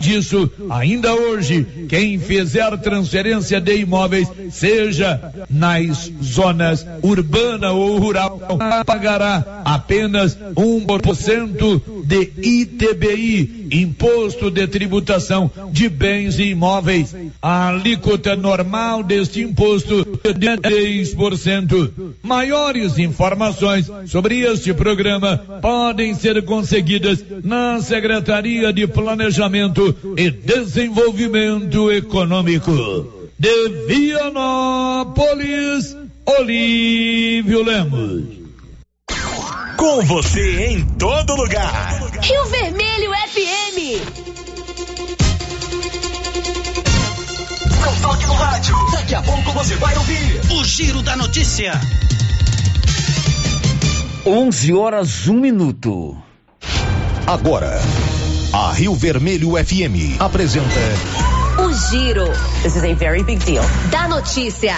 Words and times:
disso, 0.00 0.50
ainda 0.70 1.14
hoje, 1.14 1.86
quem 1.88 2.18
fizer 2.18 2.76
transferência 2.78 3.60
de 3.60 3.76
imóveis, 3.76 4.28
seja 4.50 5.32
nas 5.50 6.10
zonas 6.22 6.86
urbana 7.02 7.72
ou 7.72 7.98
rural, 7.98 8.40
pagará 8.86 9.62
apenas 9.64 10.38
um 10.56 10.84
por 10.84 11.14
cento 11.14 11.82
de 12.04 12.32
ITBI, 12.42 13.57
Imposto 13.70 14.50
de 14.50 14.66
Tributação 14.66 15.50
de 15.70 15.88
Bens 15.88 16.38
e 16.38 16.50
Imóveis. 16.50 17.14
A 17.40 17.68
alíquota 17.68 18.36
normal 18.36 19.02
deste 19.02 19.40
imposto 19.40 20.20
é 20.24 20.32
de 20.32 20.46
10%. 20.46 21.90
Maiores 22.22 22.98
informações 22.98 23.90
sobre 24.06 24.40
este 24.40 24.72
programa 24.74 25.38
podem 25.60 26.14
ser 26.14 26.44
conseguidas 26.44 27.24
na 27.44 27.80
Secretaria 27.80 28.72
de 28.72 28.86
Planejamento 28.86 29.94
e 30.16 30.30
Desenvolvimento 30.30 31.90
Econômico. 31.90 33.18
De 33.38 33.68
Vianópolis, 33.86 35.16
Olívio 36.26 37.62
Lemos. 37.62 38.24
Com 39.76 40.02
você 40.02 40.66
em 40.66 40.84
todo 40.98 41.36
lugar. 41.36 42.00
Rio 42.20 42.44
Vermelho 42.46 42.87
toque 48.18 48.26
no 48.26 48.34
rádio. 48.34 48.74
Daqui 48.92 49.14
a 49.14 49.22
pouco 49.22 49.52
você 49.52 49.76
vai 49.76 49.96
ouvir 49.96 50.40
o 50.50 50.64
Giro 50.64 51.02
da 51.02 51.16
Notícia. 51.16 51.80
11 54.26 54.72
horas, 54.74 55.26
1 55.26 55.34
minuto. 55.34 56.16
Agora, 57.26 57.80
a 58.52 58.72
Rio 58.72 58.94
Vermelho 58.94 59.52
FM 59.52 60.20
apresenta. 60.20 60.66
O 61.58 61.72
Giro. 61.72 62.26
This 62.62 62.76
is 62.76 62.84
a 62.84 62.94
very 62.94 63.22
big 63.22 63.44
deal. 63.44 63.64
Da 63.90 64.08
notícia. 64.08 64.76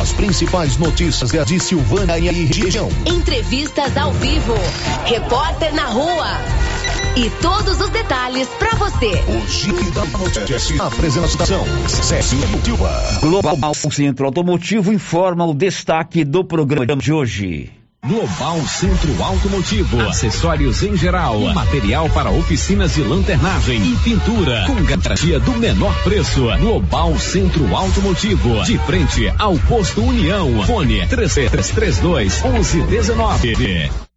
As 0.00 0.12
principais 0.12 0.76
notícias 0.76 1.30
de 1.46 1.60
Silvânia 1.60 2.18
e 2.18 2.44
região. 2.44 2.88
Entrevistas 3.06 3.96
ao 3.96 4.12
vivo. 4.12 4.54
Repórter 5.04 5.74
na 5.74 5.86
rua. 5.86 6.57
E 7.18 7.28
todos 7.42 7.80
os 7.80 7.90
detalhes 7.90 8.46
para 8.60 8.76
você. 8.76 9.10
O 9.26 9.48
Giro 9.48 9.90
da 9.90 10.04
Notícia. 10.04 10.80
Apresentação. 10.80 11.64
Cécio 11.88 12.38
Silva. 12.64 12.92
Global 13.20 13.74
Centro 13.74 14.26
Automotivo 14.26 14.92
informa 14.92 15.44
o 15.44 15.52
destaque 15.52 16.24
do 16.24 16.44
programa 16.44 16.94
de 16.96 17.12
hoje. 17.12 17.72
Global 18.06 18.64
Centro 18.68 19.20
Automotivo, 19.20 20.00
acessórios 20.02 20.84
em 20.84 20.96
geral, 20.96 21.40
material 21.52 22.08
para 22.10 22.30
oficinas 22.30 22.94
de 22.94 23.02
lanternagem 23.02 23.82
e 23.82 23.96
pintura, 23.96 24.64
com 24.68 24.80
garantia 24.84 25.40
do 25.40 25.50
menor 25.58 26.00
preço. 26.04 26.46
Global 26.60 27.18
Centro 27.18 27.74
Automotivo, 27.74 28.62
de 28.62 28.78
frente 28.78 29.28
ao 29.36 29.58
posto 29.58 30.04
União. 30.04 30.62
Fone 30.62 31.04
3332 31.08 32.42
1119. 32.44 34.07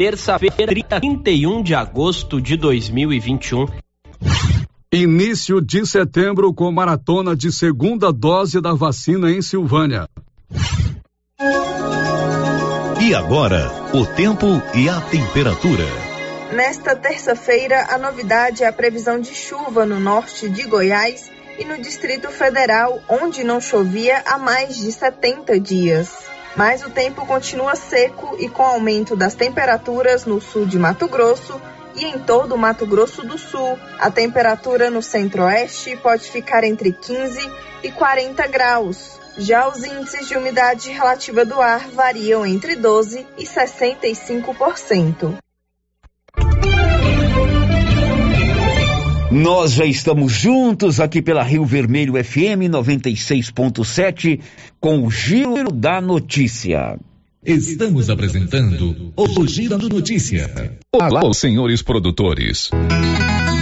Terça-feira, 0.00 0.72
31 0.98 1.62
de 1.62 1.74
agosto 1.74 2.40
de 2.40 2.56
2021. 2.56 3.66
Início 4.90 5.60
de 5.60 5.86
setembro 5.86 6.54
com 6.54 6.72
maratona 6.72 7.36
de 7.36 7.52
segunda 7.52 8.10
dose 8.10 8.62
da 8.62 8.72
vacina 8.72 9.30
em 9.30 9.42
Silvânia. 9.42 10.08
E 12.98 13.14
agora, 13.14 13.70
o 13.92 14.06
tempo 14.06 14.46
e 14.74 14.88
a 14.88 15.02
temperatura. 15.02 15.84
Nesta 16.54 16.96
terça-feira, 16.96 17.88
a 17.90 17.98
novidade 17.98 18.62
é 18.62 18.68
a 18.68 18.72
previsão 18.72 19.20
de 19.20 19.34
chuva 19.34 19.84
no 19.84 20.00
norte 20.00 20.48
de 20.48 20.62
Goiás 20.62 21.30
e 21.58 21.64
no 21.66 21.76
Distrito 21.76 22.30
Federal, 22.30 23.02
onde 23.06 23.44
não 23.44 23.60
chovia 23.60 24.22
há 24.24 24.38
mais 24.38 24.78
de 24.78 24.90
70 24.92 25.60
dias. 25.60 26.29
Mas 26.56 26.82
o 26.82 26.90
tempo 26.90 27.26
continua 27.26 27.76
seco 27.76 28.36
e 28.38 28.48
com 28.48 28.62
aumento 28.62 29.14
das 29.14 29.34
temperaturas 29.34 30.24
no 30.24 30.40
sul 30.40 30.66
de 30.66 30.78
Mato 30.78 31.08
Grosso 31.08 31.60
e 31.94 32.04
em 32.04 32.18
todo 32.18 32.54
o 32.54 32.58
Mato 32.58 32.86
Grosso 32.86 33.22
do 33.22 33.38
Sul. 33.38 33.78
A 33.98 34.10
temperatura 34.10 34.90
no 34.90 35.02
centro-oeste 35.02 35.96
pode 35.96 36.30
ficar 36.30 36.64
entre 36.64 36.92
15 36.92 37.50
e 37.82 37.90
40 37.90 38.46
graus. 38.46 39.18
Já 39.38 39.68
os 39.68 39.84
índices 39.84 40.28
de 40.28 40.36
umidade 40.36 40.90
relativa 40.90 41.44
do 41.44 41.60
ar 41.60 41.88
variam 41.88 42.44
entre 42.44 42.76
12% 42.76 43.26
e 43.38 43.44
65%. 43.44 45.38
Nós 49.30 49.74
já 49.74 49.84
estamos 49.84 50.32
juntos 50.32 50.98
aqui 50.98 51.22
pela 51.22 51.44
Rio 51.44 51.64
Vermelho 51.64 52.14
FM 52.14 52.66
96.7 52.68 54.40
com 54.80 55.06
o 55.06 55.10
Giro 55.10 55.70
da 55.70 56.00
Notícia. 56.00 56.98
Estamos 57.46 58.10
apresentando 58.10 59.12
o 59.16 59.46
Giro 59.46 59.78
da 59.78 59.88
Notícia. 59.88 60.76
Olá, 60.92 61.32
senhores 61.32 61.80
produtores. 61.80 62.70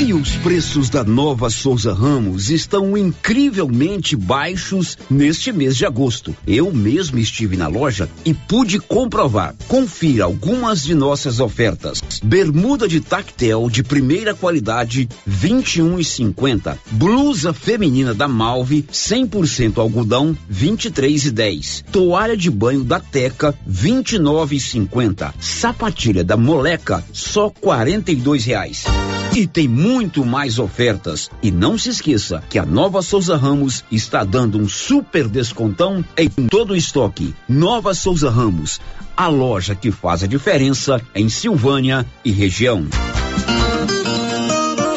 E 0.00 0.14
os 0.14 0.34
preços 0.36 0.88
da 0.88 1.04
nova 1.04 1.50
Souza 1.50 1.92
Ramos 1.92 2.48
estão 2.48 2.96
incrivelmente 2.96 4.16
baixos 4.16 4.96
neste 5.10 5.52
mês 5.52 5.76
de 5.76 5.84
agosto. 5.84 6.34
Eu 6.46 6.72
mesmo 6.72 7.18
estive 7.18 7.54
na 7.54 7.68
loja 7.68 8.08
e 8.24 8.32
pude 8.32 8.78
comprovar. 8.78 9.54
Confira 9.68 10.24
algumas 10.24 10.82
de 10.82 10.94
nossas 10.94 11.38
ofertas. 11.38 12.00
Bermuda 12.24 12.88
de 12.88 13.02
tactel 13.02 13.68
de 13.68 13.82
primeira 13.82 14.34
qualidade, 14.34 15.06
21,50. 15.28 16.78
Blusa 16.92 17.52
feminina 17.52 18.14
da 18.14 18.26
Malve, 18.26 18.86
100% 18.90 19.76
algodão, 19.76 20.34
23,10. 20.50 21.84
Toalha 21.92 22.38
de 22.38 22.50
banho 22.50 22.84
da 22.84 23.00
Teca, 23.00 23.54
29,50. 23.70 25.34
Sapatilha 25.38 26.24
da 26.24 26.38
Moleca, 26.38 27.04
só 27.12 27.50
42 27.50 28.46
reais. 28.46 28.86
E 29.34 29.46
tem 29.46 29.68
muito 29.68 30.24
mais 30.24 30.58
ofertas. 30.58 31.30
E 31.42 31.50
não 31.50 31.78
se 31.78 31.88
esqueça 31.88 32.42
que 32.50 32.58
a 32.58 32.66
Nova 32.66 33.00
Souza 33.00 33.36
Ramos 33.36 33.84
está 33.90 34.24
dando 34.24 34.58
um 34.58 34.68
super 34.68 35.28
descontão 35.28 36.04
em 36.16 36.28
todo 36.48 36.72
o 36.72 36.76
estoque. 36.76 37.34
Nova 37.48 37.94
Souza 37.94 38.28
Ramos, 38.28 38.80
a 39.16 39.28
loja 39.28 39.74
que 39.74 39.92
faz 39.92 40.24
a 40.24 40.26
diferença 40.26 41.00
em 41.14 41.28
Silvânia 41.28 42.04
e 42.24 42.32
região. 42.32 42.86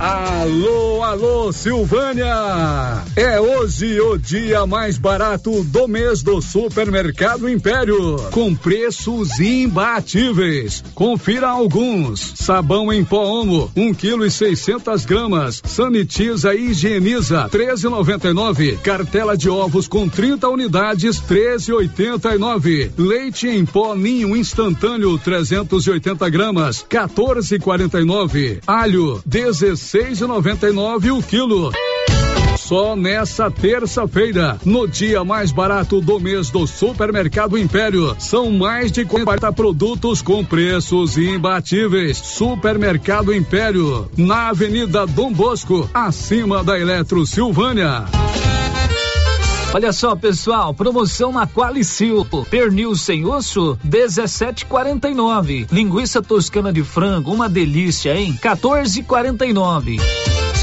Alô, 0.00 1.02
alô, 1.02 1.52
Silvânia! 1.52 3.02
É 3.16 3.40
hoje 3.40 4.00
o 4.00 4.16
dia 4.16 4.64
mais 4.64 4.96
barato 4.96 5.64
do 5.64 5.88
mês 5.88 6.22
do 6.22 6.40
Supermercado 6.40 7.48
Império, 7.48 8.16
com 8.30 8.54
preços 8.54 9.40
imbatíveis. 9.40 10.84
Confira 10.94 11.48
alguns: 11.48 12.34
sabão 12.36 12.92
em 12.92 13.04
pó 13.04 13.24
Omo, 13.40 13.72
um 13.74 13.92
quilo 13.92 14.24
e 14.24 14.30
seiscentas 14.30 15.04
gramas, 15.04 15.60
sanitiza 15.64 16.54
e 16.54 16.70
higieniza, 16.70 17.48
treze 17.48 17.88
noventa 17.88 18.28
e 18.28 18.32
nove. 18.32 18.76
Cartela 18.76 19.36
de 19.36 19.50
ovos 19.50 19.88
com 19.88 20.08
30 20.08 20.48
unidades, 20.48 21.18
treze 21.18 21.72
oitenta 21.72 22.32
e 22.32 22.38
nove. 22.38 22.92
Leite 22.96 23.48
em 23.48 23.66
pó 23.66 23.96
Ninho 23.96 24.36
instantâneo, 24.36 25.18
380 25.18 26.28
gramas, 26.28 26.86
14,49. 26.88 28.60
Alho, 28.64 29.20
16 29.26 29.87
seis 29.88 30.20
e 30.20 30.26
noventa 30.26 30.68
e 30.68 30.72
nove 30.72 31.10
o 31.10 31.22
quilo. 31.22 31.72
Só 32.58 32.94
nessa 32.94 33.50
terça-feira, 33.50 34.58
no 34.62 34.86
dia 34.86 35.24
mais 35.24 35.50
barato 35.50 35.98
do 36.02 36.20
mês 36.20 36.50
do 36.50 36.66
Supermercado 36.66 37.56
Império, 37.56 38.14
são 38.18 38.50
mais 38.50 38.92
de 38.92 39.06
40 39.06 39.50
produtos 39.54 40.20
com 40.20 40.44
preços 40.44 41.16
imbatíveis. 41.16 42.18
Supermercado 42.18 43.34
Império, 43.34 44.10
na 44.14 44.50
Avenida 44.50 45.06
Dom 45.06 45.32
Bosco, 45.32 45.88
acima 45.94 46.62
da 46.62 46.78
Eletro 46.78 47.24
Silvânia. 47.24 48.04
Olha 49.72 49.92
só, 49.92 50.16
pessoal, 50.16 50.72
promoção 50.72 51.30
na 51.30 51.46
Qualicil. 51.46 52.26
Pernil 52.50 52.94
sem 52.96 53.26
osso, 53.26 53.78
17,49. 53.86 55.68
Linguiça 55.70 56.22
toscana 56.22 56.72
de 56.72 56.82
frango, 56.82 57.32
uma 57.32 57.48
delícia, 57.48 58.16
hein? 58.16 58.38
14,49. 58.42 60.00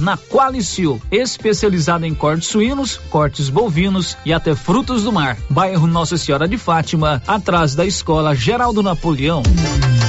Na 0.02 0.18
Qualicil, 0.18 1.00
especializada 1.12 2.06
em 2.06 2.14
cortes 2.14 2.50
suínos, 2.50 3.00
cortes 3.10 3.48
bovinos 3.48 4.18
e 4.26 4.34
até 4.34 4.56
frutos 4.56 5.04
do 5.04 5.12
mar. 5.12 5.38
Bairro 5.50 5.88
Nossa 5.88 6.18
Senhora 6.18 6.48
de 6.48 6.58
Fátima, 6.58 7.22
atrás 7.28 7.76
da 7.76 7.86
Escola 7.86 8.36
Geraldo 8.36 8.84
Napoleão. 8.84 9.44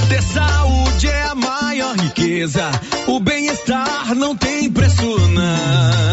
Ter 0.09 0.23
saúde 0.23 1.07
é 1.07 1.23
a 1.25 1.35
maior 1.35 1.97
riqueza. 1.97 2.69
O 3.07 3.21
bem-estar 3.21 4.15
não 4.15 4.35
tem 4.35 4.71
preço, 4.71 5.05
não. 5.29 6.06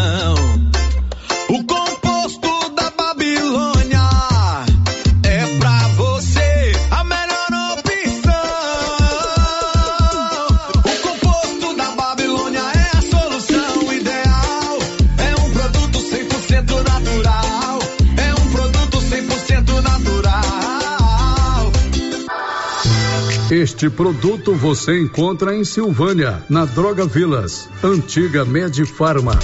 Este 23.64 23.88
produto 23.88 24.54
você 24.54 25.00
encontra 25.00 25.56
em 25.56 25.64
Silvânia, 25.64 26.44
na 26.50 26.66
Droga 26.66 27.06
Vilas, 27.06 27.66
antiga 27.82 28.44
Medifarma. 28.44 29.38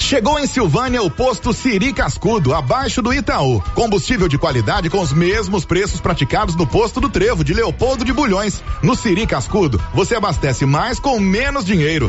Chegou 0.00 0.38
em 0.38 0.46
Silvânia 0.46 1.02
o 1.02 1.10
posto 1.10 1.52
Siri 1.52 1.92
Cascudo, 1.92 2.54
abaixo 2.54 3.02
do 3.02 3.12
Itaú. 3.12 3.60
Combustível 3.74 4.26
de 4.26 4.38
qualidade 4.38 4.88
com 4.88 5.02
os 5.02 5.12
mesmos 5.12 5.66
preços 5.66 6.00
praticados 6.00 6.56
no 6.56 6.66
posto 6.66 6.98
do 6.98 7.10
Trevo 7.10 7.44
de 7.44 7.52
Leopoldo 7.52 8.06
de 8.06 8.12
Bulhões. 8.14 8.62
No 8.82 8.96
Siri 8.96 9.26
Cascudo, 9.26 9.78
você 9.92 10.14
abastece 10.14 10.64
mais 10.64 10.98
com 10.98 11.20
menos 11.20 11.62
dinheiro. 11.62 12.08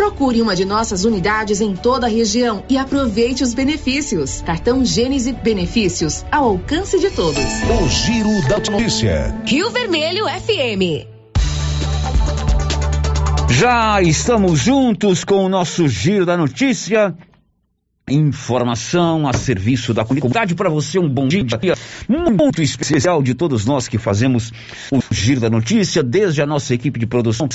Procure 0.00 0.40
uma 0.40 0.56
de 0.56 0.64
nossas 0.64 1.04
unidades 1.04 1.60
em 1.60 1.76
toda 1.76 2.06
a 2.06 2.08
região 2.08 2.64
e 2.70 2.78
aproveite 2.78 3.42
os 3.42 3.52
benefícios. 3.52 4.40
Cartão 4.40 4.82
Gênese 4.82 5.30
Benefícios 5.30 6.24
ao 6.32 6.44
alcance 6.44 6.98
de 6.98 7.10
todos. 7.10 7.44
O 7.44 7.86
Giro 7.86 8.48
da 8.48 8.56
Notícia. 8.58 9.38
Rio 9.44 9.68
Vermelho 9.68 10.24
FM. 10.24 11.06
Já 13.50 14.00
estamos 14.00 14.58
juntos 14.58 15.22
com 15.22 15.44
o 15.44 15.50
nosso 15.50 15.86
Giro 15.86 16.24
da 16.24 16.34
Notícia. 16.34 17.14
Informação 18.10 19.28
a 19.28 19.32
serviço 19.32 19.94
da 19.94 20.04
comunidade. 20.04 20.54
Para 20.54 20.68
você. 20.68 20.98
Um 20.98 21.08
bom 21.08 21.28
dia. 21.28 21.44
Muito 22.08 22.60
especial 22.60 23.22
de 23.22 23.34
todos 23.34 23.64
nós 23.64 23.86
que 23.86 23.98
fazemos 23.98 24.52
o 24.90 25.00
Giro 25.10 25.40
da 25.40 25.48
Notícia, 25.48 26.02
desde 26.02 26.42
a 26.42 26.46
nossa 26.46 26.74
equipe 26.74 26.98
de 26.98 27.06
produção. 27.06 27.48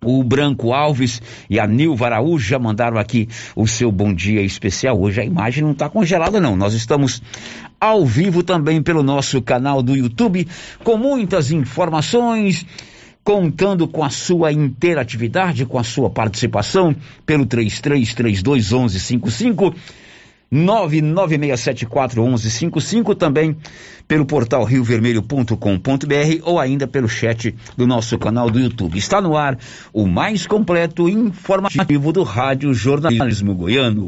o 0.03 0.23
Branco 0.23 0.73
Alves 0.73 1.21
e 1.49 1.59
a 1.59 1.67
Nilva 1.67 2.05
Araújo 2.05 2.45
já 2.45 2.59
mandaram 2.59 2.97
aqui 2.97 3.27
o 3.55 3.67
seu 3.67 3.91
bom 3.91 4.13
dia 4.13 4.41
especial. 4.41 4.99
Hoje 4.99 5.21
a 5.21 5.25
imagem 5.25 5.63
não 5.63 5.71
está 5.71 5.89
congelada, 5.89 6.39
não. 6.39 6.55
Nós 6.55 6.73
estamos 6.73 7.21
ao 7.79 8.05
vivo 8.05 8.43
também 8.43 8.81
pelo 8.81 9.03
nosso 9.03 9.41
canal 9.41 9.81
do 9.81 9.95
YouTube, 9.95 10.47
com 10.83 10.97
muitas 10.97 11.51
informações, 11.51 12.65
contando 13.23 13.87
com 13.87 14.03
a 14.03 14.09
sua 14.09 14.51
interatividade, 14.51 15.65
com 15.65 15.77
a 15.77 15.83
sua 15.83 16.09
participação 16.09 16.95
pelo 17.25 17.45
3332 17.45 18.71
1155. 18.71 19.75
996741155 20.53 23.15
também 23.15 23.57
pelo 24.07 24.25
portal 24.25 24.63
riovermelho.com.br 24.63 25.55
ou 26.43 26.59
ainda 26.59 26.87
pelo 26.87 27.09
chat 27.09 27.55
do 27.75 27.87
nosso 27.87 28.19
canal 28.19 28.47
do 28.49 28.59
YouTube. 28.59 28.97
Está 28.97 29.19
no 29.19 29.35
ar 29.35 29.57
o 29.91 30.05
mais 30.05 30.45
completo 30.45 31.09
informativo 31.09 32.13
do 32.13 32.21
Rádio 32.23 32.71
Jornalismo 32.73 33.55
Goiano. 33.55 34.07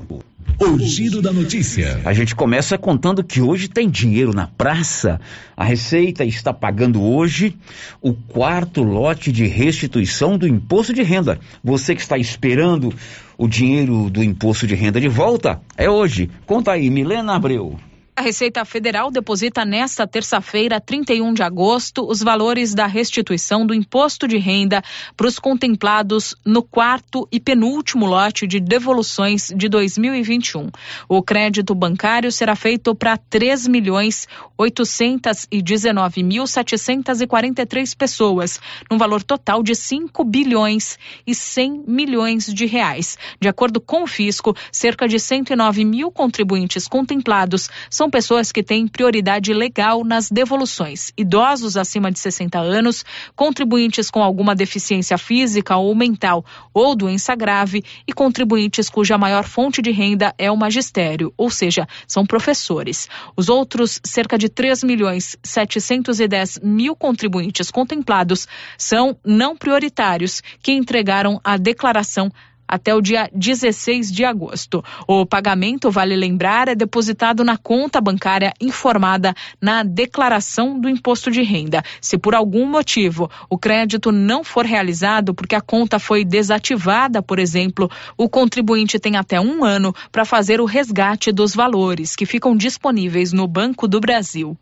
O 0.60 0.80
giro 0.80 1.22
da 1.22 1.34
notícia. 1.34 2.02
A 2.06 2.14
gente 2.14 2.34
começa 2.34 2.78
contando 2.78 3.24
que 3.24 3.42
hoje 3.42 3.68
tem 3.68 3.90
dinheiro 3.90 4.34
na 4.34 4.48
praça. 4.48 5.20
A 5.56 5.66
Receita 5.66 6.24
está 6.24 6.54
pagando 6.54 7.02
hoje 7.04 7.58
o 8.02 8.14
quarto 8.14 8.82
lote 8.82 9.32
de 9.32 9.46
restituição 9.46 10.38
do 10.38 10.48
imposto 10.48 10.94
de 10.94 11.04
renda. 11.04 11.40
Você 11.64 11.94
que 11.94 12.02
está 12.02 12.18
esperando 12.18 12.94
o 13.38 13.48
dinheiro 13.48 14.10
do 14.10 14.24
imposto 14.24 14.66
de 14.66 14.76
renda 14.76 15.02
de 15.02 15.10
volta, 15.10 15.62
é 15.76 15.90
hoje. 15.90 16.30
Conta 16.46 16.72
aí, 16.72 16.90
Milena 16.90 17.36
Abreu. 17.36 17.78
A 18.18 18.22
Receita 18.22 18.64
Federal 18.64 19.12
deposita 19.12 19.66
nesta 19.66 20.08
terça-feira, 20.08 20.80
31 20.80 21.34
de 21.34 21.44
agosto, 21.44 22.10
os 22.10 22.24
valores 22.24 22.74
da 22.74 22.88
restituição 22.88 23.68
do 23.68 23.74
imposto 23.74 24.26
de 24.26 24.38
renda 24.38 24.82
para 25.18 25.28
os 25.28 25.38
contemplados 25.38 26.34
no 26.46 26.64
quarto 26.64 27.28
e 27.30 27.42
penúltimo 27.42 28.06
lote 28.06 28.48
de 28.48 28.62
devoluções 28.62 29.52
de 29.54 29.68
2021. 29.68 30.70
O 31.10 31.22
crédito 31.22 31.76
bancário 31.76 32.32
será 32.32 32.56
feito 32.56 32.96
para 32.96 33.18
3 33.18 33.68
milhões 33.68 34.30
819 34.58 36.24
mil 36.24 36.48
743 36.48 37.94
pessoas, 37.96 38.62
num 38.90 38.98
valor 38.98 39.24
total 39.24 39.62
de 39.62 39.76
5 39.76 40.24
bilhões 40.24 40.98
e 41.28 41.36
100 41.36 41.84
milhões 41.86 42.46
de 42.46 42.66
reais. 42.66 43.18
De 43.42 43.50
acordo 43.50 43.82
com 43.82 44.04
o 44.04 44.08
fisco, 44.08 44.56
cerca 44.72 45.06
de 45.06 45.20
109 45.20 45.84
mil 45.84 46.10
contribuintes 46.10 46.88
contemplados 46.88 47.70
são 47.90 48.05
são 48.06 48.10
pessoas 48.12 48.52
que 48.52 48.62
têm 48.62 48.88
prioridade 48.88 49.52
legal 49.52 50.04
nas 50.04 50.30
devoluções: 50.30 51.12
idosos 51.18 51.76
acima 51.76 52.12
de 52.12 52.20
60 52.20 52.60
anos, 52.60 53.04
contribuintes 53.36 54.12
com 54.12 54.22
alguma 54.22 54.54
deficiência 54.54 55.18
física 55.18 55.76
ou 55.76 55.96
mental 55.96 56.46
ou 56.72 56.96
doença 56.96 57.34
grave 57.34 57.84
e 58.08 58.14
contribuintes 58.14 58.90
cuja 58.90 59.18
maior 59.18 59.44
fonte 59.44 59.82
de 59.82 59.90
renda 59.90 60.36
é 60.38 60.52
o 60.52 60.58
magistério, 60.58 61.34
ou 61.36 61.50
seja, 61.50 61.88
são 62.08 62.28
professores. 62.28 63.10
Os 63.36 63.50
outros 63.50 64.00
cerca 64.04 64.38
de 64.38 64.50
3 64.50 64.84
milhões 64.84 65.36
710 65.42 66.60
mil 66.62 66.96
contribuintes 66.96 67.72
contemplados 67.72 68.48
são 68.78 69.18
não 69.26 69.58
prioritários 69.58 70.44
que 70.62 70.72
entregaram 70.72 71.42
a 71.44 71.58
declaração 71.58 72.32
até 72.68 72.94
o 72.94 73.02
dia 73.02 73.30
16 73.34 74.12
de 74.12 74.26
agosto. 74.26 74.84
O 75.08 75.26
pagamento, 75.26 75.92
vale 75.92 76.16
lembrar, 76.16 76.68
é 76.68 76.76
depositado 76.76 77.44
na 77.44 77.58
conta 77.58 78.02
bancária 78.02 78.54
informada 78.60 79.34
na 79.62 79.84
declaração 79.84 80.80
do 80.80 80.90
imposto 80.90 81.30
de 81.32 81.42
renda. 81.42 81.84
Se 82.02 82.18
por 82.18 82.36
algum 82.36 82.66
motivo 82.66 83.30
o 83.50 83.58
crédito 83.58 84.12
não 84.12 84.44
for 84.44 84.66
realizado 84.66 85.34
porque 85.34 85.56
a 85.56 85.62
conta 85.62 86.00
foi 86.00 86.24
desativada, 86.24 87.22
por 87.22 87.40
exemplo, 87.40 87.90
o 88.18 88.30
contribuinte 88.30 89.00
tem 89.00 89.16
até 89.16 89.40
um 89.40 89.64
ano 89.64 89.94
para 90.12 90.26
fazer 90.26 90.60
o 90.60 90.66
resgate 90.66 91.32
dos 91.32 91.56
valores 91.56 92.16
que 92.16 92.26
ficam 92.26 92.56
disponíveis 92.56 93.32
no 93.32 93.48
Banco 93.48 93.88
do 93.88 94.00
Brasil. 94.00 94.58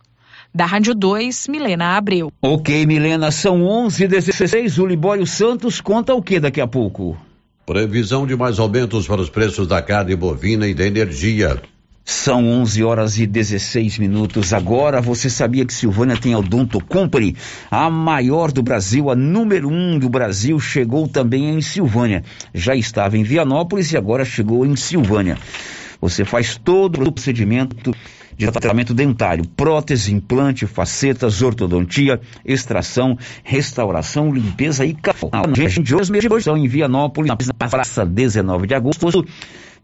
Da 0.56 0.66
Rádio 0.66 0.94
2, 0.94 1.48
Milena 1.48 1.98
Abreu. 1.98 2.32
Ok, 2.40 2.86
Milena, 2.86 3.32
são 3.32 3.62
11h16. 3.62 4.78
O 4.78 4.86
Libório 4.86 5.26
Santos 5.26 5.82
conta 5.82 6.14
o 6.14 6.22
que 6.22 6.40
daqui 6.40 6.62
a 6.62 6.68
pouco? 6.68 7.18
Previsão 7.66 8.28
de 8.28 8.36
mais 8.36 8.60
aumentos 8.60 9.08
para 9.08 9.22
os 9.22 9.30
preços 9.30 9.66
da 9.66 9.82
carne 9.82 10.14
bovina 10.18 10.68
e 10.68 10.74
da 10.74 10.86
energia. 10.86 11.62
São 12.04 12.46
11 12.46 12.84
horas 12.84 13.18
e 13.18 13.26
16 13.26 14.00
minutos. 14.00 14.52
Agora, 14.52 15.00
você 15.00 15.30
sabia 15.30 15.66
que 15.66 15.74
Silvânia 15.74 16.18
tem 16.18 16.34
a 16.34 16.40
Odonto 16.40 16.84
Company, 16.84 17.38
a 17.72 17.90
maior 17.90 18.52
do 18.52 18.62
Brasil, 18.62 19.10
a 19.10 19.16
número 19.16 19.70
um 19.70 19.98
do 19.98 20.10
Brasil, 20.10 20.60
chegou 20.60 21.08
também 21.08 21.52
em 21.52 21.62
Silvânia. 21.62 22.26
Já 22.54 22.76
estava 22.76 23.18
em 23.18 23.24
Vianópolis 23.24 23.94
e 23.94 23.98
agora 23.98 24.26
chegou 24.26 24.66
em 24.66 24.76
Silvânia. 24.76 25.38
Você 26.02 26.26
faz 26.26 26.58
todo 26.62 27.02
o 27.02 27.14
procedimento 27.14 27.96
de 28.38 28.52
tratamento 28.52 28.94
dentário, 28.94 29.46
prótese, 29.56 30.14
implante, 30.14 30.66
facetas, 30.66 31.42
ortodontia, 31.42 32.20
extração, 32.46 33.18
restauração, 33.44 34.34
limpeza 34.34 34.86
e 34.86 34.94
canal. 34.94 35.48
De 35.52 35.96
hoje 35.96 36.12
mesmo 36.12 36.38
estão 36.38 36.58
em 36.58 36.68
Vianópolis, 36.68 37.30
na 37.30 37.70
praça 37.70 38.06
19 38.06 38.68
de 38.68 38.76
agosto, 38.76 39.26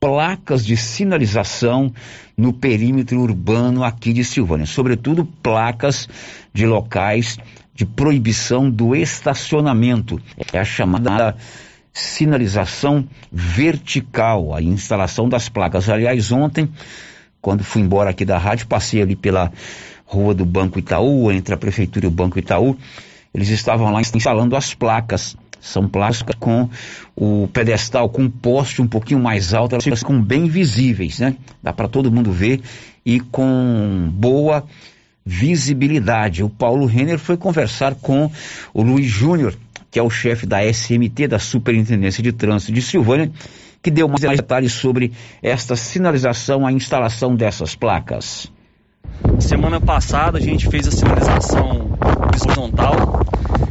placas 0.00 0.64
de 0.64 0.74
sinalização 0.74 1.92
no 2.34 2.50
perímetro 2.50 3.20
urbano 3.20 3.84
aqui 3.84 4.14
de 4.14 4.24
Silvânia, 4.24 4.64
sobretudo 4.64 5.26
placas 5.42 6.08
de 6.50 6.64
locais 6.64 7.38
de 7.74 7.84
proibição 7.84 8.70
do 8.70 8.96
estacionamento. 8.96 10.18
É 10.50 10.58
a 10.58 10.64
chamada 10.64 11.36
sinalização 11.92 13.06
vertical, 13.30 14.54
a 14.54 14.62
instalação 14.62 15.28
das 15.28 15.50
placas. 15.50 15.90
Aliás, 15.90 16.32
ontem, 16.32 16.70
quando 17.38 17.62
fui 17.62 17.82
embora 17.82 18.08
aqui 18.08 18.24
da 18.24 18.38
rádio, 18.38 18.66
passei 18.66 19.02
ali 19.02 19.14
pela 19.14 19.52
rua 20.06 20.34
do 20.34 20.46
Banco 20.46 20.78
Itaú, 20.78 21.30
entre 21.30 21.52
a 21.52 21.58
prefeitura 21.58 22.06
e 22.06 22.08
o 22.08 22.10
Banco 22.10 22.38
Itaú, 22.38 22.78
eles 23.34 23.48
estavam 23.48 23.92
lá 23.92 24.00
instalando 24.00 24.56
as 24.56 24.72
placas. 24.72 25.36
São 25.60 25.88
placas 25.88 26.22
com 26.38 26.68
o 27.16 27.48
pedestal, 27.48 28.08
com 28.08 28.22
um 28.22 28.30
poste 28.30 28.82
um 28.82 28.86
pouquinho 28.86 29.18
mais 29.18 29.54
alto, 29.54 29.74
elas 29.74 29.98
ficam 29.98 30.22
bem 30.22 30.46
visíveis, 30.46 31.18
né? 31.18 31.36
Dá 31.62 31.72
para 31.72 31.88
todo 31.88 32.12
mundo 32.12 32.30
ver 32.30 32.60
e 33.04 33.18
com 33.18 34.10
boa 34.12 34.64
visibilidade. 35.24 36.44
O 36.44 36.50
Paulo 36.50 36.84
Renner 36.84 37.18
foi 37.18 37.36
conversar 37.36 37.94
com 37.94 38.30
o 38.74 38.82
Luiz 38.82 39.06
Júnior, 39.06 39.56
que 39.90 39.98
é 39.98 40.02
o 40.02 40.10
chefe 40.10 40.44
da 40.44 40.62
SMT, 40.62 41.28
da 41.28 41.38
Superintendência 41.38 42.22
de 42.22 42.32
Trânsito 42.32 42.72
de 42.72 42.82
Silvânia, 42.82 43.30
que 43.82 43.90
deu 43.90 44.06
mais 44.06 44.36
detalhes 44.36 44.72
sobre 44.72 45.12
esta 45.42 45.76
sinalização, 45.76 46.66
a 46.66 46.72
instalação 46.72 47.34
dessas 47.34 47.74
placas. 47.74 48.52
Semana 49.38 49.80
passada 49.80 50.38
a 50.38 50.40
gente 50.40 50.68
fez 50.68 50.88
a 50.88 50.90
sinalização 50.90 51.96
horizontal. 52.42 53.20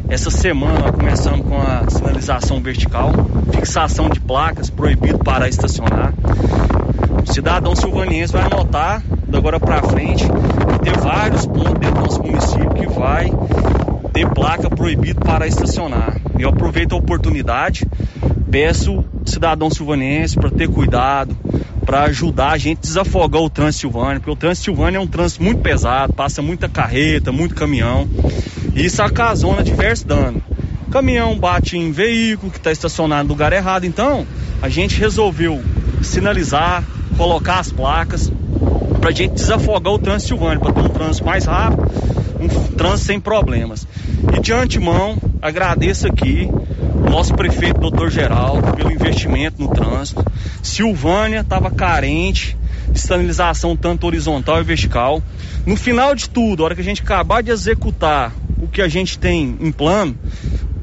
Essa 0.07 0.29
semana 0.29 0.91
começamos 0.91 1.45
com 1.47 1.59
a 1.59 1.89
sinalização 1.89 2.61
vertical, 2.61 3.11
fixação 3.51 4.09
de 4.09 4.19
placas, 4.19 4.69
proibido 4.69 5.19
parar 5.19 5.47
e 5.47 5.49
estacionar. 5.49 6.13
O 7.27 7.33
cidadão 7.33 7.75
silvaniense 7.75 8.31
vai 8.31 8.43
anotar, 8.43 9.01
da 9.27 9.37
agora 9.37 9.59
para 9.59 9.81
frente, 9.83 10.25
que 10.25 10.79
tem 10.79 10.93
vários 10.93 11.45
pontos 11.45 11.73
dentro 11.73 11.95
do 11.95 12.01
nosso 12.01 12.21
município 12.21 12.69
que 12.69 12.87
vai 12.87 13.31
ter 14.13 14.29
placa 14.29 14.69
proibido 14.69 15.19
parar 15.21 15.45
e 15.45 15.49
estacionar. 15.49 16.15
Eu 16.37 16.49
aproveito 16.49 16.93
a 16.93 16.95
oportunidade, 16.95 17.87
peço 18.51 19.03
cidadão 19.25 19.69
silvanense 19.69 20.35
para 20.35 20.51
ter 20.51 20.69
cuidado, 20.69 21.35
para 21.85 22.03
ajudar 22.03 22.51
a 22.51 22.57
gente 22.57 22.77
a 22.77 22.81
desafogar 22.81 23.41
o 23.41 23.49
trânsito 23.49 23.81
silvânio, 23.81 24.19
porque 24.19 24.31
o 24.31 24.35
trânsito 24.35 24.65
silvânio 24.65 24.97
é 24.97 25.01
um 25.01 25.07
trânsito 25.07 25.43
muito 25.43 25.61
pesado, 25.61 26.13
passa 26.13 26.41
muita 26.41 26.69
carreta, 26.69 27.31
muito 27.31 27.55
caminhão, 27.55 28.07
isso 28.75 29.03
ocasiona 29.03 29.63
diversos 29.63 30.05
danos. 30.05 30.41
Caminhão 30.91 31.37
bate 31.37 31.77
em 31.77 31.91
veículo 31.91 32.51
que 32.51 32.57
está 32.57 32.71
estacionado 32.71 33.23
no 33.23 33.29
lugar 33.29 33.51
errado, 33.53 33.85
então 33.85 34.25
a 34.61 34.69
gente 34.69 34.99
resolveu 34.99 35.61
sinalizar, 36.01 36.83
colocar 37.17 37.59
as 37.59 37.71
placas 37.71 38.31
para 38.99 39.09
a 39.09 39.13
gente 39.13 39.33
desafogar 39.33 39.93
o 39.93 39.99
trânsito 39.99 40.29
silvânio, 40.29 40.59
para 40.59 40.71
ter 40.71 40.81
um 40.81 40.89
trânsito 40.89 41.25
mais 41.25 41.45
rápido, 41.45 41.83
um 42.39 42.47
trânsito 42.75 43.05
sem 43.05 43.19
problemas. 43.19 43.87
E 44.35 44.39
de 44.39 44.53
antemão, 44.53 45.17
agradeço 45.41 46.07
aqui 46.07 46.49
nosso 47.09 47.35
prefeito, 47.35 47.79
doutor 47.79 48.09
Geraldo, 48.09 48.73
pelo 48.73 48.91
investimento 48.91 49.61
no 49.61 49.69
trânsito. 49.69 50.23
Silvânia 50.61 51.41
estava 51.41 51.69
carente 51.69 52.57
de 52.89 52.99
sinalização 52.99 53.75
tanto 53.75 54.07
horizontal 54.07 54.59
e 54.59 54.63
vertical. 54.63 55.21
No 55.65 55.75
final 55.75 56.15
de 56.15 56.29
tudo, 56.29 56.63
a 56.63 56.65
hora 56.65 56.75
que 56.75 56.81
a 56.81 56.83
gente 56.83 57.01
acabar 57.01 57.43
de 57.43 57.51
executar 57.51 58.31
que 58.73 58.81
a 58.81 58.87
gente 58.87 59.17
tem 59.17 59.55
em 59.59 59.71
plano, 59.71 60.17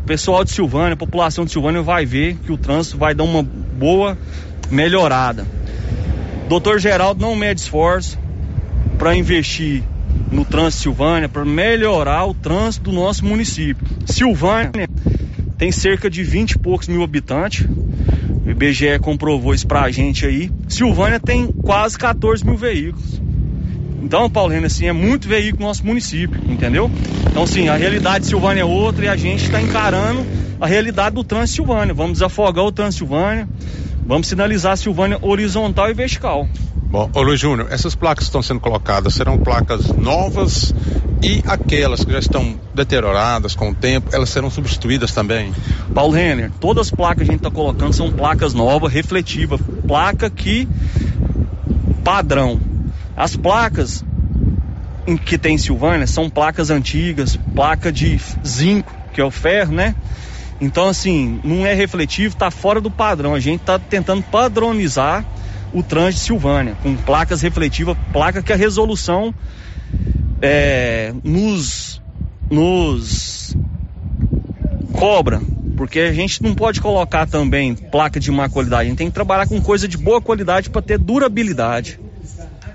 o 0.03 0.07
pessoal 0.07 0.45
de 0.45 0.53
Silvânia, 0.53 0.95
a 0.95 0.97
população 0.97 1.45
de 1.45 1.51
Silvânia 1.51 1.83
vai 1.83 2.07
ver 2.07 2.37
que 2.37 2.53
o 2.53 2.57
trânsito 2.57 2.97
vai 2.97 3.15
dar 3.15 3.25
uma 3.25 3.43
boa 3.43 4.17
melhorada. 4.71 5.47
Doutor 6.49 6.79
Geraldo 6.79 7.21
não 7.21 7.35
mede 7.35 7.61
esforço 7.61 8.19
para 8.97 9.15
investir 9.17 9.83
no 10.31 10.45
trânsito 10.45 10.83
Silvânia, 10.83 11.29
para 11.29 11.45
melhorar 11.45 12.27
o 12.27 12.35
trânsito 12.35 12.91
do 12.91 12.93
nosso 12.97 13.25
município. 13.25 13.87
Silvânia 14.07 14.89
tem 15.59 15.71
cerca 15.71 16.09
de 16.09 16.23
20 16.23 16.53
e 16.53 16.59
poucos 16.59 16.89
mil 16.89 17.03
habitantes. 17.03 17.67
O 18.45 18.51
IBGE 18.51 18.99
comprovou 19.01 19.53
isso 19.53 19.67
pra 19.67 19.91
gente 19.91 20.27
aí. 20.27 20.51
Silvânia 20.69 21.21
tem 21.21 21.49
quase 21.49 21.99
14 21.99 22.45
mil 22.45 22.57
veículos. 22.57 23.21
Então, 24.03 24.31
Paulo 24.31 24.53
Renan, 24.53 24.67
assim, 24.67 24.87
é 24.87 24.93
muito 24.93 25.29
veículo 25.29 25.63
no 25.63 25.69
nosso 25.69 25.85
município, 25.85 26.41
entendeu? 26.49 26.91
Então, 27.31 27.47
sim, 27.47 27.69
a 27.69 27.77
realidade 27.77 28.21
de 28.21 28.27
Silvânia 28.27 28.63
é 28.63 28.65
outra 28.65 29.05
e 29.05 29.09
a 29.09 29.17
gente 29.17 29.45
está 29.45 29.61
encarando 29.61 30.25
a 30.61 30.67
realidade 30.67 31.15
do 31.15 31.25
trânsito 31.25 31.57
Silvânia. 31.57 31.95
Vamos 31.95 32.15
desafogar 32.15 32.65
o 32.65 32.73
trânsito 32.73 33.05
Silvânia, 33.05 33.49
vamos 34.07 34.27
sinalizar 34.27 34.73
a 34.73 34.77
Silvânia 34.77 35.19
horizontal 35.21 35.91
e 35.91 35.95
vertical. 35.95 36.49
Bom, 36.91 37.09
ô 37.15 37.23
Luiz 37.23 37.39
Júnior, 37.39 37.69
essas 37.71 37.95
placas 37.95 38.25
que 38.25 38.31
estão 38.31 38.43
sendo 38.43 38.59
colocadas 38.59 39.15
serão 39.15 39.39
placas 39.39 39.87
novas 39.95 40.75
e 41.23 41.41
aquelas 41.47 42.05
que 42.05 42.11
já 42.11 42.19
estão 42.19 42.59
deterioradas 42.75 43.55
com 43.55 43.71
o 43.71 43.75
tempo, 43.75 44.09
elas 44.13 44.31
serão 44.31 44.51
substituídas 44.51 45.13
também? 45.13 45.53
Paulo 45.95 46.13
Renner, 46.13 46.51
todas 46.59 46.89
as 46.89 46.91
placas 46.91 47.19
que 47.19 47.23
a 47.23 47.27
gente 47.27 47.37
está 47.37 47.51
colocando 47.51 47.93
são 47.93 48.11
placas 48.11 48.55
novas, 48.55 48.93
refletivas, 48.93 49.61
placa 49.87 50.29
que 50.29 50.67
padrão. 52.03 52.70
As 53.21 53.37
placas 53.37 54.03
que 55.27 55.37
tem 55.37 55.57
em 55.57 55.59
Silvânia 55.59 56.07
são 56.07 56.31
placas 56.31 56.71
antigas, 56.71 57.37
placa 57.55 57.93
de 57.93 58.19
zinco, 58.47 58.91
que 59.13 59.21
é 59.21 59.25
o 59.25 59.31
ferro, 59.31 59.75
né? 59.75 59.95
Então, 60.59 60.89
assim, 60.89 61.39
não 61.45 61.67
é 61.67 61.75
refletivo, 61.75 62.33
está 62.33 62.51
fora 62.51 62.81
do 62.81 62.91
padrão. 62.91 63.35
A 63.35 63.39
gente 63.41 63.61
está 63.61 63.79
tentando 63.79 64.23
padronizar 64.23 65.23
o 65.71 65.83
trânsito 65.83 66.21
de 66.21 66.27
Silvânia, 66.29 66.75
com 66.83 66.97
placas 66.97 67.43
refletivas, 67.43 67.95
placa 68.11 68.43
que 68.43 68.55
a 68.55 68.57
resolução 68.57 69.35
é, 70.41 71.13
nos, 71.23 72.01
nos 72.51 73.55
cobra, 74.95 75.43
porque 75.77 76.01
a 76.01 76.13
gente 76.15 76.43
não 76.43 76.55
pode 76.55 76.81
colocar 76.81 77.27
também 77.27 77.75
placa 77.75 78.19
de 78.19 78.31
má 78.31 78.49
qualidade, 78.49 78.83
a 78.83 78.89
gente 78.89 78.99
tem 78.99 79.09
que 79.09 79.15
trabalhar 79.15 79.47
com 79.47 79.61
coisa 79.61 79.87
de 79.87 79.99
boa 79.99 80.23
qualidade 80.23 80.71
para 80.71 80.81
ter 80.81 80.97
durabilidade. 80.97 82.01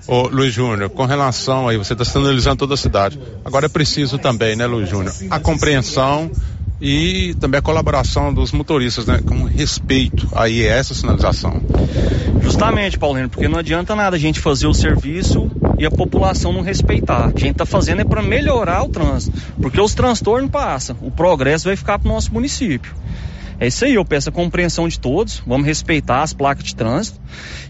Ô 0.07 0.27
Luiz 0.27 0.53
Júnior, 0.53 0.89
com 0.89 1.05
relação 1.05 1.67
aí, 1.67 1.77
você 1.77 1.93
está 1.93 2.05
sinalizando 2.05 2.57
toda 2.57 2.75
a 2.75 2.77
cidade. 2.77 3.19
Agora 3.43 3.65
é 3.65 3.69
preciso 3.69 4.19
também, 4.19 4.55
né, 4.55 4.65
Luiz 4.67 4.87
Júnior, 4.87 5.13
a 5.31 5.39
compreensão 5.39 6.29
e 6.79 7.35
também 7.39 7.57
a 7.57 7.61
colaboração 7.61 8.31
dos 8.31 8.51
motoristas, 8.51 9.07
né, 9.07 9.19
com 9.25 9.45
respeito 9.45 10.27
aí 10.35 10.67
a 10.67 10.75
essa 10.75 10.93
sinalização. 10.93 11.59
Justamente, 12.41 12.99
Paulinho, 12.99 13.29
porque 13.29 13.47
não 13.47 13.57
adianta 13.57 13.95
nada 13.95 14.15
a 14.15 14.19
gente 14.19 14.39
fazer 14.39 14.67
o 14.67 14.73
serviço 14.73 15.49
e 15.79 15.85
a 15.85 15.91
população 15.91 16.53
não 16.53 16.61
respeitar. 16.61 17.25
A 17.25 17.39
gente 17.39 17.51
está 17.51 17.65
fazendo 17.65 18.01
é 18.01 18.05
para 18.05 18.21
melhorar 18.21 18.83
o 18.83 18.89
trânsito, 18.89 19.35
porque 19.59 19.81
os 19.81 19.95
transtornos 19.95 20.51
passam, 20.51 20.95
o 21.01 21.09
progresso 21.09 21.65
vai 21.65 21.75
ficar 21.75 21.97
para 21.97 22.07
o 22.07 22.13
nosso 22.13 22.31
município. 22.31 22.93
É 23.59 23.67
isso 23.67 23.85
aí, 23.85 23.95
eu 23.95 24.03
peço 24.03 24.29
a 24.29 24.31
compreensão 24.31 24.87
de 24.87 24.99
todos, 24.99 25.41
vamos 25.45 25.65
respeitar 25.65 26.21
as 26.21 26.33
placas 26.33 26.63
de 26.63 26.75
trânsito. 26.75 27.19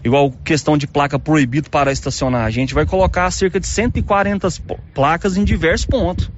Igual 0.04 0.32
questão 0.44 0.76
de 0.76 0.86
placa 0.86 1.18
proibido 1.18 1.70
para 1.70 1.92
estacionar, 1.92 2.44
a 2.44 2.50
gente 2.50 2.74
vai 2.74 2.84
colocar 2.84 3.30
cerca 3.30 3.60
de 3.60 3.66
140 3.66 4.48
placas 4.94 5.36
em 5.36 5.44
diversos 5.44 5.86
pontos. 5.86 6.30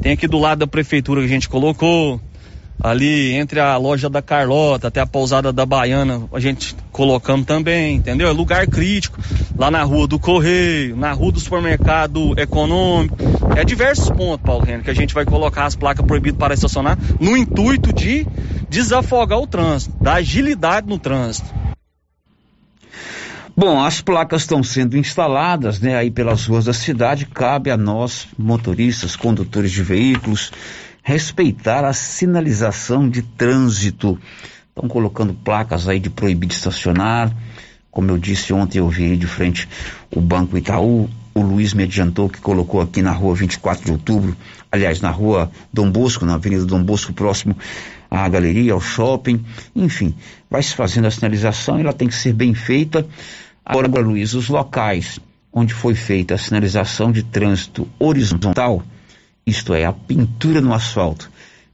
Tem 0.00 0.12
aqui 0.12 0.28
do 0.28 0.38
lado 0.38 0.60
da 0.60 0.66
prefeitura 0.66 1.20
que 1.20 1.26
a 1.26 1.30
gente 1.30 1.48
colocou, 1.48 2.20
ali 2.80 3.32
entre 3.32 3.58
a 3.58 3.76
loja 3.76 4.08
da 4.08 4.22
Carlota 4.22 4.88
até 4.88 5.00
a 5.00 5.06
pousada 5.06 5.52
da 5.52 5.66
Baiana, 5.66 6.28
a 6.32 6.40
gente 6.40 6.76
colocando 6.92 7.44
também, 7.44 7.96
entendeu? 7.96 8.28
É 8.28 8.32
lugar 8.32 8.66
crítico, 8.66 9.20
lá 9.56 9.70
na 9.70 9.82
rua 9.82 10.06
do 10.06 10.18
Correio, 10.18 10.96
na 10.96 11.12
rua 11.12 11.32
do 11.32 11.40
supermercado 11.40 12.38
econômico, 12.38 13.16
é 13.58 13.64
diversos 13.64 14.08
pontos, 14.10 14.46
Paulo 14.46 14.64
Renan, 14.64 14.84
que 14.84 14.90
a 14.90 14.94
gente 14.94 15.12
vai 15.12 15.24
colocar 15.24 15.64
as 15.64 15.74
placas 15.74 16.06
proibidas 16.06 16.38
para 16.38 16.54
estacionar 16.54 16.96
no 17.18 17.36
intuito 17.36 17.92
de 17.92 18.24
desafogar 18.68 19.40
o 19.40 19.48
trânsito, 19.48 19.96
dar 20.00 20.14
agilidade 20.14 20.86
no 20.86 20.96
trânsito. 20.96 21.52
Bom, 23.56 23.82
as 23.82 24.00
placas 24.00 24.42
estão 24.42 24.62
sendo 24.62 24.96
instaladas, 24.96 25.80
né, 25.80 25.96
aí 25.96 26.08
pelas 26.08 26.46
ruas 26.46 26.66
da 26.66 26.72
cidade. 26.72 27.26
Cabe 27.26 27.72
a 27.72 27.76
nós, 27.76 28.28
motoristas, 28.38 29.16
condutores 29.16 29.72
de 29.72 29.82
veículos, 29.82 30.52
respeitar 31.02 31.84
a 31.84 31.92
sinalização 31.92 33.10
de 33.10 33.22
trânsito. 33.22 34.16
Estão 34.68 34.88
colocando 34.88 35.34
placas 35.34 35.88
aí 35.88 35.98
de 35.98 36.08
proibido 36.08 36.52
estacionar. 36.52 37.34
Como 37.90 38.08
eu 38.08 38.18
disse 38.18 38.52
ontem, 38.52 38.78
eu 38.78 38.88
vi 38.88 39.16
de 39.16 39.26
frente 39.26 39.68
o 40.14 40.20
Banco 40.20 40.56
Itaú. 40.56 41.10
O 41.38 41.40
Luiz 41.40 41.72
me 41.72 41.84
adiantou 41.84 42.28
que 42.28 42.40
colocou 42.40 42.80
aqui 42.80 43.00
na 43.00 43.12
rua 43.12 43.32
24 43.32 43.84
de 43.84 43.92
outubro, 43.92 44.36
aliás, 44.72 45.00
na 45.00 45.08
rua 45.08 45.48
Dom 45.72 45.88
Bosco, 45.88 46.26
na 46.26 46.34
Avenida 46.34 46.66
Dom 46.66 46.82
Bosco, 46.82 47.12
próximo 47.12 47.56
à 48.10 48.28
galeria, 48.28 48.72
ao 48.72 48.80
shopping. 48.80 49.44
Enfim, 49.76 50.16
vai 50.50 50.64
se 50.64 50.74
fazendo 50.74 51.06
a 51.06 51.12
sinalização, 51.12 51.78
ela 51.78 51.92
tem 51.92 52.08
que 52.08 52.16
ser 52.16 52.32
bem 52.32 52.54
feita. 52.54 53.06
Agora, 53.64 53.86
Luiz, 54.00 54.34
os 54.34 54.48
locais 54.48 55.20
onde 55.52 55.72
foi 55.72 55.94
feita 55.94 56.34
a 56.34 56.38
sinalização 56.38 57.12
de 57.12 57.22
trânsito 57.22 57.86
horizontal, 58.00 58.82
isto 59.46 59.72
é, 59.74 59.84
a 59.84 59.92
pintura 59.92 60.60
no 60.60 60.74
asfalto, 60.74 61.30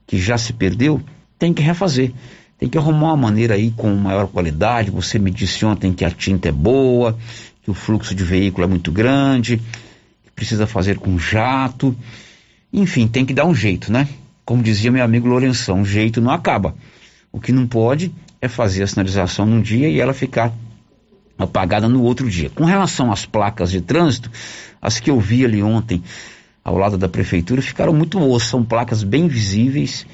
que 0.07 0.19
já 0.19 0.37
se 0.37 0.53
perdeu, 0.53 1.01
tem 1.39 1.55
que 1.55 1.63
refazer. 1.63 2.13
Tem 2.59 2.69
que 2.69 2.77
arrumar 2.77 3.15
uma 3.15 3.17
maneira 3.17 3.55
aí 3.55 3.71
com 3.71 3.93
maior 3.95 4.29
qualidade. 4.29 4.91
Você 4.91 5.19
me 5.19 5.31
disse 5.31 5.65
ontem 5.65 5.93
que 5.93 6.05
a 6.05 6.11
tinta 6.11 6.51
é 6.51 6.53
boa, 6.53 7.17
que 7.65 7.71
o 7.71 7.75
fluxo 7.75 8.15
de 8.15 8.23
veículo 8.23 8.65
é 8.65 8.69
muito 8.69 8.93
grande, 8.93 9.57
que 9.57 10.31
precisa 10.37 10.67
fazer 10.67 10.99
com 10.99 11.19
jato. 11.19 11.97
Enfim, 12.71 13.09
tem 13.09 13.25
que 13.25 13.33
dar 13.33 13.47
um 13.47 13.55
jeito, 13.55 13.91
né? 13.91 14.07
Como 14.45 14.63
dizia 14.63 14.93
meu 14.93 15.03
amigo 15.03 15.27
Lourenção, 15.27 15.81
um 15.81 15.85
jeito 15.85 16.21
não 16.21 16.31
acaba. 16.31 16.75
O 17.33 17.41
que 17.41 17.51
não 17.51 17.67
pode 17.67 18.13
é 18.41 18.49
fazer 18.49 18.83
a 18.83 18.87
sinalização 18.87 19.47
num 19.47 19.63
dia 19.63 19.89
e 19.89 19.99
ela 19.99 20.13
ficar 20.13 20.53
apagada 21.39 21.89
no 21.89 22.03
outro 22.03 22.29
dia. 22.29 22.51
Com 22.51 22.65
relação 22.65 23.11
às 23.11 23.25
placas 23.25 23.71
de 23.71 23.81
trânsito, 23.81 24.31
as 24.81 25.01
que 25.01 25.11
eu 25.11 25.19
vi 25.19 25.45
ali 25.45 25.63
ontem 25.63 26.03
ao 26.63 26.77
lado 26.77 26.99
da 26.99 27.09
prefeitura 27.09 27.63
ficaram 27.63 27.95
muito 27.95 28.19
boas, 28.19 28.43
são 28.43 28.63
placas 28.63 29.03
bem 29.03 29.27
visíveis. 29.27 30.07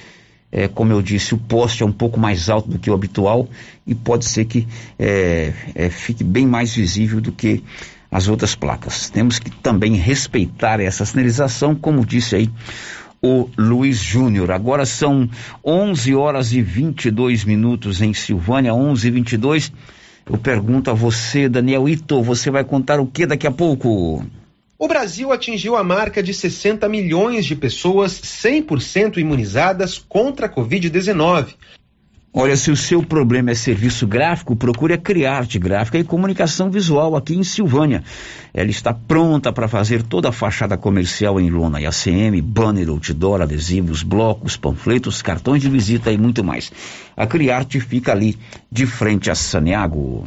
É, 0.53 0.67
como 0.67 0.93
eu 0.93 1.01
disse, 1.01 1.35
o 1.35 1.39
poste 1.39 1.83
é 1.83 1.87
um 1.87 1.93
pouco 1.93 2.19
mais 2.19 2.49
alto 2.51 2.69
do 2.69 2.79
que 2.79 2.91
o 2.91 2.95
habitual 2.95 3.49
e 3.87 3.95
pode 3.95 4.25
ser 4.25 4.45
que 4.47 4.67
é, 4.99 5.53
é, 5.75 5.91
fique 5.91 6.25
bem 6.25 6.47
mais 6.47 6.75
visível 6.75 7.21
do 7.21 7.31
que 7.31 7.63
as 8.11 8.27
outras 8.27 8.55
placas. 8.55 9.09
Temos 9.09 9.39
que 9.39 9.51
também 9.51 9.95
respeitar 9.95 10.81
essa 10.81 11.05
sinalização, 11.05 11.75
como 11.75 12.05
disse 12.05 12.35
aí 12.35 12.51
o 13.23 13.49
Luiz 13.57 13.99
Júnior. 13.99 14.51
Agora 14.51 14.85
são 14.85 15.29
11 15.65 16.15
horas 16.15 16.53
e 16.53 16.61
22 16.61 17.45
minutos 17.45 18.01
em 18.01 18.13
Silvânia, 18.13 18.75
11 18.75 19.07
e 19.07 19.11
22. 19.11 19.73
Eu 20.29 20.39
pergunto 20.39 20.91
a 20.91 20.95
você, 20.95 21.49
Daniel 21.49 21.89
Ito, 21.89 22.23
você 22.23 22.51
vai 22.51 22.65
contar 22.65 23.01
o 23.01 23.07
que 23.07 23.27
daqui 23.27 23.47
a 23.47 23.53
pouco? 23.53 24.25
O 24.83 24.89
Brasil 24.89 25.31
atingiu 25.31 25.77
a 25.77 25.85
marca 25.85 26.23
de 26.23 26.33
60 26.33 26.89
milhões 26.89 27.45
de 27.45 27.55
pessoas 27.55 28.19
100% 28.19 29.19
imunizadas 29.19 29.99
contra 29.99 30.47
a 30.47 30.49
Covid-19. 30.49 31.49
Olha, 32.33 32.57
se 32.57 32.71
o 32.71 32.77
seu 32.77 33.03
problema 33.03 33.51
é 33.51 33.55
serviço 33.55 34.07
gráfico, 34.07 34.57
procure 34.57 34.95
a 34.95 34.97
Criarte 34.97 35.59
Gráfica 35.59 35.99
e 35.99 36.05
Comunicação 36.05 36.71
Visual 36.71 37.15
aqui 37.15 37.35
em 37.35 37.43
Silvânia. 37.43 38.03
Ela 38.55 38.71
está 38.71 38.95
pronta 38.95 39.53
para 39.53 39.69
fazer 39.69 40.03
toda 40.03 40.31
a 40.31 40.33
fachada 40.33 40.79
comercial 40.79 41.39
em 41.39 41.51
lona 41.51 41.79
e 41.79 41.85
ACM, 41.85 42.41
banner, 42.41 42.89
outdoor, 42.89 43.43
adesivos, 43.43 44.03
blocos, 44.03 44.57
panfletos, 44.57 45.21
cartões 45.21 45.61
de 45.61 45.69
visita 45.69 46.11
e 46.11 46.17
muito 46.17 46.43
mais. 46.43 46.73
A 47.15 47.27
Criarte 47.27 47.79
fica 47.81 48.13
ali, 48.13 48.39
de 48.73 48.87
frente 48.87 49.31
a 49.31 49.35
Saneago. 49.35 50.27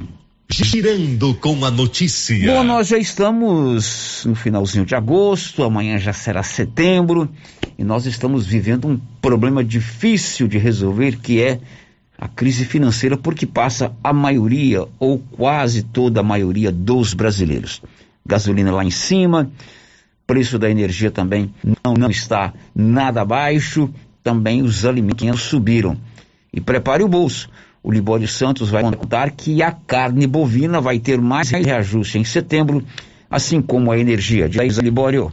Girando 0.49 1.33
com 1.35 1.65
a 1.65 1.71
notícia. 1.71 2.53
Bom, 2.53 2.63
nós 2.63 2.87
já 2.87 2.97
estamos 2.97 4.23
no 4.25 4.35
finalzinho 4.35 4.85
de 4.85 4.93
agosto, 4.93 5.63
amanhã 5.63 5.97
já 5.97 6.13
será 6.13 6.43
setembro, 6.43 7.27
e 7.77 7.83
nós 7.83 8.05
estamos 8.05 8.45
vivendo 8.45 8.87
um 8.87 8.99
problema 9.21 9.63
difícil 9.63 10.47
de 10.47 10.57
resolver 10.57 11.17
que 11.17 11.41
é 11.41 11.59
a 12.17 12.27
crise 12.27 12.65
financeira 12.65 13.17
porque 13.17 13.45
passa 13.45 13.93
a 14.03 14.13
maioria 14.13 14.85
ou 14.99 15.17
quase 15.17 15.83
toda 15.83 16.19
a 16.19 16.23
maioria 16.23 16.71
dos 16.71 17.13
brasileiros. 17.13 17.81
Gasolina 18.25 18.71
lá 18.71 18.83
em 18.83 18.91
cima, 18.91 19.51
preço 20.27 20.59
da 20.59 20.69
energia 20.69 21.09
também 21.09 21.53
não, 21.83 21.93
não 21.95 22.09
está 22.09 22.53
nada 22.75 23.25
baixo, 23.25 23.89
também 24.23 24.61
os 24.61 24.85
alimentos 24.85 25.41
subiram. 25.41 25.97
E 26.53 26.61
prepare 26.61 27.03
o 27.03 27.07
bolso 27.07 27.49
o 27.83 27.91
Libório 27.91 28.27
Santos 28.27 28.69
vai 28.69 28.81
contar 28.81 29.31
que 29.31 29.61
a 29.61 29.71
carne 29.71 30.25
bovina 30.25 30.79
vai 30.79 30.99
ter 30.99 31.19
mais 31.19 31.49
reajuste 31.49 32.17
em 32.17 32.23
setembro, 32.23 32.81
assim 33.29 33.61
como 33.61 33.91
a 33.91 33.99
energia. 33.99 34.47
Diz 34.47 34.77
Libório. 34.77 35.31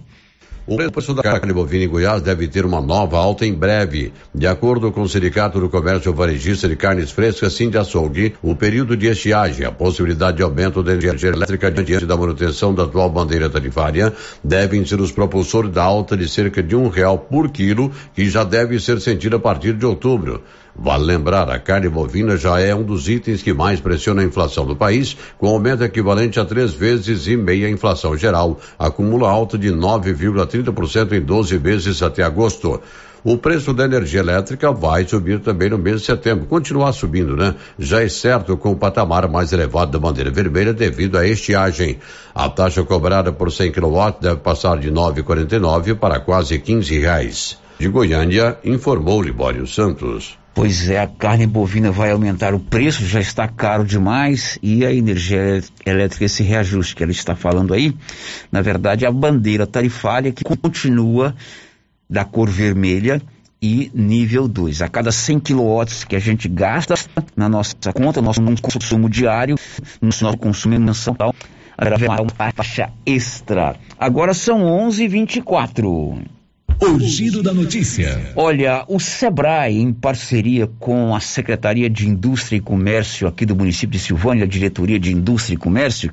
O 0.66 0.76
preço 0.76 1.14
da 1.14 1.22
carne 1.22 1.52
bovina 1.52 1.84
em 1.84 1.88
Goiás 1.88 2.22
deve 2.22 2.46
ter 2.46 2.64
uma 2.64 2.80
nova 2.80 3.18
alta 3.18 3.46
em 3.46 3.52
breve. 3.52 4.12
De 4.32 4.46
acordo 4.46 4.92
com 4.92 5.02
o 5.02 5.08
Sindicato 5.08 5.58
do 5.58 5.68
Comércio 5.68 6.12
Varejista 6.12 6.68
de 6.68 6.76
Carnes 6.76 7.10
Frescas, 7.10 7.54
Sim 7.54 7.70
de 7.70 7.78
Açougue, 7.78 8.34
o 8.42 8.54
período 8.54 8.96
de 8.96 9.08
estiagem, 9.08 9.66
a 9.66 9.72
possibilidade 9.72 10.36
de 10.36 10.42
aumento 10.42 10.82
da 10.82 10.92
energia 10.92 11.30
elétrica 11.30 11.72
diante 11.72 12.06
da 12.06 12.16
manutenção 12.16 12.74
da 12.74 12.84
atual 12.84 13.10
bandeira 13.10 13.50
tarifária, 13.50 14.12
devem 14.44 14.84
ser 14.84 15.00
os 15.00 15.10
propulsores 15.10 15.72
da 15.72 15.82
alta 15.82 16.16
de 16.16 16.28
cerca 16.28 16.62
de 16.62 16.76
um 16.76 16.88
real 16.88 17.18
por 17.18 17.50
quilo, 17.50 17.90
que 18.14 18.28
já 18.28 18.44
deve 18.44 18.78
ser 18.78 19.00
sentida 19.00 19.36
a 19.36 19.40
partir 19.40 19.72
de 19.72 19.86
outubro. 19.86 20.42
Vale 20.82 21.04
lembrar, 21.04 21.50
a 21.50 21.58
carne 21.58 21.90
bovina 21.90 22.38
já 22.38 22.58
é 22.58 22.74
um 22.74 22.82
dos 22.82 23.06
itens 23.06 23.42
que 23.42 23.52
mais 23.52 23.78
pressiona 23.78 24.22
a 24.22 24.24
inflação 24.24 24.64
do 24.64 24.74
país, 24.74 25.14
com 25.36 25.46
aumento 25.46 25.84
equivalente 25.84 26.40
a 26.40 26.44
três 26.46 26.72
vezes 26.72 27.26
e 27.26 27.36
meia 27.36 27.66
a 27.66 27.70
inflação 27.70 28.16
geral. 28.16 28.58
Acumula 28.78 29.28
alta 29.28 29.58
de 29.58 29.68
9,30% 29.70 31.12
em 31.12 31.20
12 31.20 31.58
meses 31.58 32.02
até 32.02 32.22
agosto. 32.22 32.80
O 33.22 33.36
preço 33.36 33.74
da 33.74 33.84
energia 33.84 34.20
elétrica 34.20 34.72
vai 34.72 35.06
subir 35.06 35.40
também 35.40 35.68
no 35.68 35.76
mês 35.76 36.00
de 36.00 36.06
setembro. 36.06 36.46
Continuar 36.46 36.92
subindo, 36.92 37.36
né? 37.36 37.54
Já 37.78 38.02
é 38.02 38.08
certo 38.08 38.56
com 38.56 38.72
o 38.72 38.76
patamar 38.76 39.28
mais 39.28 39.52
elevado 39.52 39.92
da 39.92 39.98
bandeira 39.98 40.30
vermelha 40.30 40.72
devido 40.72 41.18
à 41.18 41.26
estiagem. 41.26 41.98
A 42.34 42.48
taxa 42.48 42.82
cobrada 42.84 43.30
por 43.30 43.52
100 43.52 43.72
kW 43.72 44.14
deve 44.18 44.36
passar 44.38 44.78
de 44.78 44.90
9,49 44.90 45.96
para 45.96 46.20
quase 46.20 46.58
15 46.58 46.98
reais. 46.98 47.58
De 47.78 47.86
Goiânia, 47.88 48.56
informou 48.64 49.20
Libório 49.20 49.66
Santos. 49.66 50.40
Pois 50.54 50.90
é, 50.90 50.98
a 51.00 51.06
carne 51.06 51.46
bovina 51.46 51.90
vai 51.90 52.10
aumentar 52.10 52.54
o 52.54 52.60
preço, 52.60 53.06
já 53.06 53.20
está 53.20 53.46
caro 53.46 53.84
demais, 53.84 54.58
e 54.62 54.84
a 54.84 54.92
energia 54.92 55.62
elétrica, 55.86 56.24
esse 56.24 56.42
reajuste 56.42 56.96
que 56.96 57.02
ela 57.02 57.12
está 57.12 57.36
falando 57.36 57.72
aí, 57.72 57.94
na 58.50 58.60
verdade, 58.60 59.04
é 59.04 59.08
a 59.08 59.12
bandeira 59.12 59.66
tarifária 59.66 60.32
que 60.32 60.44
continua 60.44 61.34
da 62.08 62.24
cor 62.24 62.50
vermelha 62.50 63.22
e 63.62 63.90
nível 63.94 64.48
2. 64.48 64.82
A 64.82 64.88
cada 64.88 65.12
100 65.12 65.40
kW 65.40 65.84
que 66.08 66.16
a 66.16 66.20
gente 66.20 66.48
gasta 66.48 66.94
na 67.36 67.48
nossa 67.48 67.92
conta, 67.92 68.20
nosso 68.20 68.40
consumo 68.60 69.08
diário, 69.08 69.56
no 70.00 70.08
nosso 70.08 70.36
consumo 70.36 70.78
mensal, 70.78 71.34
haverá 71.76 72.22
uma 72.22 72.52
taxa 72.52 72.90
extra. 73.06 73.76
Agora 73.98 74.34
são 74.34 74.62
11h24. 74.88 76.24
O 76.82 76.98
giro 76.98 77.42
da 77.42 77.52
notícia. 77.52 78.32
Olha, 78.34 78.84
o 78.88 78.98
Sebrae, 78.98 79.78
em 79.78 79.92
parceria 79.92 80.66
com 80.78 81.14
a 81.14 81.20
Secretaria 81.20 81.90
de 81.90 82.08
Indústria 82.08 82.56
e 82.56 82.60
Comércio 82.60 83.28
aqui 83.28 83.44
do 83.44 83.54
município 83.54 83.90
de 83.90 83.98
Silvânia, 83.98 84.44
a 84.44 84.48
Diretoria 84.48 84.98
de 84.98 85.12
Indústria 85.12 85.54
e 85.54 85.58
Comércio, 85.58 86.10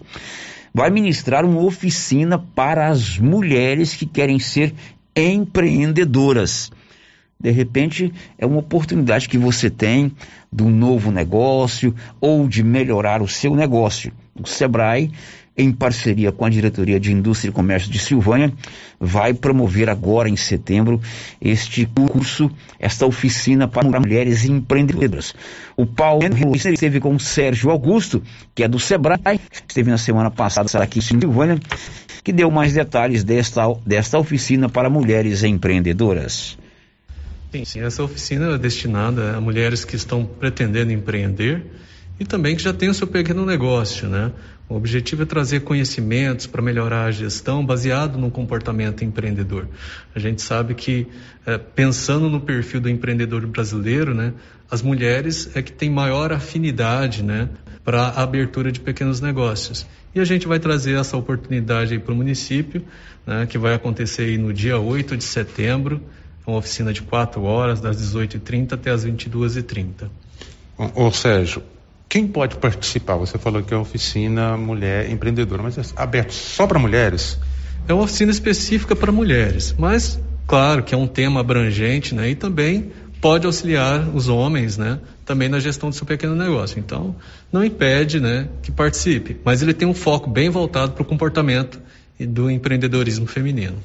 vai 0.74 0.90
ministrar 0.90 1.46
uma 1.46 1.62
oficina 1.62 2.38
para 2.38 2.90
as 2.90 3.18
mulheres 3.18 3.96
que 3.96 4.06
querem 4.06 4.40
ser 4.40 4.74
empreendedoras. 5.16 6.70
De 7.40 7.50
repente, 7.50 8.12
é 8.38 8.46
uma 8.46 8.60
oportunidade 8.60 9.30
que 9.30 9.38
você 9.38 9.70
tem 9.70 10.12
de 10.52 10.64
um 10.64 10.70
novo 10.70 11.12
negócio 11.12 11.96
ou 12.20 12.46
de 12.46 12.62
melhorar 12.62 13.22
o 13.22 13.28
seu 13.28 13.56
negócio. 13.56 14.12
O 14.36 14.46
Sebrae, 14.46 15.12
em 15.58 15.72
parceria 15.72 16.32
com 16.32 16.46
a 16.46 16.50
Diretoria 16.50 17.00
de 17.00 17.12
Indústria 17.12 17.50
e 17.50 17.54
Comércio 17.54 17.90
de 17.90 17.98
Silvânia, 17.98 18.54
vai 19.00 19.34
promover 19.34 19.90
agora 19.90 20.30
em 20.30 20.36
setembro 20.36 21.02
este 21.42 21.86
curso, 21.86 22.52
esta 22.80 23.06
oficina 23.06 23.68
para 23.68 24.00
mulheres 24.00 24.46
empreendedoras. 24.46 25.34
O 25.76 25.86
Paulo 25.86 26.24
esteve 26.56 27.00
com 27.00 27.16
o 27.16 27.20
Sérgio 27.20 27.72
Augusto, 27.72 28.22
que 28.54 28.64
é 28.64 28.68
do 28.68 28.80
Sebrae, 28.80 29.40
esteve 29.68 29.90
na 29.90 29.98
semana 29.98 30.30
passada 30.30 30.70
aqui 30.84 31.00
em 31.00 31.02
Silvânia, 31.02 31.60
que 32.24 32.32
deu 32.32 32.52
mais 32.52 32.74
detalhes 32.74 33.24
desta, 33.24 33.64
desta 33.86 34.20
oficina 34.20 34.70
para 34.70 34.90
mulheres 34.90 35.44
empreendedoras. 35.44 36.58
Sim, 37.52 37.66
sim, 37.66 37.80
essa 37.80 38.04
oficina 38.04 38.54
é 38.54 38.58
destinada 38.58 39.38
a 39.38 39.42
mulheres 39.42 39.86
que 39.86 39.96
estão 39.96 40.26
pretendendo 40.26 40.92
empreender 40.92 41.64
e 42.20 42.26
também 42.26 42.56
que 42.56 42.64
já 42.64 42.74
têm 42.74 42.90
o 42.90 42.94
seu 42.94 43.08
pequeno 43.08 43.46
negócio, 43.46 44.08
né? 44.08 44.32
O 44.70 44.76
objetivo 44.76 45.24
é 45.24 45.26
trazer 45.26 45.62
conhecimentos 45.62 46.46
para 46.46 46.62
melhorar 46.62 47.06
a 47.06 47.12
gestão 47.12 47.66
baseado 47.66 48.18
no 48.18 48.30
comportamento 48.30 49.04
empreendedor. 49.04 49.68
A 50.14 50.20
gente 50.20 50.42
sabe 50.42 50.74
que, 50.74 51.08
é, 51.46 51.58
pensando 51.58 52.30
no 52.30 52.42
perfil 52.42 52.82
do 52.82 52.90
empreendedor 52.90 53.46
brasileiro, 53.48 54.14
né, 54.14 54.34
as 54.70 54.82
mulheres 54.82 55.50
é 55.56 55.62
que 55.62 55.72
têm 55.72 55.90
maior 55.90 56.34
afinidade 56.34 57.24
né, 57.24 57.48
para 57.82 58.02
a 58.02 58.24
abertura 58.24 58.70
de 58.70 58.82
pequenos 58.82 59.22
negócios. 59.22 59.88
E 60.14 60.20
a 60.20 60.26
gente 60.26 60.48
vai 60.48 60.60
trazer 60.60 61.00
essa 61.00 61.16
oportunidade 61.16 61.98
para 62.00 62.14
o 62.14 62.16
município, 62.18 62.84
né, 63.26 63.46
que 63.46 63.58
vai 63.58 63.74
acontecer 63.74 64.38
no 64.38 64.52
dia 64.52 64.78
8 64.78 65.16
de 65.16 65.24
setembro, 65.24 66.02
uma 66.46 66.58
oficina 66.58 66.92
de 66.92 67.02
quatro 67.02 67.44
horas, 67.44 67.80
das 67.80 67.96
18h30 68.02 68.74
até 68.74 68.92
as 68.92 69.06
22h30. 69.06 70.10
Ô, 70.94 71.12
Sérgio, 71.12 71.64
quem 72.10 72.28
pode 72.28 72.56
participar? 72.58 73.16
Você 73.18 73.38
falou 73.38 73.62
que 73.62 73.74
é 73.74 73.78
oficina 73.78 74.56
mulher 74.56 75.10
empreendedora, 75.10 75.62
mas 75.62 75.78
é 75.78 75.82
aberto 75.96 76.32
só 76.32 76.66
para 76.66 76.80
mulheres? 76.80 77.38
É 77.88 77.94
uma 77.94 78.04
oficina 78.04 78.32
específica 78.32 78.96
para 78.96 79.12
mulheres, 79.12 79.76
mas 79.78 80.20
claro 80.46 80.84
que 80.84 80.96
é 80.96 80.98
um 80.98 81.08
tema 81.08 81.42
abrangente, 81.42 82.16
né? 82.16 82.30
E 82.30 82.36
também 82.36 82.92
pode 83.20 83.46
auxiliar 83.46 84.08
os 84.16 84.30
homens, 84.30 84.78
né? 84.78 85.00
Também 85.26 85.50
na 85.50 85.60
gestão 85.60 85.90
do 85.90 85.96
seu 85.96 86.06
pequeno 86.06 86.36
negócio. 86.36 86.80
Então, 86.80 87.16
não 87.52 87.64
impede, 87.64 88.20
né, 88.20 88.48
que 88.62 88.72
participe, 88.72 89.38
mas 89.44 89.62
ele 89.62 89.74
tem 89.74 89.88
um 89.88 89.94
foco 89.94 90.30
bem 90.30 90.50
voltado 90.50 90.94
para 90.94 91.02
o 91.02 91.06
comportamento 91.06 91.80
do 92.20 92.50
empreendedorismo 92.50 93.28
feminino. 93.28 93.78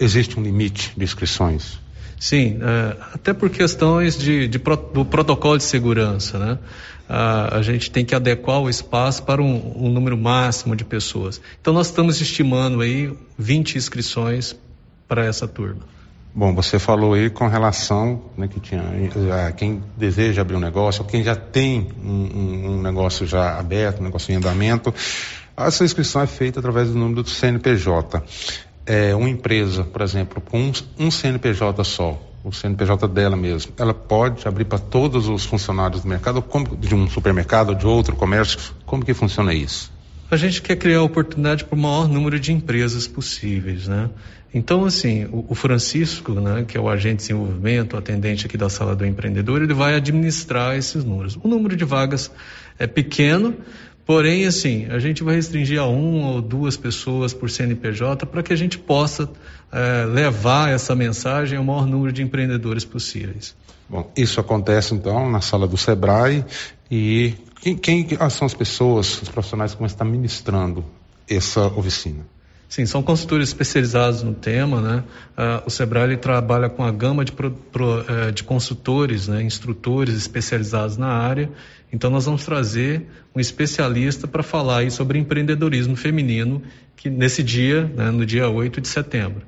Existe 0.00 0.36
um 0.36 0.42
limite 0.42 0.92
de 0.96 1.04
inscrições? 1.04 1.78
Sim, 2.18 2.58
é, 2.60 2.96
até 3.14 3.32
por 3.32 3.48
questões 3.48 4.18
de, 4.18 4.48
de, 4.48 4.58
do 4.58 5.04
protocolo 5.04 5.58
de 5.58 5.64
segurança, 5.64 6.40
né? 6.40 6.58
a, 7.08 7.58
a 7.58 7.62
gente 7.62 7.88
tem 7.88 8.04
que 8.04 8.16
adequar 8.16 8.60
o 8.60 8.68
espaço 8.68 9.22
para 9.22 9.40
um, 9.40 9.74
um, 9.76 9.92
número 9.92 10.16
máximo 10.16 10.74
de 10.74 10.84
pessoas. 10.84 11.40
Então 11.60 11.72
nós 11.72 11.86
estamos 11.86 12.20
estimando 12.20 12.80
aí 12.80 13.16
20 13.38 13.78
inscrições 13.78 14.56
para 15.08 15.24
essa 15.24 15.46
turma. 15.46 15.82
Bom, 16.34 16.54
você 16.54 16.78
falou 16.78 17.14
aí 17.14 17.30
com 17.30 17.48
relação 17.48 18.24
né, 18.36 18.46
que 18.46 18.60
tinha 18.60 18.82
a 19.46 19.52
quem 19.52 19.82
deseja 19.96 20.42
abrir 20.42 20.56
um 20.56 20.60
negócio, 20.60 21.02
ou 21.02 21.08
quem 21.08 21.24
já 21.24 21.34
tem 21.34 21.88
um, 22.04 22.10
um, 22.10 22.70
um, 22.72 22.82
negócio 22.82 23.26
já 23.26 23.58
aberto, 23.58 24.00
um 24.00 24.04
negócio 24.04 24.32
em 24.32 24.36
andamento. 24.36 24.92
Essa 25.56 25.82
inscrição 25.82 26.20
é 26.20 26.26
feita 26.26 26.58
através 26.58 26.88
do 26.88 26.98
número 26.98 27.22
do 27.22 27.30
CNPJ. 27.30 28.22
É, 28.84 29.14
uma 29.14 29.30
empresa, 29.30 29.82
por 29.82 30.02
exemplo, 30.02 30.42
com 30.42 30.70
um 30.98 31.10
CNPJ 31.10 31.82
só, 31.84 32.20
o 32.44 32.52
CNPJ 32.52 33.08
dela 33.08 33.34
mesmo, 33.34 33.72
ela 33.78 33.94
pode 33.94 34.46
abrir 34.46 34.66
para 34.66 34.78
todos 34.78 35.28
os 35.28 35.44
funcionários 35.46 36.02
do 36.02 36.08
mercado, 36.08 36.42
como, 36.42 36.76
de 36.76 36.94
um 36.94 37.08
supermercado, 37.08 37.74
de 37.74 37.86
outro 37.86 38.14
comércio? 38.14 38.58
Como 38.84 39.04
que 39.04 39.14
funciona 39.14 39.54
isso? 39.54 39.90
A 40.30 40.36
gente 40.36 40.60
quer 40.60 40.76
criar 40.76 41.02
oportunidade 41.02 41.64
para 41.64 41.76
o 41.76 41.80
maior 41.80 42.08
número 42.08 42.38
de 42.38 42.52
empresas 42.52 43.06
possíveis, 43.06 43.88
né? 43.88 44.10
Então, 44.54 44.84
assim, 44.84 45.24
o, 45.26 45.44
o, 45.48 45.54
Francisco, 45.54 46.32
né, 46.32 46.64
que 46.66 46.78
é 46.78 46.80
o 46.80 46.88
agente 46.88 47.16
de 47.16 47.22
desenvolvimento, 47.28 47.94
o 47.94 47.98
atendente 47.98 48.46
aqui 48.46 48.56
da 48.56 48.68
sala 48.68 48.96
do 48.96 49.04
empreendedor, 49.04 49.62
ele 49.62 49.74
vai 49.74 49.94
administrar 49.94 50.76
esses 50.76 51.04
números. 51.04 51.38
O 51.42 51.48
número 51.48 51.76
de 51.76 51.84
vagas 51.84 52.30
é 52.78 52.86
pequeno, 52.86 53.54
Porém, 54.06 54.46
assim, 54.46 54.86
a 54.86 55.00
gente 55.00 55.24
vai 55.24 55.34
restringir 55.34 55.80
a 55.80 55.86
uma 55.86 56.30
ou 56.30 56.40
duas 56.40 56.76
pessoas 56.76 57.34
por 57.34 57.50
CNPJ 57.50 58.24
para 58.24 58.40
que 58.40 58.52
a 58.52 58.56
gente 58.56 58.78
possa 58.78 59.28
é, 59.72 60.04
levar 60.04 60.70
essa 60.70 60.94
mensagem 60.94 61.58
ao 61.58 61.64
maior 61.64 61.86
número 61.88 62.12
de 62.12 62.22
empreendedores 62.22 62.84
possíveis. 62.84 63.56
Bom, 63.88 64.08
isso 64.16 64.38
acontece 64.38 64.94
então 64.94 65.28
na 65.28 65.40
sala 65.40 65.66
do 65.66 65.76
Sebrae 65.76 66.44
e 66.88 67.34
quem, 67.60 67.76
quem 67.76 68.06
são 68.30 68.46
as 68.46 68.54
pessoas, 68.54 69.20
os 69.20 69.28
profissionais 69.28 69.72
que 69.72 69.78
vão 69.78 69.86
estar 69.86 70.04
ministrando 70.04 70.84
essa 71.28 71.66
oficina? 71.66 72.24
Sim, 72.68 72.84
são 72.84 73.02
consultores 73.02 73.48
especializados 73.48 74.22
no 74.22 74.34
tema, 74.34 74.80
né? 74.80 75.04
Uh, 75.38 75.66
o 75.66 75.70
Sebrae 75.70 76.16
trabalha 76.16 76.68
com 76.68 76.82
a 76.82 76.90
gama 76.90 77.24
de, 77.24 77.32
pro, 77.32 77.50
pro, 77.50 78.00
uh, 78.00 78.32
de 78.32 78.42
consultores, 78.42 79.28
né? 79.28 79.42
instrutores 79.42 80.16
especializados 80.16 80.96
na 80.96 81.08
área. 81.08 81.50
Então 81.92 82.10
nós 82.10 82.24
vamos 82.24 82.44
trazer 82.44 83.06
um 83.34 83.40
especialista 83.40 84.26
para 84.26 84.42
falar 84.42 84.78
aí 84.78 84.90
sobre 84.90 85.18
empreendedorismo 85.18 85.94
feminino, 85.94 86.60
que 86.96 87.08
nesse 87.08 87.42
dia, 87.42 87.84
né, 87.84 88.10
no 88.10 88.26
dia 88.26 88.48
8 88.48 88.80
de 88.80 88.88
setembro. 88.88 89.42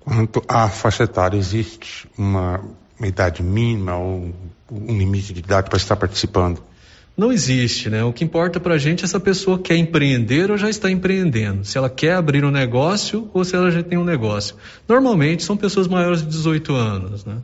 Quanto 0.00 0.42
à 0.48 0.68
faixa 0.68 1.04
etária, 1.04 1.36
existe 1.36 2.08
uma 2.18 2.60
idade 3.00 3.42
mínima 3.42 3.96
ou 3.96 4.34
um 4.70 4.98
limite 4.98 5.32
de 5.32 5.40
idade 5.40 5.68
para 5.68 5.76
estar 5.76 5.96
participando? 5.96 6.60
Não 7.18 7.32
existe, 7.32 7.90
né? 7.90 8.04
O 8.04 8.12
que 8.12 8.22
importa 8.22 8.60
para 8.60 8.74
a 8.74 8.78
gente 8.78 9.04
é 9.04 9.08
se 9.08 9.16
a 9.16 9.18
pessoa 9.18 9.58
quer 9.58 9.76
empreender 9.76 10.52
ou 10.52 10.56
já 10.56 10.70
está 10.70 10.88
empreendendo. 10.88 11.64
Se 11.64 11.76
ela 11.76 11.90
quer 11.90 12.12
abrir 12.12 12.44
um 12.44 12.50
negócio 12.52 13.28
ou 13.34 13.44
se 13.44 13.56
ela 13.56 13.72
já 13.72 13.82
tem 13.82 13.98
um 13.98 14.04
negócio. 14.04 14.54
Normalmente 14.88 15.42
são 15.42 15.56
pessoas 15.56 15.88
maiores 15.88 16.22
de 16.22 16.28
18 16.28 16.72
anos, 16.72 17.24
né? 17.24 17.38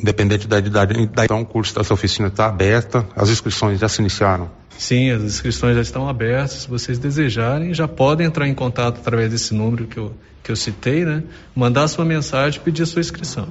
Independente 0.00 0.48
da 0.48 0.58
idade, 0.58 0.98
então 0.98 1.42
o 1.42 1.44
curso 1.44 1.74
dessa 1.74 1.92
oficina 1.92 2.28
está 2.28 2.46
aberta, 2.46 3.06
as 3.14 3.28
inscrições 3.28 3.78
já 3.78 3.88
se 3.90 4.00
iniciaram? 4.00 4.50
Sim, 4.78 5.10
as 5.10 5.22
inscrições 5.22 5.74
já 5.74 5.82
estão 5.82 6.08
abertas. 6.08 6.62
Se 6.62 6.68
vocês 6.68 6.98
desejarem, 6.98 7.74
já 7.74 7.86
podem 7.86 8.26
entrar 8.26 8.48
em 8.48 8.54
contato 8.54 9.00
através 9.00 9.30
desse 9.30 9.52
número 9.52 9.86
que 9.86 9.98
eu, 9.98 10.14
que 10.42 10.50
eu 10.50 10.56
citei, 10.56 11.04
né? 11.04 11.22
Mandar 11.54 11.86
sua 11.88 12.06
mensagem 12.06 12.58
e 12.58 12.64
pedir 12.64 12.84
a 12.84 12.86
sua 12.86 13.00
inscrição. 13.00 13.48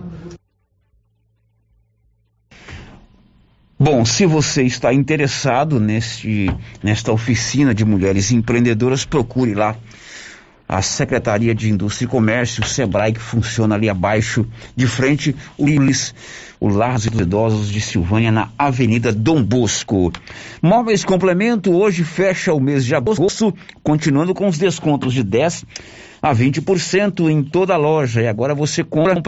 Bom, 3.83 4.05
se 4.05 4.27
você 4.27 4.61
está 4.61 4.93
interessado 4.93 5.79
neste, 5.79 6.55
nesta 6.83 7.11
oficina 7.11 7.73
de 7.73 7.83
mulheres 7.83 8.31
empreendedoras, 8.31 9.05
procure 9.05 9.55
lá 9.55 9.75
a 10.69 10.83
Secretaria 10.83 11.55
de 11.55 11.67
Indústria 11.67 12.05
e 12.05 12.07
Comércio, 12.07 12.61
o 12.61 12.67
SEBRAE, 12.67 13.13
que 13.13 13.19
funciona 13.19 13.73
ali 13.73 13.89
abaixo, 13.89 14.45
de 14.75 14.85
frente, 14.85 15.35
o 15.57 15.65
LIS, 15.65 16.13
o 16.59 16.67
Lar 16.67 16.93
dos 16.93 17.05
Idosos 17.07 17.69
de 17.69 17.81
Silvânia, 17.81 18.31
na 18.31 18.51
Avenida 18.55 19.11
Dom 19.11 19.41
Bosco. 19.41 20.11
Móveis 20.61 21.03
Complemento 21.03 21.75
hoje 21.75 22.03
fecha 22.03 22.53
o 22.53 22.59
mês 22.59 22.85
de 22.85 22.93
agosto, 22.93 23.51
continuando 23.81 24.35
com 24.35 24.47
os 24.47 24.59
descontos 24.59 25.11
de 25.11 25.23
10 25.23 25.65
a 26.21 26.35
20% 26.35 27.31
em 27.31 27.41
toda 27.41 27.73
a 27.73 27.77
loja. 27.77 28.21
E 28.21 28.27
agora 28.27 28.53
você 28.53 28.83
compra 28.83 29.23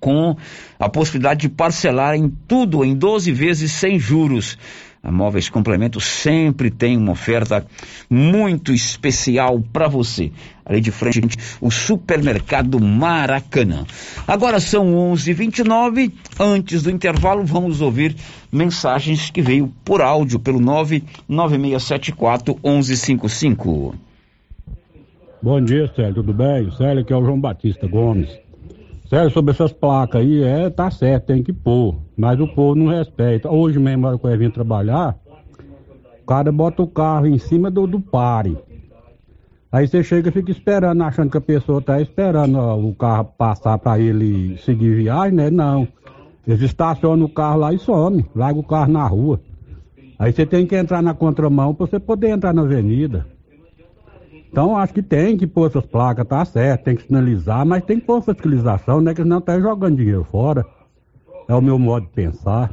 com 0.00 0.36
a 0.78 0.88
possibilidade 0.88 1.40
de 1.40 1.48
parcelar 1.48 2.14
em 2.14 2.28
tudo 2.46 2.84
em 2.84 2.94
12 2.94 3.32
vezes 3.32 3.72
sem 3.72 3.98
juros. 3.98 4.58
A 5.02 5.12
Móveis 5.12 5.48
Complemento 5.48 6.00
sempre 6.00 6.70
tem 6.70 6.96
uma 6.96 7.12
oferta 7.12 7.64
muito 8.10 8.72
especial 8.72 9.62
para 9.72 9.86
você. 9.86 10.32
Ali 10.66 10.80
de 10.80 10.90
frente, 10.90 11.36
o 11.60 11.70
supermercado 11.70 12.80
Maracanã. 12.80 13.86
Agora 14.26 14.58
são 14.58 14.92
11:29. 15.12 16.12
Antes 16.38 16.82
do 16.82 16.90
intervalo, 16.90 17.44
vamos 17.44 17.80
ouvir 17.80 18.16
mensagens 18.50 19.30
que 19.30 19.40
veio 19.40 19.72
por 19.84 20.02
áudio 20.02 20.40
pelo 20.40 20.58
99674 20.60 22.58
1155. 22.62 23.94
Bom 25.40 25.60
dia, 25.60 25.86
Célio. 25.94 26.14
Tudo 26.14 26.34
bem? 26.34 26.70
Célio, 26.72 27.02
aqui 27.02 27.12
é 27.12 27.16
o 27.16 27.24
João 27.24 27.40
Batista 27.40 27.86
Gomes. 27.86 28.28
Sério, 29.08 29.30
sobre 29.30 29.52
essas 29.52 29.72
placas 29.72 30.20
aí, 30.20 30.42
é, 30.42 30.68
tá 30.68 30.90
certo, 30.90 31.26
tem 31.26 31.42
que 31.42 31.50
pôr. 31.52 31.96
Mas 32.14 32.38
o 32.38 32.46
povo 32.46 32.74
não 32.74 32.88
respeita. 32.88 33.50
Hoje 33.50 33.78
mesmo, 33.78 34.02
na 34.02 34.08
hora 34.08 34.18
que 34.18 34.26
eu 34.26 34.38
vim 34.38 34.50
trabalhar, 34.50 35.16
o 36.22 36.26
cara 36.26 36.52
bota 36.52 36.82
o 36.82 36.86
carro 36.86 37.26
em 37.26 37.38
cima 37.38 37.70
do, 37.70 37.86
do 37.86 37.98
pare. 38.00 38.58
Aí 39.72 39.88
você 39.88 40.02
chega 40.02 40.28
e 40.28 40.32
fica 40.32 40.50
esperando, 40.50 41.02
achando 41.02 41.30
que 41.30 41.38
a 41.38 41.40
pessoa 41.40 41.78
está 41.78 42.00
esperando 42.02 42.58
ó, 42.58 42.76
o 42.76 42.94
carro 42.94 43.32
passar 43.38 43.78
para 43.78 43.98
ele 43.98 44.58
seguir 44.58 44.96
viagem, 44.96 45.34
né? 45.34 45.50
Não. 45.50 45.88
Eles 46.46 46.60
estacionam 46.60 47.24
o 47.24 47.30
carro 47.30 47.60
lá 47.60 47.72
e 47.72 47.78
some, 47.78 48.26
larga 48.34 48.60
o 48.60 48.62
carro 48.62 48.92
na 48.92 49.06
rua. 49.06 49.40
Aí 50.18 50.32
você 50.32 50.44
tem 50.44 50.66
que 50.66 50.76
entrar 50.76 51.02
na 51.02 51.14
contramão 51.14 51.74
para 51.74 51.86
você 51.86 51.98
poder 51.98 52.28
entrar 52.28 52.52
na 52.52 52.60
avenida. 52.60 53.26
Então 54.50 54.76
acho 54.76 54.94
que 54.94 55.02
tem 55.02 55.36
que 55.36 55.46
pôr 55.46 55.68
essas 55.68 55.84
placas, 55.86 56.26
tá 56.26 56.44
certo, 56.44 56.84
tem 56.84 56.96
que 56.96 57.06
sinalizar, 57.06 57.64
mas 57.66 57.84
tem 57.84 58.00
que 58.00 58.06
pôr 58.06 58.22
fiscalização, 58.22 59.00
né? 59.00 59.14
Que 59.14 59.22
senão 59.22 59.40
tá 59.40 59.58
jogando 59.60 59.96
dinheiro 59.96 60.26
fora. 60.30 60.66
É 61.48 61.54
o 61.54 61.60
meu 61.60 61.78
modo 61.78 62.06
de 62.06 62.12
pensar. 62.12 62.72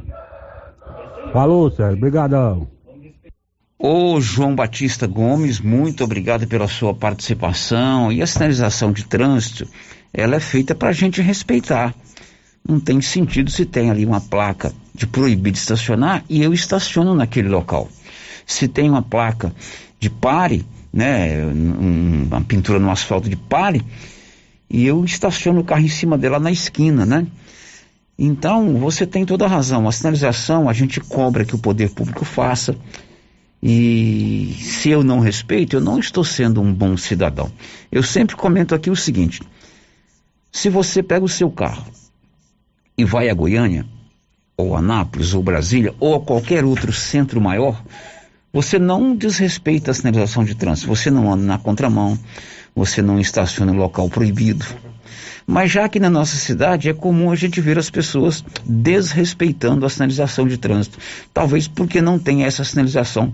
Falou, 1.32 1.70
Sérgio, 1.70 2.00
brigadão. 2.00 2.68
Ô 3.78 4.18
João 4.20 4.54
Batista 4.54 5.06
Gomes, 5.06 5.60
muito 5.60 6.02
obrigado 6.02 6.46
pela 6.46 6.66
sua 6.66 6.94
participação. 6.94 8.10
E 8.10 8.22
a 8.22 8.26
sinalização 8.26 8.90
de 8.90 9.04
trânsito, 9.04 9.68
ela 10.12 10.36
é 10.36 10.40
feita 10.40 10.74
para 10.74 10.92
gente 10.92 11.20
respeitar. 11.20 11.94
Não 12.66 12.80
tem 12.80 13.00
sentido 13.00 13.50
se 13.50 13.64
tem 13.64 13.90
ali 13.90 14.04
uma 14.04 14.20
placa 14.20 14.72
de 14.94 15.06
proibido 15.06 15.56
estacionar 15.56 16.24
e 16.28 16.42
eu 16.42 16.54
estaciono 16.54 17.14
naquele 17.14 17.48
local. 17.48 17.88
Se 18.46 18.66
tem 18.66 18.88
uma 18.88 19.02
placa 19.02 19.52
de 20.00 20.08
pare, 20.08 20.64
né, 20.96 21.44
um, 21.44 22.22
uma 22.22 22.40
pintura 22.40 22.78
no 22.78 22.90
asfalto 22.90 23.28
de 23.28 23.36
pare, 23.36 23.84
e 24.68 24.86
eu 24.86 25.04
estaciono 25.04 25.60
o 25.60 25.64
carro 25.64 25.82
em 25.82 25.88
cima 25.88 26.16
dela 26.16 26.40
na 26.40 26.50
esquina, 26.50 27.04
né? 27.04 27.26
Então, 28.18 28.78
você 28.78 29.06
tem 29.06 29.26
toda 29.26 29.44
a 29.44 29.48
razão. 29.48 29.86
A 29.86 29.92
sinalização 29.92 30.70
a 30.70 30.72
gente 30.72 30.98
cobra 31.00 31.44
que 31.44 31.54
o 31.54 31.58
poder 31.58 31.90
público 31.90 32.24
faça. 32.24 32.74
E 33.62 34.56
se 34.58 34.88
eu 34.88 35.04
não 35.04 35.20
respeito, 35.20 35.76
eu 35.76 35.82
não 35.82 35.98
estou 35.98 36.24
sendo 36.24 36.62
um 36.62 36.72
bom 36.72 36.96
cidadão. 36.96 37.52
Eu 37.92 38.02
sempre 38.02 38.34
comento 38.34 38.74
aqui 38.74 38.88
o 38.88 38.96
seguinte: 38.96 39.42
se 40.50 40.70
você 40.70 41.02
pega 41.02 41.24
o 41.24 41.28
seu 41.28 41.50
carro 41.50 41.84
e 42.96 43.04
vai 43.04 43.28
a 43.28 43.34
Goiânia, 43.34 43.86
ou 44.56 44.74
Anápolis, 44.74 45.34
ou 45.34 45.42
Brasília, 45.42 45.94
ou 46.00 46.14
a 46.14 46.20
qualquer 46.20 46.64
outro 46.64 46.92
centro 46.92 47.38
maior, 47.38 47.82
você 48.56 48.78
não 48.78 49.14
desrespeita 49.14 49.90
a 49.90 49.94
sinalização 49.94 50.42
de 50.42 50.54
trânsito, 50.54 50.88
você 50.88 51.10
não 51.10 51.30
anda 51.30 51.44
na 51.44 51.58
contramão, 51.58 52.18
você 52.74 53.02
não 53.02 53.20
estaciona 53.20 53.70
em 53.70 53.76
local 53.76 54.08
proibido. 54.08 54.64
Mas 55.46 55.70
já 55.70 55.86
que 55.90 56.00
na 56.00 56.08
nossa 56.08 56.38
cidade 56.38 56.88
é 56.88 56.94
comum 56.94 57.30
a 57.30 57.36
gente 57.36 57.60
ver 57.60 57.78
as 57.78 57.90
pessoas 57.90 58.42
desrespeitando 58.64 59.84
a 59.84 59.90
sinalização 59.90 60.48
de 60.48 60.56
trânsito. 60.56 60.98
Talvez 61.34 61.68
porque 61.68 62.00
não 62.00 62.18
tem 62.18 62.44
essa 62.44 62.64
sinalização 62.64 63.30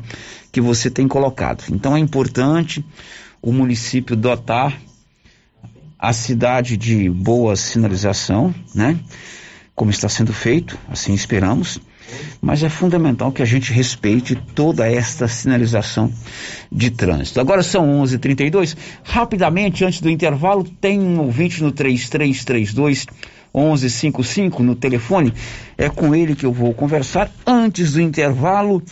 que 0.51 0.61
você 0.61 0.91
tem 0.91 1.07
colocado. 1.07 1.67
Então 1.71 1.97
é 1.97 2.01
importante 2.01 2.85
o 3.41 3.53
município 3.53 4.17
dotar 4.17 4.77
a 5.97 6.13
cidade 6.13 6.77
de 6.77 7.09
boa 7.09 7.55
sinalização, 7.55 8.53
né? 8.75 8.99
Como 9.73 9.93
está 9.93 10.09
sendo 10.09 10.33
feito, 10.33 10.77
assim 10.91 11.15
esperamos 11.15 11.81
mas 12.41 12.63
é 12.63 12.69
fundamental 12.69 13.33
que 13.33 13.43
a 13.43 13.47
gente 13.47 13.73
respeite 13.73 14.35
toda 14.35 14.91
esta 14.91 15.29
sinalização 15.29 16.13
de 16.71 16.91
trânsito. 16.91 17.41
Agora 17.41 17.63
são 17.63 17.87
11:32. 18.03 18.15
h 18.15 18.19
32 18.19 18.77
Rapidamente, 19.05 19.85
antes 19.85 20.01
do 20.01 20.11
intervalo, 20.11 20.65
tem 20.65 21.01
um 21.01 21.21
ouvinte 21.21 21.63
no 21.63 21.73
3332 21.73 23.07
1155 23.55 24.63
no 24.63 24.75
telefone. 24.75 25.33
É 25.77 25.89
com 25.89 26.15
ele 26.15 26.35
que 26.35 26.47
eu 26.47 26.53
vou 26.53 26.73
conversar 26.73 27.31
antes 27.47 27.93
do 27.93 28.01
intervalo 28.01 28.83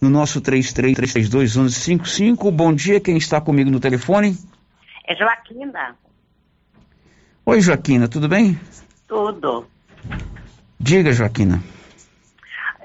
no 0.00 0.08
nosso 0.08 0.40
3332 0.40 1.56
1155. 1.56 2.50
Bom 2.50 2.72
dia, 2.72 3.00
quem 3.00 3.16
está 3.16 3.40
comigo 3.40 3.70
no 3.70 3.80
telefone? 3.80 4.36
É 5.06 5.14
Joaquina. 5.14 5.96
Oi, 7.44 7.60
Joaquina, 7.60 8.06
tudo 8.06 8.28
bem? 8.28 8.58
Tudo. 9.08 9.66
Diga, 10.78 11.12
Joaquina. 11.12 11.62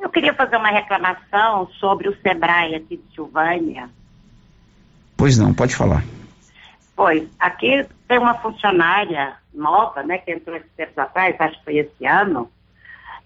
Eu 0.05 0.11
queria 0.11 0.35
fazer 0.35 0.55
uma 0.57 0.69
reclamação 0.69 1.67
sobre 1.79 2.07
o 2.07 2.15
Sebrae 2.21 2.75
aqui 2.75 2.97
de 2.97 3.15
Silvânia. 3.15 3.89
Pois 5.17 5.35
não, 5.35 5.51
pode 5.51 5.75
falar. 5.75 6.03
Pois, 6.95 7.27
aqui 7.39 7.83
tem 8.07 8.19
uma 8.19 8.35
funcionária 8.35 9.35
nova, 9.51 10.03
né, 10.03 10.19
que 10.19 10.31
entrou 10.31 10.57
esses 10.57 10.71
tempos 10.73 10.95
atrás, 10.99 11.35
acho 11.39 11.57
que 11.57 11.65
foi 11.65 11.77
esse 11.77 12.05
ano. 12.05 12.51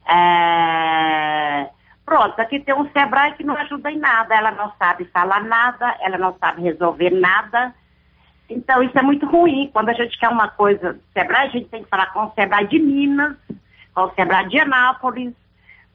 É... 0.07 1.69
Pronto, 2.05 2.39
aqui 2.39 2.61
tem 2.61 2.73
um 2.73 2.89
Sebrae 2.91 3.33
que 3.33 3.43
não 3.43 3.57
ajuda 3.57 3.91
em 3.91 3.99
nada, 3.99 4.33
ela 4.33 4.51
não 4.51 4.71
sabe 4.79 5.03
falar 5.13 5.43
nada, 5.43 5.97
ela 5.99 6.17
não 6.17 6.33
sabe 6.39 6.61
resolver 6.61 7.09
nada. 7.09 7.75
Então, 8.49 8.81
isso 8.81 8.97
é 8.97 9.01
muito 9.01 9.25
ruim. 9.25 9.69
Quando 9.73 9.89
a 9.89 9.93
gente 9.93 10.17
quer 10.17 10.29
uma 10.29 10.47
coisa 10.47 10.97
Sebrae, 11.13 11.47
a 11.47 11.51
gente 11.51 11.67
tem 11.67 11.83
que 11.83 11.89
falar 11.89 12.13
com 12.13 12.23
o 12.23 12.31
Sebrae 12.31 12.67
de 12.67 12.79
Minas, 12.79 13.35
com 13.93 14.03
o 14.03 14.13
Sebrae 14.15 14.47
de 14.47 14.57
Anápolis, 14.59 15.33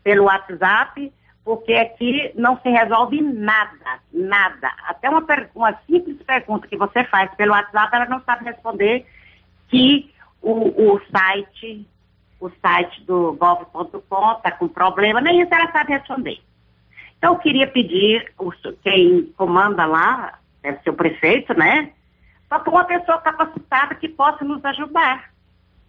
pelo 0.04 0.24
WhatsApp, 0.24 1.12
porque 1.44 1.72
aqui 1.74 2.30
não 2.36 2.58
se 2.60 2.68
resolve 2.68 3.20
nada, 3.20 4.00
nada. 4.12 4.70
Até 4.86 5.10
uma, 5.10 5.24
uma 5.54 5.72
simples 5.86 6.22
pergunta 6.22 6.68
que 6.68 6.76
você 6.76 7.02
faz 7.04 7.34
pelo 7.34 7.52
WhatsApp, 7.52 7.96
ela 7.96 8.06
não 8.06 8.22
sabe 8.22 8.44
responder 8.44 9.04
que 9.68 10.14
o, 10.40 10.92
o 10.92 11.00
site, 11.10 11.86
o 12.38 12.50
site 12.62 13.02
do 13.04 13.32
gov.com 13.32 14.32
está 14.32 14.52
com 14.52 14.68
problema, 14.68 15.20
nem 15.20 15.40
isso 15.40 15.52
ela 15.52 15.72
sabe 15.72 15.92
responder. 15.92 16.38
Então 17.18 17.34
eu 17.34 17.38
queria 17.38 17.66
pedir, 17.66 18.32
quem 18.82 19.32
comanda 19.36 19.86
lá, 19.86 20.38
deve 20.62 20.80
ser 20.82 20.90
o 20.90 20.94
prefeito, 20.94 21.54
né? 21.54 21.92
Só 22.48 22.58
para 22.58 22.70
uma 22.70 22.84
pessoa 22.84 23.18
capacitada 23.18 23.94
que 23.94 24.08
possa 24.08 24.44
nos 24.44 24.64
ajudar. 24.64 25.30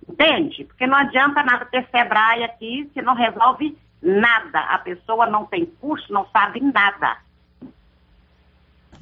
Entende? 0.07 0.63
Porque 0.65 0.85
não 0.85 0.97
adianta 0.97 1.43
nada 1.43 1.65
ter 1.65 1.85
Sebrae 1.91 2.43
aqui 2.43 2.89
se 2.93 3.01
não 3.01 3.15
resolve 3.15 3.77
nada. 4.05 4.59
A 4.59 4.77
pessoa 4.77 5.25
não 5.25 5.45
tem 5.45 5.65
curso, 5.65 6.13
não 6.13 6.25
sabe 6.31 6.61
nada. 6.61 7.17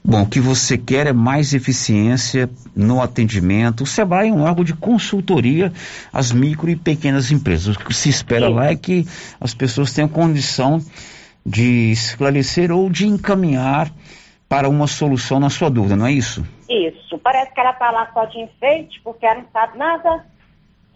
Bom, 0.06 0.24
o 0.24 0.30
que 0.30 0.40
você 0.40 0.78
quer 0.78 1.08
é 1.08 1.14
mais 1.14 1.54
eficiência 1.54 2.50
no 2.76 3.02
atendimento. 3.02 3.84
O 3.84 3.86
SEBRAE 3.86 4.30
é 4.30 4.34
um 4.34 4.44
órgão 4.44 4.64
de 4.64 4.74
consultoria 4.74 5.72
às 6.12 6.32
micro 6.32 6.70
e 6.70 6.76
pequenas 6.76 7.32
empresas. 7.32 7.76
O 7.76 7.80
que 7.80 7.94
se 7.94 8.10
espera 8.10 8.48
Sim. 8.48 8.54
lá 8.54 8.66
é 8.68 8.76
que 8.76 9.06
as 9.40 9.54
pessoas 9.54 9.94
tenham 9.94 10.10
condição 10.10 10.82
de 11.46 11.92
esclarecer 11.92 12.70
ou 12.72 12.90
de 12.90 13.08
encaminhar 13.08 13.90
para 14.50 14.68
uma 14.68 14.88
solução 14.88 15.40
na 15.40 15.50
sua 15.50 15.70
dúvida, 15.70 15.96
não 15.96 16.06
é 16.06 16.12
isso? 16.12 16.46
Isso. 16.70 17.18
Parece 17.18 17.54
que 17.54 17.60
ela 17.60 17.72
está 17.72 17.90
lá 17.90 18.10
só 18.14 18.26
de 18.26 18.40
enfeite, 18.40 19.00
porque 19.04 19.26
ela 19.26 19.40
não 19.40 19.48
sabe 19.54 19.78
nada. 19.78 20.26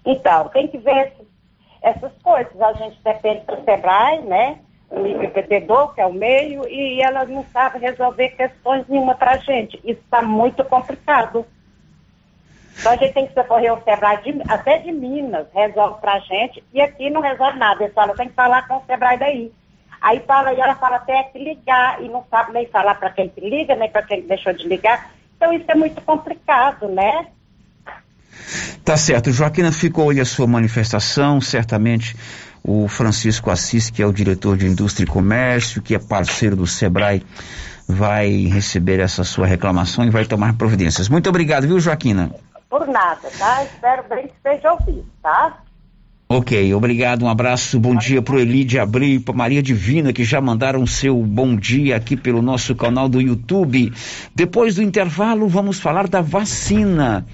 Então, 0.05 0.49
tem 0.49 0.67
que 0.67 0.77
ver 0.77 1.13
essas 1.81 2.11
coisas. 2.21 2.61
A 2.61 2.73
gente 2.73 2.99
depende 3.03 3.45
do 3.45 3.63
SEBRAE, 3.63 4.21
né? 4.21 4.59
O 4.89 5.05
empreendedor, 5.05 5.93
que 5.93 6.01
é 6.01 6.05
o 6.05 6.13
meio, 6.13 6.67
e 6.67 7.01
ela 7.01 7.25
não 7.25 7.43
sabe 7.51 7.79
resolver 7.79 8.29
questões 8.29 8.87
nenhuma 8.87 9.15
para 9.15 9.31
a 9.31 9.37
gente. 9.37 9.77
Isso 9.83 10.01
está 10.01 10.21
muito 10.21 10.63
complicado. 10.63 11.45
Então 12.79 12.91
a 12.91 12.95
gente 12.95 13.13
tem 13.13 13.27
que 13.27 13.33
socorrer 13.33 13.73
o 13.73 13.81
SEBRAE 13.83 14.21
de, 14.21 14.41
até 14.47 14.77
de 14.77 14.91
Minas, 14.91 15.47
resolve 15.53 15.99
para 15.99 16.13
a 16.13 16.19
gente, 16.19 16.63
e 16.73 16.79
aqui 16.79 17.09
não 17.09 17.21
resolve 17.21 17.57
nada. 17.57 17.83
Eles 17.83 17.93
falam, 17.93 18.15
tem 18.15 18.29
que 18.29 18.35
falar 18.35 18.67
com 18.67 18.77
o 18.77 18.83
SEBRAE 18.85 19.17
daí. 19.17 19.51
Aí 19.99 20.19
fala, 20.21 20.53
e 20.53 20.59
ela 20.59 20.75
fala 20.75 20.97
até 20.97 21.23
que 21.23 21.39
ligar, 21.39 22.01
e 22.01 22.07
não 22.07 22.23
sabe 22.29 22.53
nem 22.53 22.67
falar 22.67 22.95
para 22.95 23.09
quem 23.09 23.29
que 23.29 23.41
liga, 23.41 23.75
nem 23.75 23.89
para 23.89 24.03
quem 24.03 24.21
deixou 24.21 24.53
de 24.53 24.67
ligar. 24.67 25.11
Então 25.35 25.51
isso 25.51 25.65
é 25.67 25.75
muito 25.75 26.01
complicado, 26.01 26.87
né? 26.87 27.27
Tá 28.87 28.95
certo. 28.95 29.33
Joaquina, 29.33 29.69
ficou 29.69 30.11
aí 30.11 30.21
a 30.21 30.23
sua 30.23 30.47
manifestação, 30.47 31.41
certamente 31.41 32.15
o 32.63 32.87
Francisco 32.87 33.51
Assis, 33.51 33.89
que 33.89 34.01
é 34.01 34.05
o 34.05 34.13
diretor 34.13 34.55
de 34.55 34.65
Indústria 34.65 35.03
e 35.03 35.07
Comércio, 35.07 35.81
que 35.81 35.93
é 35.93 35.99
parceiro 35.99 36.55
do 36.55 36.65
Sebrae, 36.65 37.21
vai 37.85 38.45
receber 38.45 39.01
essa 39.01 39.25
sua 39.25 39.45
reclamação 39.45 40.05
e 40.05 40.09
vai 40.09 40.23
tomar 40.23 40.53
providências. 40.53 41.09
Muito 41.09 41.27
obrigado, 41.27 41.67
viu, 41.67 41.81
Joaquina? 41.81 42.31
Por 42.69 42.87
nada, 42.87 43.29
tá? 43.37 43.65
Espero 43.65 44.05
bem 44.07 44.27
que 44.27 44.33
esteja 44.37 44.71
ouvido, 44.71 45.05
tá? 45.21 45.57
Ok, 46.29 46.73
obrigado, 46.73 47.25
um 47.25 47.29
abraço, 47.29 47.77
bom 47.81 47.93
dia 47.93 48.21
pro 48.21 48.39
Elide 48.39 48.79
Abril 48.79 49.15
e 49.15 49.19
pra 49.19 49.33
Maria 49.33 49.61
Divina, 49.61 50.13
que 50.13 50.23
já 50.23 50.39
mandaram 50.39 50.87
seu 50.87 51.21
bom 51.23 51.57
dia 51.57 51.97
aqui 51.97 52.15
pelo 52.15 52.41
nosso 52.41 52.73
canal 52.73 53.09
do 53.09 53.19
YouTube. 53.19 53.91
Depois 54.33 54.75
do 54.75 54.81
intervalo, 54.81 55.45
vamos 55.49 55.77
falar 55.77 56.07
da 56.07 56.21
vacina 56.21 57.25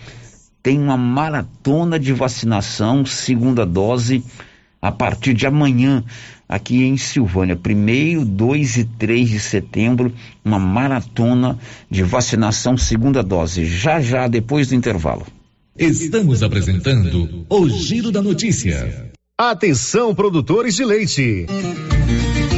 tem 0.64 0.80
uma 0.80 0.96
maratona 0.96 2.00
de 2.00 2.14
vacinação, 2.14 3.06
segunda 3.06 3.66
dose, 3.66 4.24
a 4.82 4.92
partir 4.92 5.34
de 5.34 5.46
amanhã, 5.46 6.02
aqui 6.48 6.84
em 6.84 6.96
Silvânia. 6.96 7.58
Primeiro, 7.58 8.24
2 8.24 8.78
e 8.78 8.86
3 8.86 9.30
de 9.30 9.40
setembro, 9.42 10.14
uma 10.44 10.58
maratona 10.58 11.60
de 11.92 12.02
vacinação, 12.02 12.78
segunda 12.78 13.22
dose. 13.22 13.66
Já 13.66 14.00
já, 14.00 14.28
depois 14.30 14.70
do 14.70 14.76
intervalo. 14.76 15.28
Estamos 15.78 16.42
apresentando 16.42 17.46
o 17.50 17.70
Giro 17.70 18.12
da 18.12 18.22
Notícia. 18.22 19.12
Atenção, 19.38 20.16
produtores 20.16 20.76
de 20.76 20.86
leite. 20.86 21.46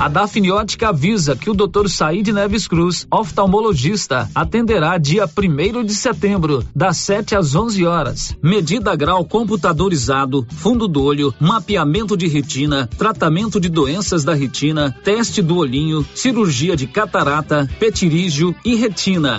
A 0.00 0.08
Dafniótica 0.08 0.88
avisa 0.88 1.36
que 1.36 1.50
o 1.50 1.54
Dr. 1.54 1.86
Said 1.86 2.26
Neves 2.28 2.66
Cruz, 2.66 3.06
oftalmologista, 3.10 4.30
atenderá 4.34 4.96
dia 4.96 5.26
1 5.26 5.84
de 5.84 5.94
setembro, 5.94 6.64
das 6.74 6.96
7 6.96 7.36
às 7.36 7.54
11 7.54 7.84
horas. 7.84 8.34
Medida 8.42 8.96
grau 8.96 9.26
computadorizado, 9.26 10.46
fundo 10.56 10.88
do 10.88 11.02
olho, 11.02 11.34
mapeamento 11.38 12.16
de 12.16 12.26
retina, 12.26 12.88
tratamento 12.96 13.60
de 13.60 13.68
doenças 13.68 14.24
da 14.24 14.32
retina, 14.32 14.90
teste 15.04 15.42
do 15.42 15.58
olhinho, 15.58 16.02
cirurgia 16.14 16.74
de 16.74 16.86
catarata, 16.86 17.68
petirígio 17.78 18.56
e 18.64 18.74
retina. 18.76 19.38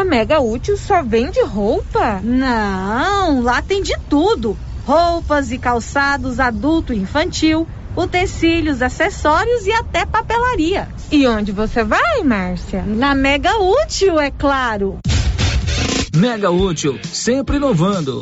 A 0.00 0.04
Mega 0.04 0.40
Útil 0.40 0.78
só 0.78 1.02
vende 1.02 1.42
roupa? 1.42 2.22
Não, 2.24 3.42
lá 3.42 3.60
tem 3.60 3.82
de 3.82 3.92
tudo: 4.08 4.56
roupas 4.86 5.52
e 5.52 5.58
calçados 5.58 6.40
adulto 6.40 6.94
e 6.94 6.98
infantil, 6.98 7.68
utensílios, 7.94 8.80
acessórios 8.80 9.66
e 9.66 9.72
até 9.72 10.06
papelaria. 10.06 10.88
E 11.12 11.26
onde 11.26 11.52
você 11.52 11.84
vai, 11.84 12.22
Márcia? 12.24 12.82
Na 12.82 13.14
Mega 13.14 13.58
Útil, 13.58 14.18
é 14.18 14.30
claro. 14.30 15.00
Mega 16.16 16.50
Útil, 16.50 16.98
sempre 17.04 17.56
inovando. 17.58 18.20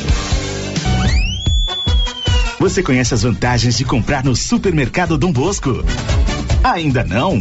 Você 2.58 2.82
conhece 2.82 3.14
as 3.14 3.22
vantagens 3.22 3.78
de 3.78 3.84
comprar 3.84 4.24
no 4.24 4.34
Supermercado 4.34 5.16
Dom 5.16 5.30
Bosco? 5.30 5.84
Ainda 6.64 7.04
não? 7.04 7.40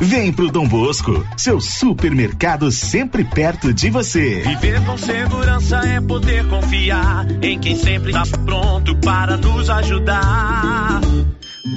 Vem 0.00 0.30
pro 0.30 0.50
Dom 0.50 0.68
Bosco, 0.68 1.26
seu 1.38 1.58
supermercado 1.58 2.70
sempre 2.70 3.24
perto 3.24 3.72
de 3.72 3.88
você. 3.88 4.42
Viver 4.42 4.84
com 4.84 4.98
segurança 4.98 5.76
é 5.78 6.00
poder 6.02 6.46
confiar 6.48 7.26
em 7.42 7.58
quem 7.58 7.76
sempre 7.76 8.10
está 8.10 8.24
pronto 8.44 8.94
para 8.96 9.38
nos 9.38 9.70
ajudar. 9.70 11.00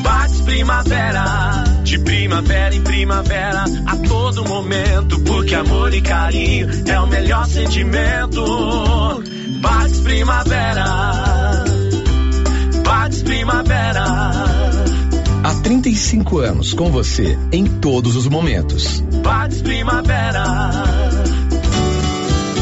Bates 0.03 0.41
Primavera, 0.41 1.63
de 1.83 1.97
primavera 1.99 2.75
em 2.75 2.81
primavera, 2.81 3.63
a 3.85 3.95
todo 3.95 4.43
momento, 4.43 5.19
porque 5.21 5.55
amor 5.55 5.93
e 5.93 6.01
carinho 6.01 6.67
é 6.87 6.99
o 6.99 7.07
melhor 7.07 7.47
sentimento. 7.47 9.23
Bates 9.61 10.01
Primavera, 10.01 11.63
Bates 12.83 13.23
Primavera. 13.23 14.48
Há 15.49 15.55
35 15.61 16.37
anos 16.37 16.73
com 16.75 16.91
você 16.91 17.35
em 17.51 17.65
todos 17.65 18.15
os 18.15 18.27
momentos. 18.27 19.03
Primavera. 19.63 20.98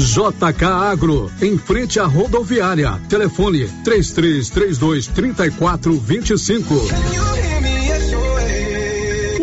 JK 0.00 0.64
Agro, 0.64 1.30
em 1.42 1.58
frente 1.58 2.00
à 2.00 2.06
rodoviária. 2.06 3.00
Telefone 3.08 3.68
3332 3.84 5.06
3425. 5.08 6.74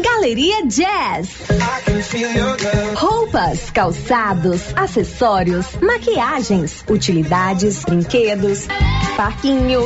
Galeria 0.01 0.65
Jazz. 0.65 1.29
Roupas, 2.95 3.69
calçados, 3.71 4.61
acessórios, 4.75 5.67
maquiagens, 5.81 6.83
utilidades, 6.89 7.83
brinquedos, 7.85 8.67
parquinho. 9.15 9.85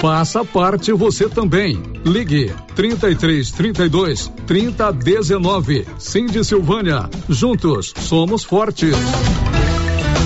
Faça 0.00 0.42
parte 0.42 0.92
você 0.92 1.28
também. 1.28 1.78
Ligue 2.06 2.50
33 2.74 3.50
32 3.50 4.32
30 4.46 4.92
19. 4.92 5.86
Cindy 5.98 6.42
Silvânia. 6.42 7.10
Juntos 7.28 7.92
somos 7.98 8.42
fortes. 8.42 8.96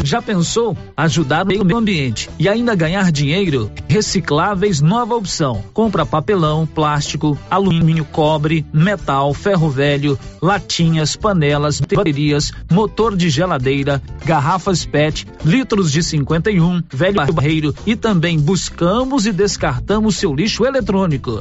Já 0.05 0.21
pensou 0.21 0.77
ajudar 0.95 1.45
o 1.45 1.47
meio 1.47 1.77
ambiente 1.79 2.29
e 2.39 2.47
ainda 2.47 2.75
ganhar 2.75 3.11
dinheiro? 3.11 3.71
Recicláveis 3.89 4.83
nova 4.83 5.15
opção. 5.15 5.65
Compra 5.73 6.05
papelão, 6.05 6.67
plástico, 6.67 7.39
alumínio, 7.51 8.05
cobre, 8.05 8.67
metal, 8.71 9.33
ferro 9.33 9.71
velho, 9.71 10.19
latinhas, 10.43 11.17
panelas, 11.17 11.81
baterias, 11.81 12.53
motor 12.71 13.17
de 13.17 13.31
geladeira, 13.31 14.03
garrafas 14.27 14.85
PET, 14.85 15.27
litros 15.43 15.91
de 15.91 16.03
51, 16.03 16.83
velho 16.93 17.25
barreiro 17.33 17.75
e 17.87 17.97
também 17.97 18.39
buscamos 18.39 19.25
e 19.25 19.33
descartamos 19.33 20.17
seu 20.17 20.35
lixo 20.35 20.67
eletrônico. 20.67 21.41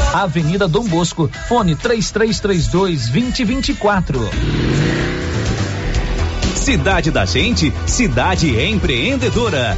Avenida 0.13 0.67
Dom 0.67 0.83
Bosco, 0.83 1.29
fone 1.47 1.73
3332 1.75 3.07
2024. 3.07 4.29
Cidade 6.55 7.11
da 7.11 7.25
Gente, 7.25 7.73
cidade 7.87 8.59
empreendedora. 8.59 9.77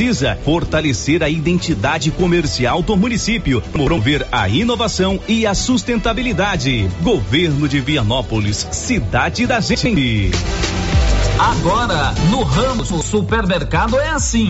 precisa 0.01 0.35
fortalecer 0.43 1.21
a 1.21 1.29
identidade 1.29 2.09
comercial 2.09 2.81
do 2.81 2.97
município, 2.97 3.61
promover 3.71 4.25
a 4.31 4.49
inovação 4.49 5.19
e 5.27 5.45
a 5.45 5.53
sustentabilidade. 5.53 6.89
Governo 7.03 7.69
de 7.69 7.79
Vianópolis, 7.79 8.67
cidade 8.71 9.45
da 9.45 9.59
gente. 9.59 10.31
Agora, 11.37 12.15
no 12.31 12.41
Ramos 12.41 12.87
Supermercado 13.05 13.99
é 13.99 14.09
assim. 14.09 14.49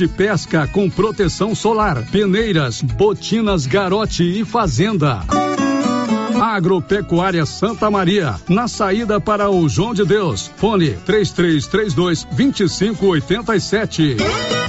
de 0.00 0.08
pesca 0.08 0.66
com 0.66 0.88
proteção 0.88 1.54
solar, 1.54 2.02
peneiras, 2.10 2.80
botinas 2.80 3.66
garote 3.66 4.22
e 4.22 4.46
fazenda. 4.46 5.20
Agropecuária 6.40 7.44
Santa 7.44 7.90
Maria, 7.90 8.36
na 8.48 8.66
saída 8.66 9.20
para 9.20 9.50
o 9.50 9.68
João 9.68 9.92
de 9.92 10.06
Deus. 10.06 10.50
Fone 10.56 10.92
3332 11.04 12.24
2587. 12.32 14.16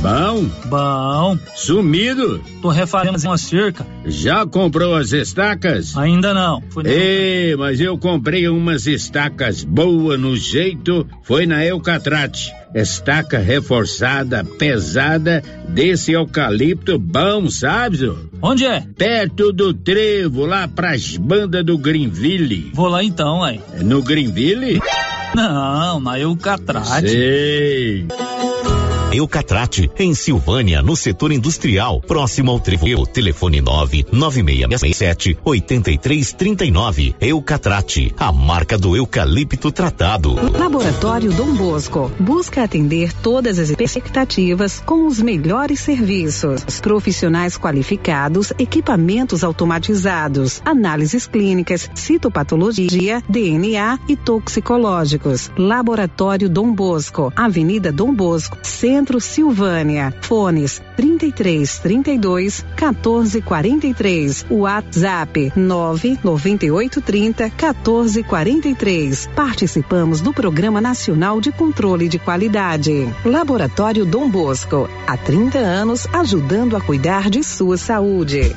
Bom? 0.02 0.50
Bom. 0.66 1.38
Sumido? 1.56 2.44
Tô 2.62 2.68
refazendo 2.68 3.18
uma 3.18 3.38
cerca. 3.38 3.88
Já 4.06 4.46
comprou 4.46 4.96
as 4.96 5.14
estacas? 5.14 5.96
Ainda 5.96 6.34
não. 6.34 6.62
Ei, 6.84 7.56
mas 7.56 7.80
eu 7.80 7.98
comprei 7.98 8.50
umas 8.50 8.86
estacas 8.86 9.64
boas 9.64 10.20
no 10.20 10.36
jeito, 10.36 11.08
foi 11.24 11.46
na 11.46 11.66
Eucatrate. 11.66 12.52
Estaca 12.74 13.38
reforçada, 13.38 14.44
pesada, 14.44 15.44
desse 15.68 16.14
eucalipto 16.14 16.98
bom, 16.98 17.50
sabe, 17.50 17.98
senhor? 17.98 18.30
Onde 18.42 18.66
é? 18.66 18.84
Perto 18.98 19.52
do 19.52 19.74
trevo, 19.74 20.46
lá 20.46 20.68
pras 20.68 21.18
bandas 21.18 21.66
do 21.66 21.78
Greenville. 21.78 22.72
Vou 22.74 22.88
lá 22.88 23.04
então, 23.04 23.44
aí. 23.44 23.60
No 23.84 24.02
Greenville? 24.02 24.80
Não, 25.36 26.00
na 26.00 26.20
Eucatrate. 26.20 27.10
Sei. 27.10 28.08
Eucatrate, 29.14 29.92
em 30.00 30.16
Silvânia, 30.16 30.82
no 30.82 30.96
setor 30.96 31.34
industrial, 31.34 32.00
próximo 32.00 32.50
ao 32.50 32.60
Trevo. 32.60 33.06
Telefone 33.06 33.62
99667 33.62 35.38
8339. 35.44 37.16
Eucatrate, 37.20 38.16
a 38.18 38.32
marca 38.32 38.78
do 38.78 38.96
eucalipto 38.96 39.72
tratado. 39.72 40.36
Laboratório 40.58 41.32
Dom 41.34 41.54
Bosco 41.54 42.10
busca 42.20 42.64
atender 42.64 43.12
todas 43.12 43.60
as 43.60 43.70
expectativas 43.70 44.82
com 44.86 45.06
os 45.06 45.22
melhores 45.22 45.82
serviços. 45.82 46.64
Profissionais 46.80 47.58
qualificados, 47.58 48.54
equipamentos 48.58 49.44
automatizados, 49.44 50.62
análises 50.64 51.28
clínicas, 51.28 51.90
citopatologia, 51.94 53.22
DNA 53.28 54.00
e 54.08 54.16
toxicológicos. 54.16 55.52
Laboratório 55.58 56.50
Dom 56.50 56.74
Bosco, 56.74 57.32
Avenida 57.36 57.92
Dom 57.92 58.14
Bosco, 58.14 58.58
Centro 58.64 59.01
Silvânia. 59.20 60.14
Fones 60.22 60.82
33 60.96 61.80
32 61.80 62.66
14 62.76 63.42
43. 63.42 64.46
WhatsApp 64.50 65.52
998 65.56 67.02
30 67.02 67.50
14 67.50 68.24
43. 68.24 69.30
Participamos 69.36 70.22
do 70.22 70.34
Programa 70.34 70.80
Nacional 70.80 71.42
de 71.42 71.52
Controle 71.52 72.08
de 72.08 72.20
Qualidade. 72.20 73.08
Laboratório 73.26 74.06
Dom 74.06 74.30
Bosco. 74.30 74.90
Há 75.08 75.18
30 75.18 75.58
anos 75.58 76.08
ajudando 76.14 76.76
a 76.76 76.82
cuidar 76.82 77.30
de 77.30 77.44
sua 77.44 77.78
saúde. 77.78 78.56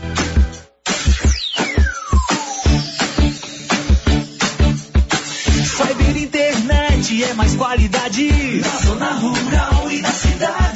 Cyber 5.65 6.17
Internet 6.17 7.25
é 7.25 7.35
mais 7.35 7.55
qualidade 7.55 8.61
na 8.61 8.79
zona 8.79 9.13
rural 9.13 9.84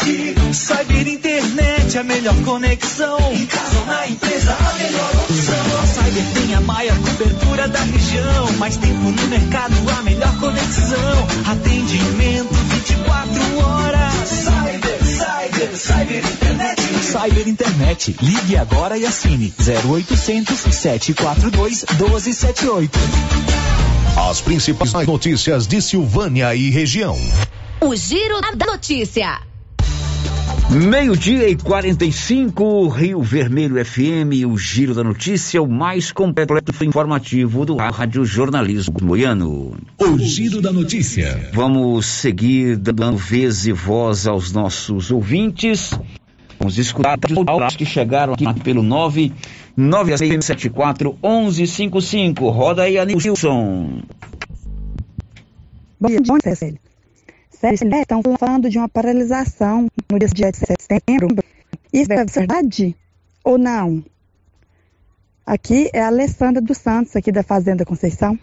cidade. 0.09 0.54
Cyber 0.54 1.09
Internet 1.09 1.96
é 1.96 2.00
a 2.00 2.04
melhor 2.04 2.34
conexão. 2.44 3.18
Em 3.32 3.46
casa 3.46 3.78
ou 3.78 3.86
na 3.86 4.09
empresa, 4.09 4.56
a 4.59 4.72
melhor 4.74 5.11
opção. 5.14 5.80
A 5.82 5.86
Cyber 5.86 6.24
tem 6.34 6.54
a 6.54 6.61
maior 6.61 6.98
cobertura 6.98 7.68
da 7.68 7.80
região. 7.80 8.52
Mais 8.59 8.76
tempo 8.76 9.11
no 9.11 9.28
mercado, 9.28 9.74
a 9.90 10.02
melhor 10.02 10.38
conexão. 10.38 11.28
Atendimento 11.46 12.54
24 12.54 13.59
horas. 13.59 14.28
Cyber, 14.28 15.04
Cyber, 15.04 15.76
Cyber 15.76 16.24
Internet. 16.24 16.82
Cyber 17.04 17.48
Internet. 17.48 18.16
Ligue 18.22 18.56
agora 18.56 18.96
e 18.96 19.04
assine 19.04 19.52
0800 19.61 20.74
742 20.74 21.84
1278. 21.98 22.98
As 24.30 24.40
principais 24.40 25.06
notícias 25.06 25.66
de 25.66 25.80
Silvânia 25.80 26.54
e 26.54 26.70
região. 26.70 27.16
O 27.80 27.94
Giro 27.94 28.40
da 28.56 28.66
Notícia. 28.66 29.47
Meio-dia 30.71 31.49
e 31.49 31.57
45, 31.57 32.89
Rio 32.89 33.23
Vermelho 33.23 33.83
FM, 33.83 34.45
o 34.47 34.59
Giro 34.59 34.95
da 34.95 35.03
Notícia, 35.03 35.62
o 35.62 35.66
mais 35.66 36.12
completo 36.12 36.53
e 36.55 36.85
informativo 36.85 37.64
do 37.64 37.77
Rádio 37.77 38.23
Jornalismo 38.27 38.95
Goiano. 39.01 39.79
O 39.99 40.19
Giro 40.19 40.61
da 40.61 40.71
Notícia. 40.71 41.49
Vamos 41.55 42.05
seguir 42.05 42.77
dando 42.77 43.16
vez 43.16 43.66
e 43.66 43.73
voz 43.73 44.27
aos 44.27 44.53
nossos 44.53 45.11
ouvintes. 45.11 45.99
Vamos 46.59 46.77
escutar 46.77 47.19
os 47.64 47.75
que 47.75 47.87
chegaram 47.87 48.35
aqui 48.35 48.61
pelo 48.61 48.83
99674 48.83 51.16
1155. 51.23 52.51
Roda 52.51 52.83
aí, 52.83 52.99
Anilson. 52.99 54.03
Bom 55.99 56.09
dia, 56.09 56.21
Cecília. 56.43 56.79
Cecília, 57.61 58.02
estão 58.02 58.22
falando 58.38 58.70
de 58.70 58.78
uma 58.78 58.88
paralisação 58.88 59.88
no 60.09 60.18
dia 60.18 60.28
7 60.28 60.76
de 60.78 60.84
setembro. 60.84 61.36
Isso 61.92 62.12
é 62.12 62.24
verdade 62.24 62.96
ou 63.42 63.59
não? 63.59 64.04
Aqui 65.44 65.90
é 65.92 66.00
a 66.00 66.06
Alessandra 66.06 66.62
dos 66.62 66.78
Santos, 66.78 67.16
aqui 67.16 67.32
da 67.32 67.42
Fazenda 67.42 67.84
Conceição. 67.84 68.38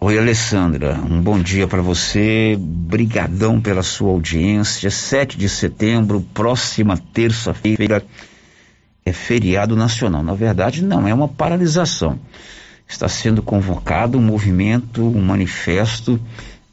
Oi, 0.00 0.16
Alessandra. 0.16 0.94
Um 0.94 1.20
bom 1.20 1.40
dia 1.40 1.66
para 1.66 1.82
você. 1.82 2.56
Brigadão 2.56 3.60
pela 3.60 3.82
sua 3.82 4.10
audiência. 4.10 4.88
7 4.88 5.36
de 5.36 5.48
setembro, 5.48 6.20
próxima 6.32 6.96
terça-feira, 6.96 8.04
é 9.04 9.12
feriado 9.12 9.74
nacional. 9.74 10.22
Na 10.22 10.34
verdade, 10.34 10.84
não 10.84 11.08
é 11.08 11.12
uma 11.12 11.26
paralisação. 11.26 12.16
Está 12.86 13.08
sendo 13.08 13.42
convocado 13.42 14.18
um 14.18 14.22
movimento, 14.22 15.02
um 15.02 15.22
manifesto 15.22 16.20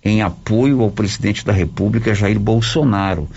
em 0.04 0.22
apoio 0.22 0.82
ao 0.82 0.92
presidente 0.92 1.46
da 1.46 1.52
República, 1.52 2.16
Jair 2.16 2.40
Bolsonaro, 2.40 3.28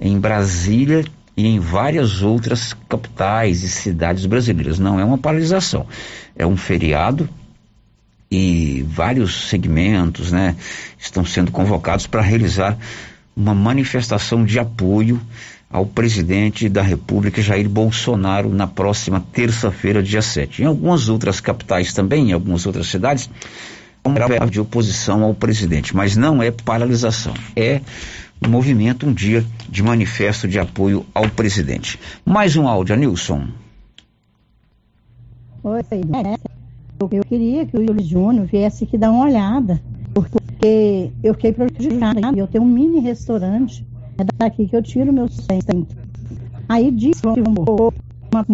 em 0.00 0.18
Brasília 0.18 1.04
e 1.36 1.46
em 1.46 1.58
várias 1.58 2.22
outras 2.22 2.74
capitais 2.88 3.62
e 3.62 3.68
cidades 3.68 4.26
brasileiras. 4.26 4.78
Não 4.78 5.00
é 5.00 5.04
uma 5.04 5.18
paralisação, 5.18 5.86
é 6.36 6.46
um 6.46 6.56
feriado 6.56 7.28
e 8.30 8.82
vários 8.88 9.48
segmentos, 9.48 10.32
né, 10.32 10.56
estão 10.98 11.24
sendo 11.24 11.50
convocados 11.50 12.06
para 12.06 12.22
realizar 12.22 12.78
uma 13.36 13.54
manifestação 13.54 14.44
de 14.44 14.58
apoio 14.58 15.20
ao 15.70 15.86
presidente 15.86 16.68
da 16.68 16.82
República, 16.82 17.40
Jair 17.40 17.68
Bolsonaro, 17.68 18.50
na 18.50 18.66
próxima 18.66 19.24
terça-feira, 19.32 20.02
dia 20.02 20.20
7. 20.20 20.62
Em 20.62 20.64
algumas 20.66 21.08
outras 21.08 21.40
capitais 21.40 21.94
também, 21.94 22.30
em 22.30 22.32
algumas 22.32 22.66
outras 22.66 22.88
cidades, 22.88 23.30
um 24.04 24.14
grau 24.14 24.50
de 24.50 24.60
oposição 24.60 25.22
ao 25.22 25.34
presidente, 25.34 25.94
mas 25.94 26.16
não 26.16 26.42
é 26.42 26.50
paralisação, 26.50 27.34
é 27.54 27.80
um 28.44 28.50
movimento, 28.50 29.06
um 29.06 29.12
dia 29.12 29.44
de 29.68 29.82
manifesto 29.82 30.48
de 30.48 30.58
apoio 30.58 31.06
ao 31.14 31.28
presidente. 31.28 31.98
Mais 32.24 32.56
um 32.56 32.66
áudio, 32.66 32.96
Nilson. 32.96 33.48
Oi, 35.62 35.80
eu 37.12 37.24
queria 37.24 37.64
que 37.66 37.76
o 37.76 37.86
Júlio 37.86 38.04
Júnior 38.04 38.46
viesse 38.46 38.84
aqui 38.84 38.98
dar 38.98 39.10
uma 39.12 39.24
olhada, 39.24 39.80
porque 40.12 41.12
eu 41.22 41.34
fiquei 41.34 41.52
prejudicada. 41.52 42.20
Eu 42.36 42.48
tenho 42.48 42.64
um 42.64 42.66
mini 42.66 43.00
restaurante, 43.00 43.86
é 44.18 44.24
daqui 44.36 44.66
que 44.66 44.74
eu 44.74 44.82
tiro 44.82 45.12
meu 45.12 45.28
sustento. 45.28 45.96
Aí 46.68 46.90
disse 46.90 47.22
que 47.22 47.28
uma 47.28 47.64
uma 48.32 48.46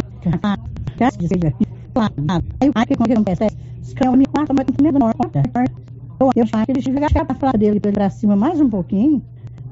Aí 2.60 2.68
o 2.68 2.72
que? 2.72 2.88
Me 4.16 4.26
quarta, 4.26 4.54
mas 4.54 4.66
tem 4.66 4.92
menor. 4.92 5.14
Eu 6.20 6.42
acho 6.42 6.64
que 6.64 6.72
ele 6.72 6.80
devia 6.80 7.08
chegar 7.08 7.24
para 7.24 7.52
dele 7.52 7.80
para 7.80 8.10
cima 8.10 8.36
mais 8.36 8.60
um 8.60 8.68
pouquinho 8.68 9.22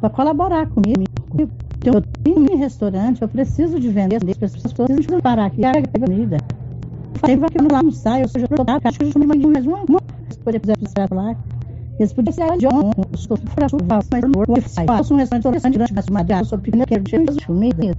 para 0.01 0.11
colaborar 0.11 0.67
comigo. 0.67 1.05
Eu 1.85 2.01
tenho 2.23 2.53
um 2.53 2.57
restaurante, 2.59 3.23
eu 3.23 3.29
preciso 3.29 3.79
de 3.79 3.89
vender, 3.89 4.17
as 4.17 4.37
pessoas 4.37 4.73
precisam 4.73 5.21
parar 5.21 5.47
aqui, 5.47 5.61
carga 5.61 5.89
comida. 6.01 6.39
Falei, 7.21 7.37
vai 7.37 7.51
que 7.51 7.59
eu 7.59 7.63
não 7.65 7.77
almoçar, 7.77 8.21
eu 8.21 8.29
sou 8.29 8.41
jogado, 8.41 8.81
acho 8.85 8.99
que 8.99 9.05
eu 9.05 9.21
me 9.21 9.27
mandei 9.27 9.51
mais 9.51 9.67
uma, 9.67 9.79
uma 9.89 10.01
se 10.31 10.39
poder 10.39 10.61
fazer 10.61 11.15
lá. 11.15 11.37
Eles 11.99 12.13
podiam 12.13 12.33
ser 12.33 12.59
de 12.59 12.67
ontem, 12.67 13.05
eu 13.11 13.19
sou 13.19 13.39
para 13.55 13.69
chuva, 13.69 13.85
mas 13.89 14.23
eu 14.23 14.29
não 14.29 14.87
faço 14.87 15.15
um 15.15 15.17
restaurante 15.17 15.43
durante 15.71 15.93
a 15.93 16.13
madrugada, 16.13 16.43
eu 16.43 16.45
sou 16.45 16.59
pequena, 16.59 16.85
quero 16.87 17.03
de 17.03 17.47
comida. 17.47 17.93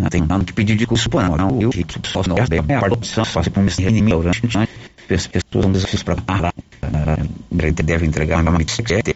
Nada 0.00 0.44
que 0.44 0.52
pedir 0.52 0.76
de 0.76 0.86
desculpa, 0.86 1.22
não. 1.36 1.60
Eu 1.60 1.70
que 1.70 2.08
só 2.08 2.22
não 2.26 2.36
é 2.36 2.42
a 2.74 2.92
opção, 2.92 3.24
faço 3.24 3.50
com 3.50 3.64
esse 3.66 3.82
restaurante, 3.82 4.68
pessoas 5.26 5.64
não 5.64 5.72
desafios 5.72 6.02
para 6.02 6.16
parar, 6.16 6.54
deve 7.82 8.06
entregar 8.06 8.42
uma 8.42 8.58
bicicleta. 8.58 9.14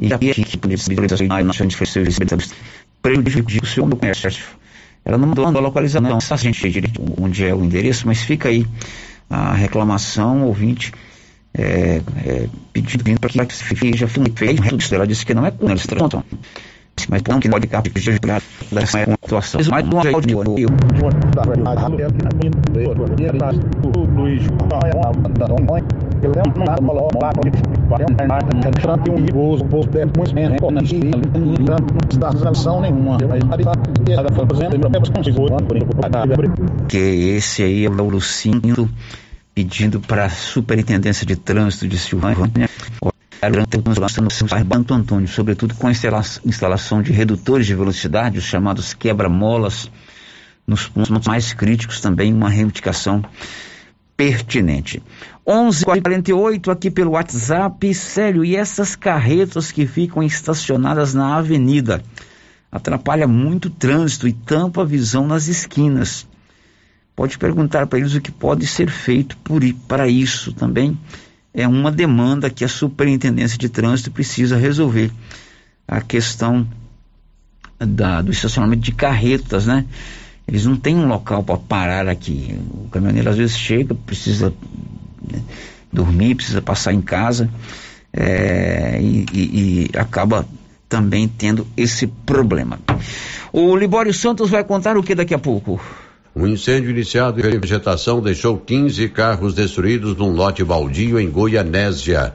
E 0.00 0.12
aqui, 0.12 0.30
aqui, 0.30 0.56
por 0.56 0.70
isso, 0.70 0.90
nós 1.44 1.56
temos 1.56 1.74
que 1.74 1.86
ser 1.86 2.06
prejudica 3.02 3.80
o 3.80 3.86
meu 3.86 3.96
conhece, 3.96 4.38
ela 5.04 5.18
não 5.18 5.28
mandou 5.28 5.46
a 5.46 5.50
localização, 5.50 6.10
não 6.10 6.20
a 6.30 6.36
gente 6.36 6.70
direito 6.70 7.02
onde 7.20 7.44
é 7.44 7.54
o 7.54 7.64
endereço, 7.64 8.06
mas 8.06 8.22
fica 8.22 8.48
aí 8.48 8.66
a 9.28 9.52
reclamação, 9.54 10.44
ouvinte, 10.44 10.92
é, 11.54 12.00
é, 12.24 12.48
pedindo 12.72 13.18
para 13.18 13.46
que 13.46 13.54
seja 13.54 14.06
feito. 14.06 14.94
Ela 14.94 15.06
disse 15.06 15.26
que 15.26 15.34
não 15.34 15.44
é 15.44 15.50
com 15.50 15.68
eles 15.70 15.86
tratam. 15.86 16.22
Mas 17.08 17.22
não 17.28 17.40
que 17.40 17.48
pode 17.48 17.66
ficar 17.66 17.82
pedindo 17.82 18.20
para 18.20 18.40
essa 18.82 18.98
situação. 19.22 19.60
Mas 19.60 19.68
mais 19.68 19.86
um 19.86 20.14
áudio 20.14 20.44
eu. 20.58 20.68
Que 36.88 36.98
esse 37.36 37.62
aí 37.62 37.84
é 37.84 37.88
o 37.88 37.94
Lauro 37.94 38.20
Cinto 38.20 38.88
pedindo 39.54 40.00
para 40.00 40.26
a 40.26 40.30
Superintendência 40.30 41.26
de 41.26 41.36
Trânsito 41.36 41.86
de 41.86 41.98
Silvânia 41.98 42.48
no 44.20 44.64
Banto 44.64 44.94
Antônio, 44.94 45.26
sobretudo 45.26 45.74
com 45.74 45.88
a 45.88 45.90
instalação 45.90 47.02
de 47.02 47.12
redutores 47.12 47.66
de 47.66 47.74
velocidade, 47.74 48.38
os 48.38 48.44
chamados 48.44 48.94
quebra-molas, 48.94 49.90
nos 50.64 50.86
pontos 50.86 51.26
mais 51.26 51.52
críticos 51.52 52.00
também 52.00 52.32
uma 52.32 52.48
reivindicação 52.48 53.24
pertinente. 54.16 55.02
11:48 55.44 56.70
aqui 56.70 56.88
pelo 56.88 57.12
WhatsApp, 57.12 57.92
sério, 57.94 58.44
e 58.44 58.54
essas 58.54 58.94
carretas 58.94 59.72
que 59.72 59.86
ficam 59.86 60.22
estacionadas 60.22 61.12
na 61.12 61.36
avenida 61.36 62.00
atrapalha 62.70 63.26
muito 63.26 63.66
o 63.66 63.70
trânsito 63.70 64.28
e 64.28 64.32
tampa 64.32 64.82
a 64.82 64.84
visão 64.84 65.26
nas 65.26 65.48
esquinas. 65.48 66.28
Pode 67.16 67.36
perguntar 67.38 67.86
para 67.88 67.98
eles 67.98 68.14
o 68.14 68.20
que 68.20 68.30
pode 68.30 68.66
ser 68.66 68.88
feito 68.88 69.36
por 69.38 69.62
para 69.88 70.06
isso 70.06 70.52
também. 70.52 70.96
É 71.54 71.68
uma 71.68 71.90
demanda 71.90 72.48
que 72.48 72.64
a 72.64 72.68
Superintendência 72.68 73.58
de 73.58 73.68
Trânsito 73.68 74.10
precisa 74.10 74.56
resolver. 74.56 75.10
A 75.86 76.00
questão 76.00 76.66
da, 77.78 78.22
do 78.22 78.30
estacionamento 78.30 78.82
de 78.82 78.92
carretas, 78.92 79.66
né? 79.66 79.84
Eles 80.46 80.64
não 80.64 80.76
têm 80.76 80.96
um 80.96 81.06
local 81.06 81.42
para 81.42 81.56
parar 81.56 82.08
aqui. 82.08 82.58
O 82.70 82.88
caminhoneiro 82.88 83.30
às 83.30 83.36
vezes 83.36 83.56
chega, 83.56 83.94
precisa 83.94 84.52
né, 85.30 85.40
dormir, 85.92 86.34
precisa 86.34 86.60
passar 86.60 86.92
em 86.92 87.00
casa 87.00 87.48
é, 88.12 88.98
e, 89.00 89.26
e, 89.32 89.90
e 89.94 89.98
acaba 89.98 90.46
também 90.88 91.26
tendo 91.26 91.66
esse 91.76 92.06
problema. 92.06 92.78
O 93.52 93.74
Libório 93.76 94.12
Santos 94.12 94.50
vai 94.50 94.64
contar 94.64 94.96
o 94.96 95.02
que 95.02 95.14
daqui 95.14 95.34
a 95.34 95.38
pouco? 95.38 95.80
Um 96.34 96.46
incêndio 96.46 96.90
iniciado 96.90 97.46
em 97.46 97.58
vegetação 97.60 98.22
deixou 98.22 98.56
15 98.56 99.08
carros 99.10 99.54
destruídos 99.54 100.16
num 100.16 100.30
lote 100.30 100.64
baldio 100.64 101.20
em 101.20 101.30
Goianésia. 101.30 102.32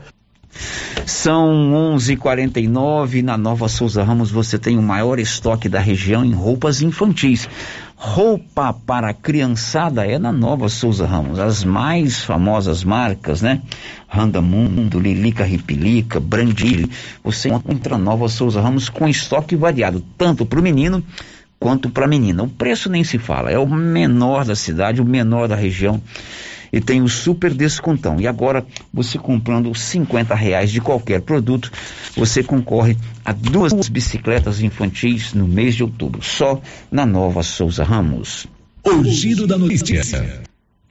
São 1.04 1.72
11:49 1.96 3.22
na 3.22 3.36
Nova 3.36 3.68
Souza 3.68 4.04
Ramos. 4.04 4.30
Você 4.30 4.56
tem 4.56 4.78
o 4.78 4.82
maior 4.82 5.18
estoque 5.18 5.68
da 5.68 5.80
região 5.80 6.24
em 6.24 6.32
roupas 6.32 6.80
infantis. 6.80 7.48
Roupa 7.96 8.72
para 8.72 9.12
criançada 9.12 10.06
é 10.06 10.16
na 10.16 10.30
Nova 10.30 10.68
Souza 10.68 11.04
Ramos. 11.04 11.40
As 11.40 11.64
mais 11.64 12.22
famosas 12.22 12.84
marcas, 12.84 13.42
né? 13.42 13.62
Randamundo, 14.06 15.00
Lilica 15.00 15.42
Ripilica, 15.42 16.20
Brandili. 16.20 16.88
Você 17.24 17.48
encontra 17.48 17.98
na 17.98 18.04
Nova 18.04 18.28
Souza 18.28 18.60
Ramos 18.60 18.88
com 18.88 19.08
estoque 19.08 19.56
variado, 19.56 20.04
tanto 20.16 20.46
para 20.46 20.60
o 20.60 20.62
menino 20.62 21.02
quanto 21.58 21.90
para 21.90 22.06
menina. 22.06 22.42
O 22.42 22.48
preço 22.48 22.88
nem 22.88 23.04
se 23.04 23.18
fala, 23.18 23.50
é 23.50 23.58
o 23.58 23.66
menor 23.66 24.44
da 24.44 24.54
cidade, 24.54 25.00
o 25.00 25.04
menor 25.04 25.48
da 25.48 25.56
região. 25.56 26.00
e 26.70 26.82
tem 26.82 27.00
o 27.00 27.08
super 27.08 27.54
descontão. 27.54 28.20
E 28.20 28.26
agora, 28.26 28.64
você 28.92 29.18
comprando 29.18 29.74
50 29.74 30.34
reais 30.34 30.70
de 30.70 30.82
qualquer 30.82 31.22
produto, 31.22 31.72
você 32.14 32.42
concorre 32.42 32.94
a 33.24 33.32
duas 33.32 33.88
bicicletas 33.88 34.60
infantis 34.60 35.32
no 35.32 35.48
mês 35.48 35.74
de 35.74 35.82
outubro, 35.82 36.22
só 36.22 36.60
na 36.90 37.06
Nova 37.06 37.42
Souza 37.42 37.84
Ramos. 37.84 38.46
O 38.84 39.02
giro 39.04 39.46
da 39.46 39.56
notícia. 39.56 40.42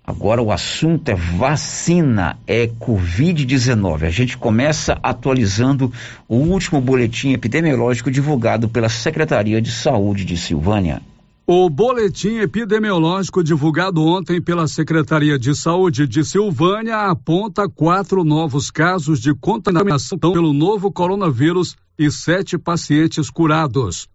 Agora 0.07 0.41
o 0.41 0.53
assunto 0.53 1.09
é 1.09 1.15
vacina, 1.15 2.39
é 2.47 2.65
Covid-19. 2.65 4.03
A 4.03 4.09
gente 4.09 4.37
começa 4.37 4.97
atualizando 5.03 5.91
o 6.29 6.37
último 6.37 6.79
boletim 6.79 7.33
epidemiológico 7.33 8.09
divulgado 8.09 8.69
pela 8.69 8.87
Secretaria 8.87 9.61
de 9.61 9.69
Saúde 9.69 10.23
de 10.23 10.37
Silvânia. 10.37 11.01
O 11.45 11.69
boletim 11.69 12.37
epidemiológico 12.37 13.43
divulgado 13.43 14.01
ontem 14.01 14.41
pela 14.41 14.65
Secretaria 14.65 15.37
de 15.37 15.53
Saúde 15.53 16.07
de 16.07 16.23
Silvânia 16.23 17.09
aponta 17.09 17.67
quatro 17.67 18.23
novos 18.23 18.71
casos 18.71 19.19
de 19.19 19.33
contaminação 19.33 20.17
pelo 20.17 20.53
novo 20.53 20.89
coronavírus 20.89 21.75
e 21.99 22.09
sete 22.09 22.57
pacientes 22.57 23.29
curados. 23.29 24.07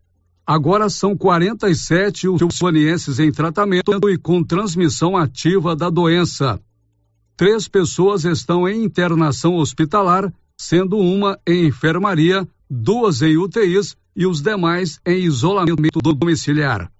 Agora 0.46 0.90
são 0.90 1.16
47 1.16 2.28
os 2.28 2.40
silvanienses 2.40 3.20
em 3.20 3.30
tratamento 3.30 4.08
e 4.10 4.18
com 4.18 4.42
transmissão 4.42 5.16
ativa 5.16 5.76
da 5.76 5.88
doença. 5.88 6.60
Três 7.36 7.68
pessoas 7.68 8.24
estão 8.24 8.68
em 8.68 8.84
internação 8.84 9.54
hospitalar, 9.54 10.32
sendo 10.58 10.98
uma 10.98 11.38
em 11.46 11.66
enfermaria, 11.66 12.46
duas 12.68 13.22
em 13.22 13.36
UTIs 13.36 13.96
e 14.16 14.26
os 14.26 14.42
demais 14.42 15.00
em 15.06 15.24
isolamento 15.24 16.00
domiciliar. 16.00 16.90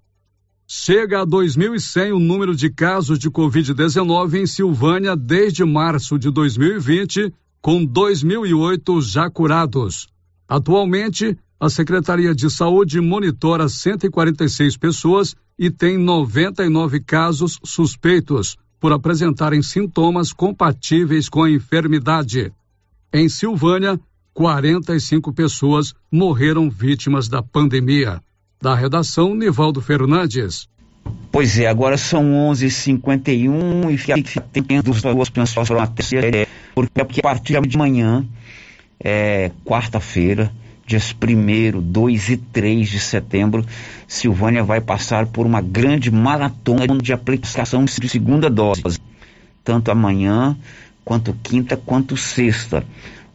Chega 0.66 1.22
a 1.22 1.26
2.100 1.26 2.14
o 2.14 2.18
número 2.18 2.55
de 2.55 2.70
casos 2.70 3.18
de 3.18 3.30
Covid-19 3.30 4.40
em 4.40 4.47
Silvânia 4.47 5.14
desde 5.14 5.64
março 5.64 6.18
de 6.18 6.30
2020, 6.30 7.32
com 7.61 7.86
2.008 7.86 9.03
já 9.03 9.28
curados. 9.28 10.09
Atualmente, 10.49 11.36
a 11.62 11.70
Secretaria 11.70 12.34
de 12.34 12.50
Saúde 12.50 13.00
monitora 13.00 13.68
146 13.68 14.76
pessoas 14.76 15.36
e 15.56 15.70
tem 15.70 15.96
99 15.96 16.98
casos 16.98 17.60
suspeitos 17.64 18.56
por 18.80 18.92
apresentarem 18.92 19.62
sintomas 19.62 20.32
compatíveis 20.32 21.28
com 21.28 21.44
a 21.44 21.50
enfermidade. 21.52 22.52
Em 23.12 23.28
Silvânia, 23.28 23.96
45 24.34 25.32
pessoas 25.32 25.94
morreram 26.10 26.68
vítimas 26.68 27.28
da 27.28 27.40
pandemia. 27.40 28.20
Da 28.60 28.74
redação, 28.74 29.32
Nivaldo 29.32 29.80
Fernandes. 29.80 30.68
Pois 31.30 31.60
é, 31.60 31.68
agora 31.68 31.96
são 31.96 32.24
11h51 32.50 33.88
e 33.88 33.96
fica 33.96 34.20
tem 34.50 34.80
duas 34.82 35.30
pessoas 35.30 35.68
para 35.68 35.86
porque 36.74 37.20
a 37.20 37.22
partir 37.22 37.60
de 37.60 37.76
amanhã, 37.76 38.26
é 38.98 39.52
quarta-feira, 39.64 40.52
dias 40.87 41.14
1, 41.14 41.80
2 41.80 42.28
e 42.28 42.37
3 42.37 42.89
de 42.89 42.99
setembro, 42.99 43.64
Silvânia 44.07 44.62
vai 44.62 44.80
passar 44.80 45.26
por 45.26 45.47
uma 45.47 45.61
grande 45.61 46.11
maratona 46.11 46.99
de 46.99 47.12
aplicação 47.12 47.85
de 47.85 48.09
segunda 48.09 48.51
dose, 48.51 48.83
tanto 49.64 49.91
amanhã, 49.91 50.57
quanto 51.05 51.37
quinta, 51.43 51.76
quanto 51.76 52.16
sexta. 52.16 52.85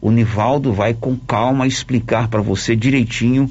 O 0.00 0.10
Nivaldo 0.10 0.72
vai 0.72 0.94
com 0.94 1.16
calma 1.16 1.66
explicar 1.66 2.28
para 2.28 2.40
você 2.40 2.76
direitinho 2.76 3.50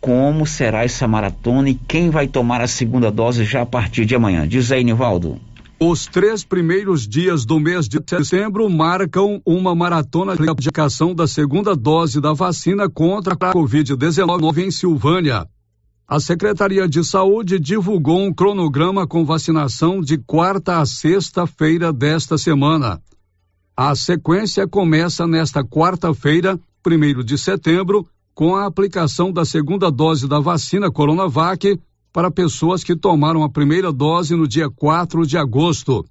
como 0.00 0.46
será 0.46 0.84
essa 0.84 1.08
maratona 1.08 1.70
e 1.70 1.74
quem 1.74 2.08
vai 2.08 2.28
tomar 2.28 2.60
a 2.60 2.68
segunda 2.68 3.10
dose 3.10 3.44
já 3.44 3.62
a 3.62 3.66
partir 3.66 4.06
de 4.06 4.14
amanhã. 4.14 4.46
Diz 4.46 4.70
aí, 4.70 4.84
Nivaldo. 4.84 5.40
Os 5.80 6.06
três 6.06 6.42
primeiros 6.42 7.06
dias 7.06 7.44
do 7.44 7.60
mês 7.60 7.88
de 7.88 8.00
setembro 8.04 8.68
marcam 8.68 9.40
uma 9.46 9.76
maratona 9.76 10.36
de 10.36 10.48
aplicação 10.48 11.14
da 11.14 11.24
segunda 11.28 11.76
dose 11.76 12.20
da 12.20 12.32
vacina 12.32 12.90
contra 12.90 13.34
a 13.34 13.52
Covid-19 13.54 14.58
em 14.58 14.72
Silvânia. 14.72 15.46
A 16.08 16.18
Secretaria 16.18 16.88
de 16.88 17.04
Saúde 17.04 17.60
divulgou 17.60 18.18
um 18.18 18.34
cronograma 18.34 19.06
com 19.06 19.24
vacinação 19.24 20.00
de 20.00 20.18
quarta 20.18 20.80
a 20.80 20.86
sexta-feira 20.86 21.92
desta 21.92 22.36
semana. 22.36 23.00
A 23.76 23.94
sequência 23.94 24.66
começa 24.66 25.28
nesta 25.28 25.62
quarta-feira, 25.62 26.58
primeiro 26.82 27.22
de 27.22 27.38
setembro, 27.38 28.04
com 28.34 28.56
a 28.56 28.66
aplicação 28.66 29.30
da 29.32 29.44
segunda 29.44 29.92
dose 29.92 30.26
da 30.26 30.40
vacina 30.40 30.90
Coronavac 30.90 31.78
para 32.12 32.30
pessoas 32.30 32.82
que 32.82 32.96
tomaram 32.96 33.42
a 33.42 33.48
primeira 33.48 33.92
dose 33.92 34.34
no 34.34 34.46
dia 34.46 34.70
4 34.70 35.26
de 35.26 35.36
agosto. 35.36 36.04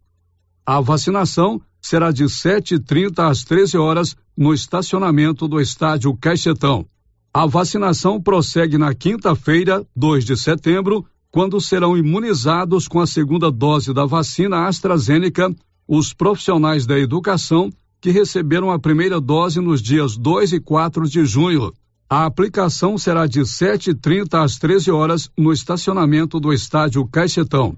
A 0.65 0.79
vacinação 0.81 1.61
será 1.81 2.11
de 2.11 2.25
7h30 2.25 3.19
às 3.29 3.43
13 3.43 3.77
horas 3.77 4.15
no 4.35 4.53
estacionamento 4.53 5.47
do 5.47 5.59
estádio 5.59 6.15
Caixetão. 6.15 6.85
A 7.33 7.45
vacinação 7.45 8.21
prossegue 8.21 8.77
na 8.77 8.93
quinta-feira, 8.93 9.85
2 9.95 10.25
de 10.25 10.35
setembro, 10.35 11.05
quando 11.31 11.61
serão 11.61 11.97
imunizados 11.97 12.87
com 12.87 12.99
a 12.99 13.07
segunda 13.07 13.51
dose 13.51 13.93
da 13.93 14.05
vacina 14.05 14.67
AstraZeneca 14.67 15.53
os 15.87 16.13
profissionais 16.13 16.85
da 16.85 16.99
educação 16.99 17.71
que 18.01 18.11
receberam 18.11 18.71
a 18.71 18.79
primeira 18.79 19.21
dose 19.21 19.59
nos 19.61 19.81
dias 19.81 20.17
2 20.17 20.53
e 20.53 20.59
4 20.59 21.07
de 21.07 21.25
junho. 21.25 21.71
A 22.09 22.25
aplicação 22.25 22.97
será 22.97 23.27
de 23.27 23.41
7h30 23.41 24.41
às 24.41 24.57
13 24.57 24.89
horas 24.91 25.29
no 25.37 25.51
estacionamento 25.51 26.39
do 26.39 26.53
estádio 26.53 27.05
Caixetão. 27.05 27.77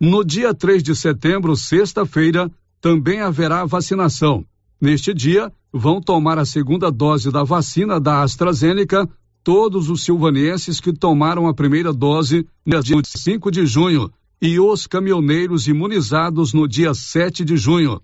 No 0.00 0.24
dia 0.24 0.52
3 0.52 0.82
de 0.82 0.96
setembro, 0.96 1.54
sexta-feira, 1.54 2.50
também 2.80 3.20
haverá 3.20 3.64
vacinação. 3.64 4.44
Neste 4.80 5.14
dia, 5.14 5.52
vão 5.72 6.00
tomar 6.00 6.36
a 6.36 6.44
segunda 6.44 6.90
dose 6.90 7.30
da 7.30 7.44
vacina 7.44 8.00
da 8.00 8.22
AstraZeneca 8.22 9.08
todos 9.44 9.88
os 9.88 10.02
silvanenses 10.02 10.80
que 10.80 10.92
tomaram 10.92 11.46
a 11.46 11.54
primeira 11.54 11.92
dose 11.92 12.48
no 12.66 12.82
dia 12.82 13.00
5 13.04 13.52
de 13.52 13.66
junho 13.66 14.10
e 14.42 14.58
os 14.58 14.88
caminhoneiros 14.88 15.68
imunizados 15.68 16.52
no 16.52 16.66
dia 16.66 16.92
7 16.92 17.44
de 17.44 17.56
junho. 17.56 18.00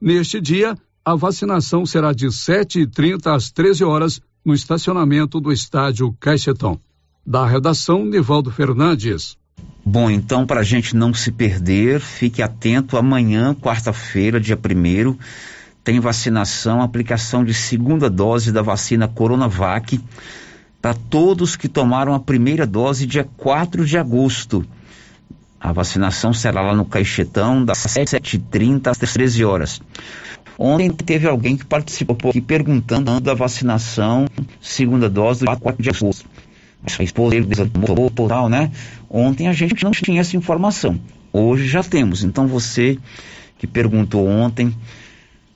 Neste 0.00 0.40
dia, 0.40 0.78
a 1.04 1.14
vacinação 1.14 1.84
será 1.84 2.14
de 2.14 2.26
7h30 2.26 3.26
às 3.26 3.50
13 3.50 3.84
horas 3.84 4.20
no 4.44 4.54
estacionamento 4.54 5.40
do 5.40 5.52
estádio 5.52 6.14
Caixetão. 6.18 6.80
Da 7.26 7.46
redação, 7.46 8.04
Nivaldo 8.04 8.50
Fernandes. 8.50 9.36
Bom, 9.84 10.10
então, 10.10 10.46
para 10.46 10.60
a 10.60 10.64
gente 10.64 10.96
não 10.96 11.12
se 11.12 11.30
perder, 11.30 12.00
fique 12.00 12.42
atento. 12.42 12.96
Amanhã, 12.96 13.54
quarta-feira, 13.54 14.40
dia 14.40 14.56
1 14.56 15.16
tem 15.82 15.98
vacinação, 15.98 16.82
aplicação 16.82 17.44
de 17.44 17.54
segunda 17.54 18.10
dose 18.10 18.52
da 18.52 18.62
vacina 18.62 19.08
Coronavac 19.08 19.98
para 20.80 20.94
todos 20.94 21.56
que 21.56 21.68
tomaram 21.68 22.14
a 22.14 22.20
primeira 22.20 22.66
dose 22.66 23.06
dia 23.06 23.28
4 23.36 23.84
de 23.84 23.98
agosto. 23.98 24.64
A 25.58 25.72
vacinação 25.72 26.32
será 26.32 26.62
lá 26.62 26.74
no 26.74 26.86
Caixetão, 26.86 27.62
das 27.62 27.78
7h30 27.78 28.86
às 28.86 28.98
13 28.98 29.44
horas. 29.44 29.80
Ontem 30.62 30.90
teve 30.90 31.26
alguém 31.26 31.56
que 31.56 31.64
participou 31.64 32.18
aqui 32.28 32.38
perguntando 32.38 33.18
da 33.18 33.32
vacinação, 33.32 34.26
segunda 34.60 35.08
dose, 35.08 35.42
do 35.42 35.58
4 35.58 35.82
de 35.82 35.88
agosto. 35.88 36.26
A 36.98 37.02
esposa 37.02 37.30
dele 37.30 37.48
tal, 38.28 38.50
né? 38.50 38.70
Ontem 39.08 39.48
a 39.48 39.54
gente 39.54 39.82
não 39.82 39.90
tinha 39.90 40.20
essa 40.20 40.36
informação. 40.36 41.00
Hoje 41.32 41.66
já 41.66 41.82
temos. 41.82 42.22
Então 42.24 42.46
você 42.46 42.98
que 43.56 43.66
perguntou 43.66 44.28
ontem, 44.28 44.76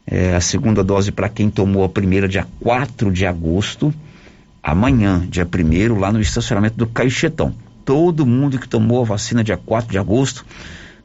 é, 0.07 0.37
a 0.37 0.41
segunda 0.41 0.83
dose 0.83 1.13
para 1.13 1.29
quem 1.29 1.51
tomou 1.51 1.85
a 1.85 1.89
primeira 1.91 2.27
dia 2.27 2.47
4 2.61 3.13
de 3.13 3.27
agosto, 3.27 3.93
amanhã, 4.63 5.27
dia 5.29 5.47
1 5.47 5.99
lá 5.99 6.11
no 6.11 6.21
estacionamento 6.21 6.79
do 6.79 6.87
Caixetão. 6.87 7.55
Todo 7.85 8.25
mundo 8.25 8.59
que 8.59 8.67
tomou 8.67 9.03
a 9.03 9.05
vacina 9.05 9.45
dia 9.45 9.59
4 9.59 9.91
de 9.91 9.99
agosto 9.99 10.47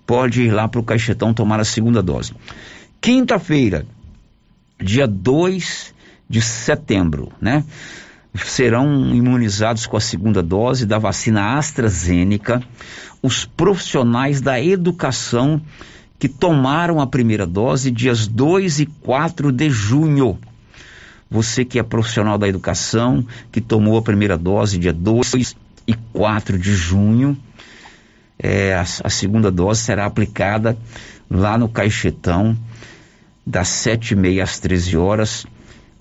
pode 0.07 0.43
ir 0.43 0.51
lá 0.51 0.69
para 0.69 0.79
o 0.79 0.83
Caixetão 0.83 1.33
tomar 1.33 1.59
a 1.59 1.65
segunda 1.65 2.01
dose. 2.01 2.31
Quinta-feira, 3.01 3.85
dia 4.77 5.07
2 5.07 5.93
de 6.29 6.41
setembro, 6.41 7.31
né? 7.39 7.63
Serão 8.35 9.15
imunizados 9.15 9.87
com 9.87 9.95
a 9.95 10.01
segunda 10.01 10.43
dose 10.43 10.85
da 10.85 10.99
vacina 10.99 11.57
AstraZeneca 11.57 12.61
os 13.21 13.45
profissionais 13.45 14.41
da 14.41 14.61
educação 14.61 15.61
que 16.17 16.27
tomaram 16.27 16.99
a 16.99 17.07
primeira 17.07 17.47
dose 17.47 17.89
dias 17.89 18.27
2 18.27 18.81
e 18.81 18.85
4 18.85 19.51
de 19.51 19.69
junho. 19.69 20.37
Você 21.31 21.63
que 21.63 21.79
é 21.79 21.83
profissional 21.83 22.37
da 22.37 22.47
educação, 22.47 23.25
que 23.49 23.61
tomou 23.61 23.97
a 23.97 24.01
primeira 24.01 24.37
dose 24.37 24.77
dia 24.77 24.93
2 24.93 25.55
e 25.87 25.93
4 26.11 26.57
de 26.57 26.73
junho, 26.75 27.37
é, 28.37 28.73
a, 28.73 28.81
a 28.81 29.09
segunda 29.09 29.49
dose 29.49 29.81
será 29.81 30.05
aplicada 30.05 30.77
lá 31.30 31.57
no 31.57 31.69
Caixetão 31.69 32.57
das 33.45 33.67
sete 33.67 34.11
e 34.11 34.15
meia 34.15 34.43
às 34.43 34.59
13 34.59 34.95
horas, 34.95 35.45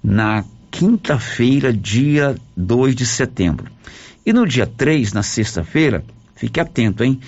na 0.02 0.44
quinta-feira, 0.70 1.72
dia 1.72 2.36
2 2.56 2.94
de 2.94 3.06
setembro. 3.06 3.70
E 4.24 4.32
no 4.32 4.46
dia 4.46 4.66
3, 4.66 5.12
na 5.12 5.22
sexta-feira, 5.22 6.04
fique 6.34 6.60
atento, 6.60 7.02
hein? 7.02 7.18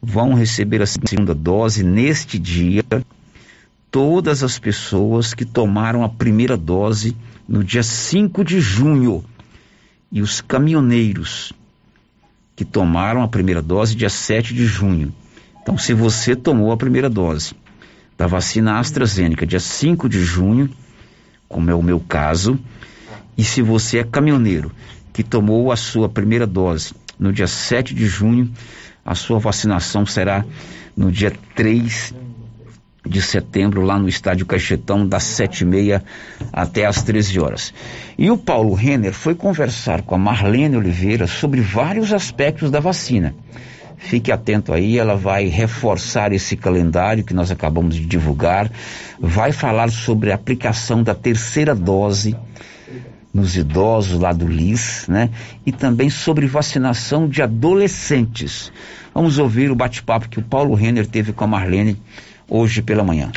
Vão 0.00 0.34
receber 0.34 0.82
a 0.82 0.86
segunda 0.86 1.34
dose 1.34 1.84
neste 1.84 2.38
dia 2.38 2.84
todas 3.90 4.42
as 4.42 4.58
pessoas 4.58 5.34
que 5.34 5.44
tomaram 5.44 6.02
a 6.02 6.08
primeira 6.08 6.56
dose 6.56 7.14
no 7.46 7.62
dia 7.62 7.82
5 7.82 8.42
de 8.42 8.58
junho 8.58 9.22
e 10.10 10.22
os 10.22 10.40
caminhoneiros 10.40 11.52
que 12.56 12.64
tomaram 12.64 13.22
a 13.22 13.28
primeira 13.28 13.60
dose 13.60 13.94
dia 13.94 14.08
7 14.08 14.54
de 14.54 14.64
junho. 14.64 15.14
Então, 15.62 15.78
se 15.78 15.94
você 15.94 16.34
tomou 16.34 16.72
a 16.72 16.76
primeira 16.76 17.08
dose 17.08 17.54
da 18.18 18.26
vacina 18.26 18.78
AstraZeneca 18.78 19.46
dia 19.46 19.60
5 19.60 20.08
de 20.08 20.22
junho, 20.22 20.68
como 21.48 21.70
é 21.70 21.74
o 21.74 21.82
meu 21.82 22.00
caso, 22.00 22.58
e 23.36 23.44
se 23.44 23.62
você 23.62 23.98
é 23.98 24.04
caminhoneiro 24.04 24.72
que 25.12 25.22
tomou 25.22 25.70
a 25.70 25.76
sua 25.76 26.08
primeira 26.08 26.46
dose 26.46 26.94
no 27.18 27.32
dia 27.32 27.46
7 27.46 27.94
de 27.94 28.06
junho, 28.06 28.52
a 29.04 29.14
sua 29.14 29.38
vacinação 29.38 30.04
será 30.06 30.44
no 30.96 31.10
dia 31.10 31.32
3 31.54 32.14
de 33.04 33.20
setembro, 33.20 33.82
lá 33.82 33.98
no 33.98 34.08
estádio 34.08 34.46
Caixetão, 34.46 35.06
das 35.06 35.24
sete 35.24 35.62
e 35.62 35.64
meia 35.64 36.04
até 36.52 36.86
às 36.86 37.02
13 37.02 37.40
horas. 37.40 37.74
E 38.16 38.30
o 38.30 38.38
Paulo 38.38 38.74
Renner 38.74 39.12
foi 39.12 39.34
conversar 39.34 40.02
com 40.02 40.14
a 40.14 40.18
Marlene 40.18 40.76
Oliveira 40.76 41.26
sobre 41.26 41.60
vários 41.60 42.12
aspectos 42.12 42.70
da 42.70 42.78
vacina. 42.78 43.34
Fique 44.02 44.32
atento 44.32 44.72
aí, 44.72 44.98
ela 44.98 45.16
vai 45.16 45.46
reforçar 45.46 46.32
esse 46.32 46.56
calendário 46.56 47.24
que 47.24 47.32
nós 47.32 47.50
acabamos 47.50 47.94
de 47.94 48.04
divulgar, 48.04 48.70
vai 49.18 49.52
falar 49.52 49.90
sobre 49.90 50.32
a 50.32 50.34
aplicação 50.34 51.02
da 51.02 51.14
terceira 51.14 51.74
dose 51.74 52.36
nos 53.32 53.56
idosos 53.56 54.20
lá 54.20 54.32
do 54.32 54.46
LIS, 54.46 55.06
né? 55.08 55.30
E 55.64 55.72
também 55.72 56.10
sobre 56.10 56.46
vacinação 56.46 57.28
de 57.28 57.40
adolescentes. 57.40 58.70
Vamos 59.14 59.38
ouvir 59.38 59.70
o 59.70 59.74
bate-papo 59.74 60.28
que 60.28 60.38
o 60.38 60.42
Paulo 60.42 60.74
Renner 60.74 61.06
teve 61.06 61.32
com 61.32 61.44
a 61.44 61.46
Marlene 61.46 61.96
hoje 62.48 62.82
pela 62.82 63.02
manhã. 63.02 63.30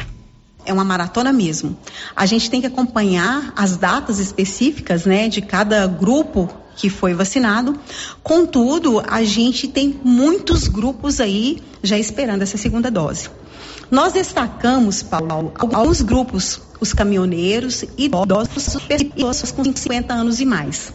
É 0.66 0.74
uma 0.74 0.84
maratona 0.84 1.32
mesmo. 1.32 1.78
A 2.16 2.26
gente 2.26 2.50
tem 2.50 2.60
que 2.60 2.68
acompanhar 2.68 3.54
as 3.56 3.78
datas 3.78 4.20
específicas, 4.20 5.06
né, 5.06 5.30
de 5.30 5.42
cada 5.42 5.86
grupo 5.86 6.50
que 6.76 6.90
foi 6.90 7.14
vacinado. 7.14 7.78
Contudo, 8.22 9.02
a 9.08 9.24
gente 9.24 9.68
tem 9.68 10.00
muitos 10.04 10.68
grupos 10.68 11.20
aí 11.20 11.62
já 11.82 11.98
esperando 11.98 12.42
essa 12.42 12.58
segunda 12.58 12.92
dose. 12.92 13.30
Nós 13.90 14.14
destacamos, 14.14 15.04
Paulo, 15.04 15.54
alguns 15.58 16.02
grupos, 16.02 16.60
os 16.80 16.94
caminhoneiros, 16.94 17.86
idosos, 17.98 18.78
pessoas 18.88 19.52
com 19.52 19.64
50 19.64 20.14
anos 20.14 20.40
e 20.40 20.46
mais. 20.46 20.92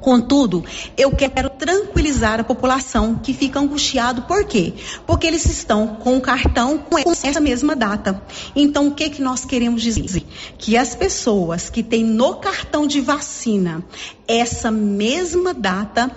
Contudo, 0.00 0.64
eu 0.96 1.10
quero 1.10 1.50
tranquilizar 1.50 2.38
a 2.38 2.44
população 2.44 3.16
que 3.16 3.34
fica 3.34 3.58
angustiado, 3.58 4.22
por 4.22 4.44
quê? 4.44 4.74
Porque 5.06 5.26
eles 5.26 5.44
estão 5.46 5.88
com 5.88 6.16
o 6.16 6.20
cartão 6.20 6.78
com 6.78 6.98
essa 6.98 7.40
mesma 7.40 7.74
data. 7.74 8.22
Então, 8.54 8.88
o 8.88 8.94
que, 8.94 9.10
que 9.10 9.22
nós 9.22 9.44
queremos 9.44 9.82
dizer? 9.82 10.24
Que 10.56 10.76
as 10.76 10.94
pessoas 10.94 11.68
que 11.68 11.82
têm 11.82 12.04
no 12.04 12.36
cartão 12.36 12.86
de 12.86 13.00
vacina 13.00 13.84
essa 14.26 14.70
mesma 14.70 15.52
data 15.52 16.10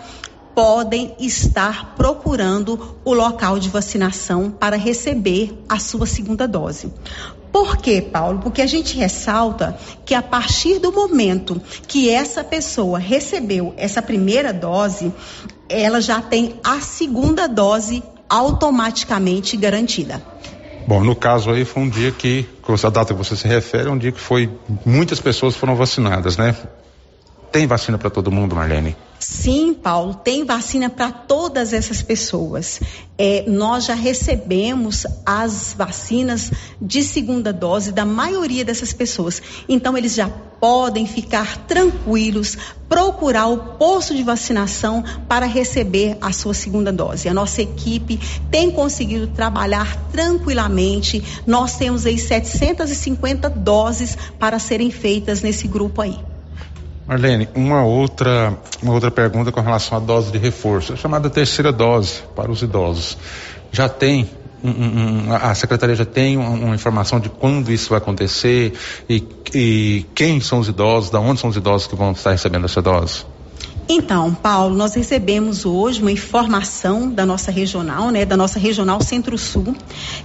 podem 0.54 1.16
estar 1.20 1.96
procurando 1.96 2.98
o 3.04 3.14
local 3.14 3.58
de 3.58 3.70
vacinação 3.70 4.52
para 4.52 4.76
receber 4.76 5.58
a 5.68 5.80
sua 5.80 6.06
segunda 6.06 6.48
dose. 6.48 6.92
Por 7.52 7.78
quê, 7.78 8.02
Paulo? 8.02 8.40
Porque 8.40 8.62
a 8.62 8.68
gente 8.68 8.96
ressalta 8.98 9.78
que 10.06 10.16
a 10.16 10.22
partir 10.22 10.80
do 10.80 10.92
momento 10.92 11.62
que 11.88 12.10
essa 12.10 12.44
pessoa 12.44 12.98
recebeu 12.98 13.74
essa 13.78 14.02
primeira 14.02 14.54
dose, 14.54 15.12
ela 15.68 16.00
já 16.00 16.22
tem 16.22 16.60
a 16.64 16.80
segunda 16.80 17.48
dose 17.48 18.02
automaticamente 18.30 19.58
garantida. 19.58 20.24
Bom, 20.88 21.04
no 21.04 21.16
caso 21.16 21.52
aí 21.52 21.66
foi 21.66 21.84
um 21.84 21.90
dia 21.90 22.12
que, 22.12 22.48
a 22.84 22.90
data 22.90 23.14
que 23.14 23.18
você 23.18 23.36
se 23.36 23.48
refere, 23.48 23.90
é 23.90 23.92
um 23.92 23.98
dia 23.98 24.12
que 24.12 24.20
foi 24.20 24.50
muitas 24.86 25.20
pessoas 25.20 25.56
foram 25.56 25.76
vacinadas, 25.76 26.38
né? 26.38 26.56
Tem 27.52 27.68
vacina 27.68 27.98
para 27.98 28.10
todo 28.10 28.32
mundo, 28.32 28.56
Marlene? 28.56 28.96
Sim, 29.22 29.76
Paulo, 29.76 30.16
tem 30.16 30.44
vacina 30.44 30.90
para 30.90 31.12
todas 31.12 31.74
essas 31.74 32.02
pessoas. 32.02 32.80
É, 33.20 33.46
nós 33.48 33.86
já 33.86 33.94
recebemos 33.94 35.06
as 35.24 35.76
vacinas 35.78 36.52
de 36.82 37.04
segunda 37.04 37.54
dose 37.54 37.92
da 37.92 38.04
maioria 38.04 38.66
dessas 38.66 38.94
pessoas. 38.94 39.40
Então, 39.70 39.96
eles 39.96 40.16
já 40.16 40.28
podem 40.28 41.06
ficar 41.06 41.68
tranquilos, 41.68 42.58
procurar 42.90 43.46
o 43.46 43.78
posto 43.78 44.16
de 44.16 44.24
vacinação 44.24 45.04
para 45.28 45.46
receber 45.46 46.18
a 46.20 46.34
sua 46.34 46.56
segunda 46.56 46.92
dose. 46.92 47.30
A 47.30 47.34
nossa 47.34 47.62
equipe 47.62 48.20
tem 48.50 48.72
conseguido 48.72 49.28
trabalhar 49.28 50.10
tranquilamente. 50.12 51.24
Nós 51.46 51.76
temos 51.76 52.08
aí 52.08 52.18
750 52.18 53.52
doses 53.52 54.18
para 54.40 54.58
serem 54.58 54.90
feitas 54.90 55.44
nesse 55.44 55.68
grupo 55.68 56.02
aí. 56.02 56.31
Marlene, 57.12 57.50
uma 57.54 57.84
outra, 57.84 58.58
uma 58.82 58.94
outra 58.94 59.12
pergunta 59.12 59.52
com 59.52 59.60
relação 59.60 59.98
à 59.98 60.00
dose 60.00 60.32
de 60.32 60.38
reforço, 60.38 60.94
a 60.94 60.96
chamada 60.96 61.30
terceira 61.30 61.70
dose 61.70 62.22
para 62.34 62.50
os 62.50 62.62
idosos. 62.62 63.18
Já 63.70 63.90
tem 63.90 64.30
um, 64.64 64.70
um, 64.70 65.34
a 65.34 65.54
secretaria 65.54 65.94
já 65.94 66.06
tem 66.06 66.38
uma, 66.38 66.74
informação 66.74 67.20
de 67.20 67.28
quando 67.28 67.70
isso 67.70 67.90
vai 67.90 67.98
acontecer 67.98 68.74
e, 69.10 69.28
e 69.54 70.06
quem 70.16 70.40
são 70.40 70.60
os 70.60 70.70
idosos, 70.70 71.10
da 71.10 71.20
onde 71.20 71.42
são 71.42 71.50
os 71.50 71.58
idosos 71.58 71.86
que 71.86 71.98
vão 71.98 72.14
estar 72.14 72.32
recebendo 72.32 72.64
essa 72.64 72.82
dose? 72.82 73.26
Então, 73.94 74.34
Paulo, 74.34 74.74
nós 74.74 74.94
recebemos 74.94 75.66
hoje 75.66 76.02
uma 76.02 76.14
informação 76.14 77.12
da 77.12 77.26
nossa 77.26 77.52
regional, 77.52 78.10
né, 78.10 78.24
da 78.24 78.38
nossa 78.38 78.58
regional 78.58 79.02
Centro-Sul, 79.02 79.76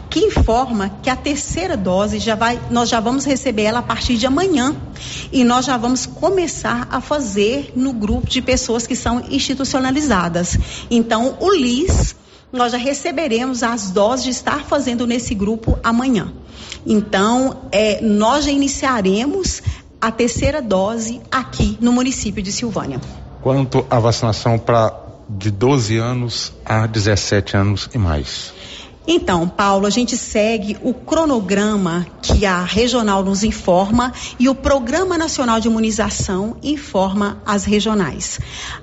que 0.09 0.21
informa 0.21 1.01
que 1.03 1.11
a 1.11 1.17
terceira 1.17 1.77
dose 1.77 2.21
já 2.21 2.37
vai, 2.37 2.61
nós 2.71 2.89
já 2.89 3.01
vamos 3.01 3.25
receber 3.25 3.64
ela 3.64 3.81
a 3.81 3.83
partir 3.83 4.19
de 4.19 4.25
amanhã 4.25 4.77
e 5.33 5.43
nós 5.43 5.64
já 5.64 5.77
vamos 5.77 6.07
começar 6.07 6.87
a 6.93 7.01
fazer 7.01 7.73
no 7.75 7.93
grupo 7.93 8.31
de 8.31 8.41
pessoas 8.41 8.87
que 8.87 8.95
são 8.95 9.25
institucionalizadas. 9.29 10.57
Então, 10.89 11.37
o 11.41 11.51
LIS 11.51 12.14
nós 12.53 12.71
já 12.71 12.79
receberemos 12.79 13.64
as 13.64 13.91
doses 13.91 14.27
de 14.27 14.31
estar 14.31 14.64
fazendo 14.64 15.09
nesse 15.09 15.35
grupo 15.35 15.77
amanhã. 15.83 16.33
Então, 16.87 17.62
é, 17.73 18.01
nós 18.01 18.45
já 18.45 18.53
iniciaremos 18.53 19.61
a 20.01 20.12
terceira 20.12 20.62
dose 20.62 21.21
aqui 21.33 21.77
no 21.81 21.91
município 21.91 22.41
de 22.41 22.53
Silvânia 22.53 23.01
quanto 23.47 23.86
à 23.88 24.01
vacinação 24.01 24.59
para 24.59 24.92
de 25.28 25.53
12 25.53 25.99
anos 25.99 26.53
a 26.64 26.84
17 26.84 27.57
anos 27.57 27.88
e 27.94 27.97
mais? 27.97 28.53
Então, 29.07 29.49
Paulo, 29.49 29.86
a 29.86 29.90
gente 29.90 30.16
segue 30.16 30.76
o 30.82 30.92
cronograma 30.92 32.05
que 32.20 32.44
a 32.44 32.64
regional 32.64 33.22
nos 33.22 33.44
informa 33.44 34.12
e 34.36 34.49
o 34.49 34.55
Programa 34.57 35.16
Nacional 35.16 35.61
de 35.61 35.68
Imunização 35.68 36.57
informa 36.61 37.40
as 37.47 37.64
regionais. 37.64 38.40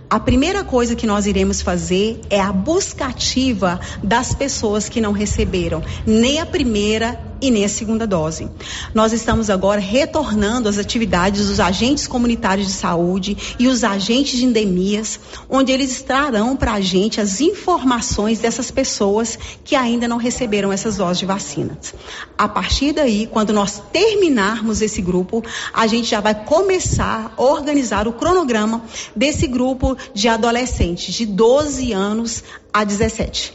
A 0.09 0.17
primeira 0.17 0.63
coisa 0.63 0.95
que 0.95 1.05
nós 1.05 1.25
iremos 1.25 1.61
fazer 1.61 2.21
é 2.29 2.39
a 2.39 2.53
busca 2.53 3.07
ativa 3.07 3.81
das 4.01 4.33
pessoas 4.33 4.87
que 4.87 5.01
não 5.01 5.11
receberam 5.11 5.83
nem 6.07 6.39
a 6.39 6.45
primeira 6.45 7.19
e 7.43 7.51
nem 7.51 7.65
a 7.65 7.69
segunda 7.69 8.07
dose. 8.07 8.47
Nós 8.93 9.11
estamos 9.11 9.49
agora 9.49 9.81
retornando 9.81 10.69
às 10.69 10.77
atividades 10.77 11.47
dos 11.47 11.59
agentes 11.59 12.07
comunitários 12.07 12.67
de 12.67 12.73
saúde 12.73 13.37
e 13.59 13.67
os 13.67 13.83
agentes 13.83 14.39
de 14.39 14.45
endemias, 14.45 15.19
onde 15.49 15.69
eles 15.69 16.01
trarão 16.01 16.55
para 16.55 16.71
a 16.71 16.79
gente 16.79 17.19
as 17.19 17.41
informações 17.41 18.39
dessas 18.39 18.71
pessoas 18.71 19.37
que 19.61 19.75
ainda 19.75 20.07
não 20.07 20.15
receberam 20.15 20.71
essas 20.71 20.95
doses 20.95 21.19
de 21.19 21.25
vacinas. 21.25 21.93
A 22.37 22.47
partir 22.47 22.93
daí, 22.93 23.27
quando 23.27 23.51
nós 23.51 23.83
terminarmos 23.91 24.81
esse 24.81 25.01
grupo, 25.01 25.43
a 25.73 25.85
gente 25.85 26.07
já 26.07 26.21
vai 26.21 26.45
começar 26.45 27.33
a 27.37 27.43
organizar 27.43 28.07
o 28.07 28.13
cronograma 28.13 28.83
desse 29.13 29.47
grupo 29.47 29.97
de 30.13 30.29
adolescentes 30.29 31.13
de 31.13 31.25
12 31.25 31.91
anos 31.91 32.41
a 32.71 32.85
17. 32.85 33.53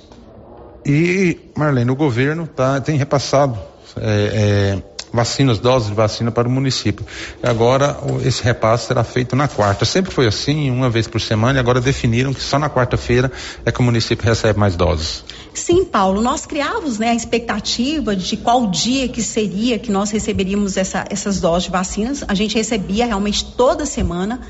E, 0.85 1.39
Marlene, 1.57 1.91
o 1.91 1.97
governo 1.97 2.47
tá, 2.47 2.83
tem 2.83 2.99
repassado 2.99 3.59
é, 3.97 4.81
é, 4.83 4.83
vacinas, 5.13 5.59
doses 5.59 5.89
de 5.89 5.95
vacina 5.95 6.31
para 6.31 6.47
o 6.47 6.51
município. 6.51 7.05
Agora 7.43 7.97
esse 8.25 8.43
repasse 8.43 8.87
será 8.87 9.03
feito 9.05 9.35
na 9.35 9.49
quarta. 9.49 9.85
Sempre 9.85 10.13
foi 10.13 10.27
assim, 10.27 10.71
uma 10.71 10.91
vez 10.91 11.07
por 11.07 11.21
semana, 11.21 11.59
e 11.59 11.61
agora 11.61 11.81
definiram 11.81 12.33
que 12.35 12.41
só 12.43 12.59
na 12.59 12.69
quarta-feira 12.69 13.31
é 13.65 13.73
que 13.73 13.81
o 13.81 13.83
município 13.83 14.27
recebe 14.27 14.59
mais 14.59 14.77
doses. 14.77 15.25
Sim, 15.59 15.85
Paulo, 15.85 16.23
nós 16.23 16.47
criávamos 16.47 16.99
né, 16.99 17.11
a 17.11 17.15
expectativa 17.15 18.15
de 18.15 18.37
qual 18.37 18.69
dia 18.69 19.09
que 19.09 19.21
seria 19.21 19.79
que 19.79 19.91
nós 19.91 20.11
receberíamos 20.11 20.77
essa, 20.77 21.05
essas 21.11 21.41
doses 21.41 21.65
de 21.65 21.71
vacinas. 21.71 22.25
A 22.29 22.35
gente 22.35 22.55
recebia 22.55 23.05
realmente 23.05 23.45
toda 23.45 23.85
semana. 23.85 24.41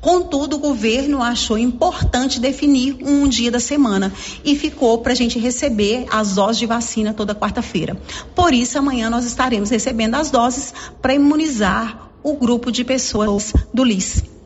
Contudo, 0.00 0.56
o 0.56 0.58
governo 0.58 1.22
achou 1.22 1.56
importante 1.56 2.38
definir 2.38 2.98
um 3.02 3.26
dia 3.26 3.50
da 3.50 3.58
semana 3.58 4.12
e 4.44 4.54
ficou 4.54 4.98
para 4.98 5.12
a 5.12 5.16
gente 5.16 5.38
receber 5.38 6.06
as 6.10 6.34
doses 6.34 6.58
de 6.58 6.66
vacina 6.66 7.14
toda 7.14 7.34
quarta-feira. 7.34 7.96
Por 8.34 8.52
isso, 8.52 8.78
amanhã 8.78 9.08
nós 9.08 9.24
estaremos 9.24 9.70
recebendo 9.70 10.16
as 10.16 10.30
doses 10.30 10.72
para 11.00 11.14
imunizar 11.14 12.10
o 12.22 12.34
grupo 12.34 12.70
de 12.70 12.84
pessoas 12.84 13.54
do 13.72 13.82
LIS. 13.82 14.37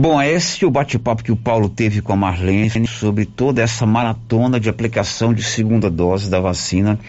Bom, 0.00 0.22
esse 0.22 0.62
é 0.62 0.66
o 0.68 0.70
bate-papo 0.70 1.24
que 1.24 1.32
o 1.32 1.36
Paulo 1.36 1.68
teve 1.68 2.00
com 2.00 2.12
a 2.12 2.16
Marlene 2.16 2.86
sobre 2.86 3.26
toda 3.26 3.60
essa 3.60 3.84
maratona 3.84 4.60
de 4.60 4.68
aplicação 4.68 5.34
de 5.34 5.42
segunda 5.42 5.90
dose 5.90 6.30
da 6.30 6.38
vacina 6.38 7.00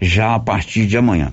já 0.00 0.32
a 0.32 0.38
partir 0.38 0.86
de 0.86 0.96
amanhã. 0.96 1.32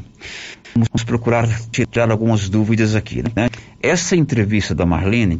Vamos 0.73 1.03
procurar 1.03 1.47
tirar 1.69 2.09
algumas 2.09 2.49
dúvidas 2.49 2.95
aqui. 2.95 3.21
Né? 3.21 3.47
Essa 3.79 4.15
entrevista 4.15 4.73
da 4.73 4.87
Marlene, 4.87 5.39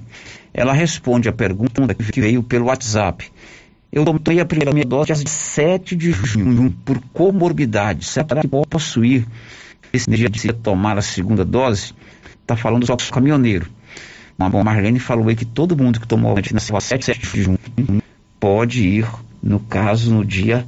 ela 0.54 0.74
responde 0.74 1.28
a 1.28 1.34
pergunta 1.34 1.92
que 1.96 2.22
veio 2.22 2.44
pelo 2.44 2.66
WhatsApp. 2.66 3.32
Eu 3.92 4.06
tomei 4.06 4.42
a 4.42 4.46
primeira 4.46 4.86
dose 4.86 5.08
dia 5.08 5.16
7 5.26 5.96
de 5.96 6.12
junho 6.12 6.70
por 6.86 7.02
comorbidade. 7.12 8.06
Será 8.06 8.42
que 8.42 8.48
posso 8.48 9.04
ir 9.04 9.26
esse 9.92 10.08
dia 10.12 10.30
de 10.30 10.54
tomar 10.54 11.00
a 11.00 11.02
segunda 11.02 11.44
dose? 11.44 11.96
Está 12.44 12.56
falando 12.56 12.86
só 12.86 12.96
com 12.96 13.02
o 13.02 13.12
caminhoneiro. 13.12 13.66
A 14.38 14.50
Marlene 14.50 15.00
falou 15.00 15.30
aí 15.30 15.36
que 15.36 15.46
todo 15.46 15.78
mundo 15.78 16.00
que 16.00 16.08
tomou 16.08 16.32
a 16.32 16.36
vacina 16.36 16.60
7 16.60 17.20
de 17.20 17.44
junho 17.44 17.60
pode 18.40 18.86
ir, 18.86 19.08
no 19.42 19.60
caso, 19.60 20.14
no 20.14 20.26
dia 20.26 20.66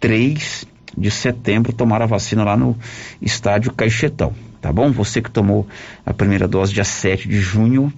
3 0.00 0.66
de 0.96 1.10
setembro, 1.10 1.72
tomar 1.72 2.02
a 2.02 2.06
vacina 2.06 2.44
lá 2.44 2.56
no 2.56 2.76
estádio 3.22 3.72
Caixetão. 3.72 4.34
Tá 4.60 4.72
bom? 4.72 4.90
Você 4.90 5.22
que 5.22 5.30
tomou 5.30 5.66
a 6.04 6.12
primeira 6.12 6.48
dose 6.48 6.74
dia 6.74 6.84
7 6.84 7.28
de 7.28 7.40
junho, 7.40 7.92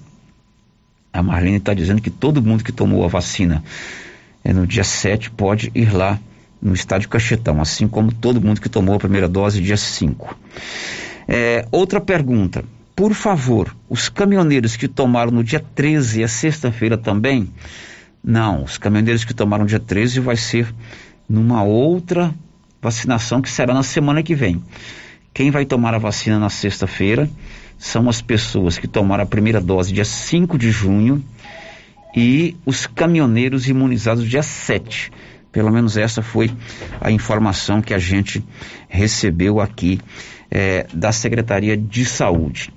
a 1.12 1.22
Marlene 1.22 1.57
está 1.57 1.72
dizendo 1.74 2.03
que 2.03 2.11
todo 2.11 2.42
mundo 2.42 2.62
que 2.62 2.72
tomou 2.72 3.05
a 3.05 3.09
vacina 3.09 3.64
é, 4.44 4.53
no 4.53 4.66
dia 4.66 4.84
7 4.84 5.30
pode 5.30 5.72
ir 5.74 5.92
lá 5.92 6.18
no 6.61 6.74
estádio 6.74 7.09
Cachetão, 7.09 7.61
assim 7.61 7.88
como 7.88 8.12
todo 8.12 8.40
mundo 8.40 8.61
que 8.61 8.68
tomou 8.68 8.94
a 8.94 8.98
primeira 8.98 9.26
dose 9.26 9.62
dia 9.62 9.76
5. 9.76 10.36
É, 11.26 11.66
outra 11.72 12.01
pergunta. 12.01 12.64
Por 13.01 13.14
favor, 13.14 13.74
os 13.88 14.11
caminhoneiros 14.11 14.76
que 14.76 14.86
tomaram 14.86 15.32
no 15.32 15.42
dia 15.42 15.59
13, 15.59 16.22
a 16.22 16.28
sexta-feira 16.28 16.98
também? 16.98 17.51
Não, 18.22 18.62
os 18.62 18.76
caminhoneiros 18.76 19.24
que 19.24 19.32
tomaram 19.32 19.64
no 19.64 19.68
dia 19.70 19.80
13 19.80 20.20
vai 20.20 20.36
ser 20.36 20.70
numa 21.26 21.62
outra 21.62 22.34
vacinação 22.78 23.40
que 23.40 23.48
será 23.48 23.72
na 23.72 23.82
semana 23.82 24.22
que 24.22 24.34
vem. 24.34 24.62
Quem 25.32 25.51
vai 25.51 25.64
tomar 25.64 25.94
a 25.94 25.98
vacina 25.98 26.38
na 26.38 26.51
sexta-feira 26.51 27.26
são 27.78 28.07
as 28.07 28.20
pessoas 28.20 28.76
que 28.76 28.86
tomaram 28.86 29.24
a 29.24 29.26
primeira 29.26 29.62
dose 29.62 29.94
dia 29.94 30.05
5 30.05 30.59
de 30.59 30.70
junho 30.70 31.24
e 32.14 32.55
os 32.66 32.86
caminhoneiros 32.86 33.66
imunizados 33.66 34.28
dia 34.28 34.42
7. 34.42 35.11
Pelo 35.51 35.70
menos 35.70 35.96
essa 35.96 36.20
foi 36.20 36.51
a 37.01 37.11
informação 37.11 37.80
que 37.80 37.94
a 37.94 37.98
gente 37.98 38.44
recebeu 38.90 39.59
aqui 39.59 39.98
é, 40.51 40.86
da 40.92 41.12
Secretaria 41.12 41.78
de 41.78 42.05
Saúde. 42.05 42.70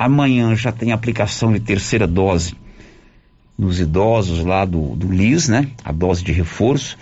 Amanhã 0.00 0.56
já 0.56 0.72
tem 0.72 0.92
aplicação 0.92 1.52
de 1.52 1.60
terceira 1.60 2.06
dose 2.06 2.54
nos 3.58 3.78
idosos 3.78 4.42
lá 4.42 4.64
do, 4.64 4.96
do 4.96 5.12
LIS, 5.12 5.50
né? 5.50 5.68
A 5.84 5.92
dose 5.92 6.24
de 6.24 6.32
reforço. 6.32 6.96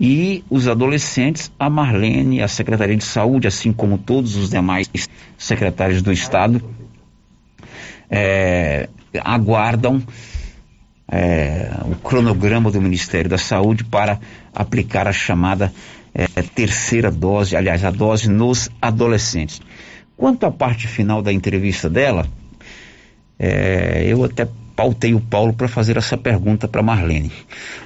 E 0.00 0.42
os 0.48 0.66
adolescentes, 0.66 1.52
a 1.58 1.68
Marlene, 1.68 2.40
a 2.40 2.48
Secretaria 2.48 2.96
de 2.96 3.04
Saúde, 3.04 3.46
assim 3.46 3.70
como 3.70 3.98
todos 3.98 4.34
os 4.34 4.48
demais 4.48 4.88
secretários 5.36 6.00
do 6.00 6.10
Estado, 6.10 6.62
é, 8.08 8.88
aguardam 9.22 10.02
é, 11.06 11.70
o 11.84 11.96
cronograma 11.96 12.70
do 12.70 12.80
Ministério 12.80 13.28
da 13.28 13.36
Saúde 13.36 13.84
para 13.84 14.18
aplicar 14.54 15.06
a 15.06 15.12
chamada 15.12 15.70
é, 16.14 16.26
terceira 16.40 17.10
dose, 17.10 17.54
aliás, 17.54 17.84
a 17.84 17.90
dose 17.90 18.30
nos 18.30 18.70
adolescentes. 18.80 19.60
Quanto 20.16 20.44
à 20.44 20.50
parte 20.50 20.86
final 20.86 21.22
da 21.22 21.32
entrevista 21.32 21.88
dela, 21.88 22.26
é, 23.38 24.04
eu 24.06 24.24
até 24.24 24.46
pautei 24.76 25.14
o 25.14 25.20
Paulo 25.20 25.52
para 25.52 25.68
fazer 25.68 25.96
essa 25.96 26.16
pergunta 26.16 26.68
para 26.68 26.82
Marlene. 26.82 27.32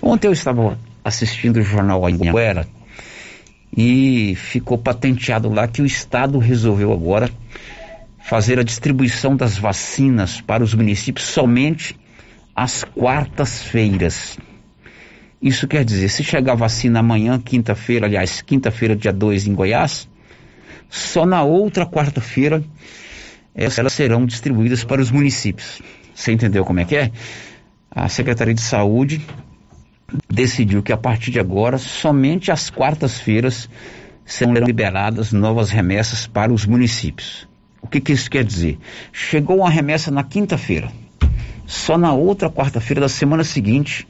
Ontem 0.02 0.28
eu 0.28 0.32
estava 0.32 0.78
assistindo 1.04 1.56
o 1.58 1.62
jornal 1.62 2.04
Anguera 2.06 2.66
e 3.76 4.34
ficou 4.36 4.78
patenteado 4.78 5.48
lá 5.48 5.68
que 5.68 5.82
o 5.82 5.86
Estado 5.86 6.38
resolveu 6.38 6.92
agora 6.92 7.30
fazer 8.18 8.58
a 8.58 8.64
distribuição 8.64 9.36
das 9.36 9.56
vacinas 9.56 10.40
para 10.40 10.64
os 10.64 10.74
municípios 10.74 11.26
somente 11.28 11.96
às 12.54 12.82
quartas-feiras. 12.82 14.38
Isso 15.40 15.68
quer 15.68 15.84
dizer, 15.84 16.08
se 16.08 16.24
chegar 16.24 16.52
a 16.52 16.56
vacina 16.56 17.00
amanhã, 17.00 17.38
quinta-feira, 17.38 18.06
aliás, 18.06 18.40
quinta-feira, 18.40 18.96
dia 18.96 19.12
2 19.12 19.46
em 19.46 19.54
Goiás, 19.54 20.08
só 20.88 21.26
na 21.26 21.42
outra 21.42 21.86
quarta-feira 21.86 22.62
elas 23.54 23.92
serão 23.94 24.26
distribuídas 24.26 24.84
para 24.84 25.00
os 25.00 25.10
municípios. 25.10 25.80
Você 26.14 26.32
entendeu 26.32 26.64
como 26.64 26.80
é 26.80 26.84
que 26.84 26.96
é? 26.96 27.10
A 27.90 28.08
Secretaria 28.08 28.52
de 28.52 28.60
Saúde 28.60 29.24
decidiu 30.28 30.82
que 30.82 30.92
a 30.92 30.96
partir 30.96 31.30
de 31.30 31.40
agora, 31.40 31.78
somente 31.78 32.50
às 32.50 32.68
quartas-feiras, 32.68 33.68
serão 34.24 34.52
liberadas 34.52 35.32
novas 35.32 35.70
remessas 35.70 36.26
para 36.26 36.52
os 36.52 36.66
municípios. 36.66 37.48
O 37.80 37.88
que, 37.88 38.00
que 38.00 38.12
isso 38.12 38.30
quer 38.30 38.44
dizer? 38.44 38.78
Chegou 39.12 39.58
uma 39.58 39.70
remessa 39.70 40.10
na 40.10 40.22
quinta-feira. 40.22 40.90
Só 41.66 41.96
na 41.96 42.12
outra 42.12 42.50
quarta-feira 42.50 43.00
da 43.00 43.08
semana 43.08 43.44
seguinte 43.44 44.06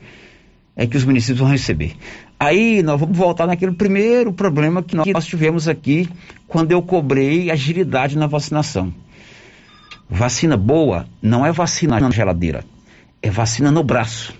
é 0.74 0.86
que 0.86 0.96
os 0.96 1.04
municípios 1.04 1.38
vão 1.38 1.48
receber. 1.48 1.94
Aí 2.38 2.82
nós 2.82 3.00
vamos 3.00 3.16
voltar 3.16 3.46
naquele 3.46 3.72
primeiro 3.72 4.32
problema 4.32 4.82
que 4.82 4.94
nós 4.94 5.26
tivemos 5.26 5.66
aqui 5.68 6.08
quando 6.46 6.70
eu 6.70 6.82
cobrei 6.82 7.50
agilidade 7.50 8.16
na 8.16 8.26
vacinação. 8.26 8.92
Vacina 10.08 10.56
boa 10.56 11.06
não 11.20 11.44
é 11.44 11.50
vacina 11.50 11.98
na 11.98 12.10
geladeira, 12.10 12.64
é 13.22 13.30
vacina 13.30 13.70
no 13.70 13.82
braço. 13.82 14.34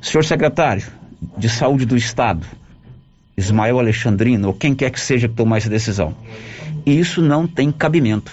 Senhor 0.00 0.24
secretário 0.24 0.84
de 1.36 1.48
Saúde 1.48 1.84
do 1.86 1.96
Estado, 1.96 2.46
Ismael 3.36 3.78
Alexandrino, 3.78 4.48
ou 4.48 4.54
quem 4.54 4.74
quer 4.74 4.90
que 4.90 5.00
seja 5.00 5.28
que 5.28 5.34
tomar 5.34 5.58
essa 5.58 5.70
decisão, 5.70 6.16
isso 6.84 7.22
não 7.22 7.46
tem 7.46 7.70
cabimento. 7.70 8.32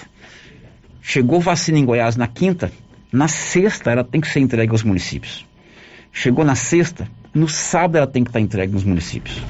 Chegou 1.02 1.40
vacina 1.40 1.78
em 1.78 1.84
Goiás 1.84 2.16
na 2.16 2.26
quinta, 2.26 2.72
na 3.12 3.28
sexta 3.28 3.90
ela 3.90 4.04
tem 4.04 4.20
que 4.20 4.28
ser 4.28 4.40
entregue 4.40 4.72
aos 4.72 4.82
municípios. 4.82 5.46
Chegou 6.12 6.44
na 6.44 6.54
sexta, 6.54 7.08
no 7.34 7.48
sábado 7.48 7.96
ela 7.96 8.06
tem 8.06 8.24
que 8.24 8.30
estar 8.30 8.40
entregue 8.40 8.72
nos 8.72 8.84
municípios. 8.84 9.42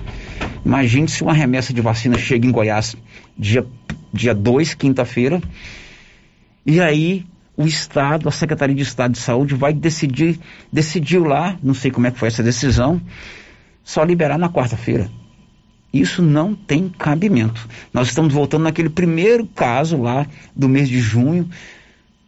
Imagine 0.64 1.09
se 1.09 1.22
uma 1.22 1.33
remessa 1.33 1.72
de 1.72 1.81
vacina 1.81 2.18
chega 2.18 2.47
em 2.47 2.51
Goiás 2.51 2.97
dia 3.39 3.62
2, 3.62 3.91
dia 4.12 4.35
dois, 4.35 4.74
quinta-feira, 4.74 5.41
e 6.66 6.81
aí 6.81 7.24
o 7.57 7.66
Estado, 7.66 8.28
a 8.28 8.33
Secretaria 8.33 8.74
de 8.74 8.83
Estado 8.83 9.12
de 9.12 9.18
Saúde 9.18 9.55
vai 9.55 9.72
decidir, 9.72 10.39
decidiu 10.72 11.24
lá, 11.24 11.59
não 11.62 11.74
sei 11.74 11.91
como 11.91 12.07
é 12.07 12.11
que 12.11 12.18
foi 12.18 12.28
essa 12.28 12.43
decisão, 12.43 13.01
só 13.85 14.03
liberar 14.03 14.39
na 14.39 14.49
quarta-feira. 14.49 15.11
Isso 15.93 16.22
não 16.22 16.55
tem 16.55 16.89
cabimento. 16.89 17.68
Nós 17.93 18.09
estamos 18.09 18.33
voltando 18.33 18.62
naquele 18.62 18.89
primeiro 18.89 19.47
caso 19.47 20.01
lá 20.01 20.26
do 20.55 20.68
mês 20.68 20.89
de 20.89 21.01
junho, 21.01 21.49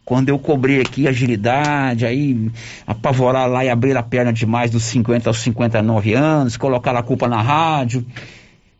quando 0.04 0.28
eu 0.28 0.38
cobrei 0.38 0.80
aqui 0.80 1.06
agilidade, 1.06 2.04
aí 2.04 2.50
apavorar 2.86 3.48
lá 3.48 3.64
e 3.64 3.70
abrir 3.70 3.96
a 3.96 4.02
perna 4.02 4.32
demais 4.32 4.70
dos 4.70 4.82
50 4.84 5.30
aos 5.30 5.38
59 5.38 6.14
anos, 6.14 6.56
colocar 6.56 6.94
a 6.96 7.02
culpa 7.02 7.28
na 7.28 7.40
rádio. 7.40 8.04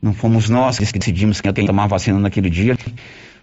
Não 0.01 0.13
fomos 0.13 0.49
nós 0.49 0.79
que 0.79 0.99
decidimos 0.99 1.41
quem 1.41 1.53
ia 1.57 1.67
tomar 1.67 1.87
vacina 1.87 2.19
naquele 2.19 2.51
dia. 2.51 2.77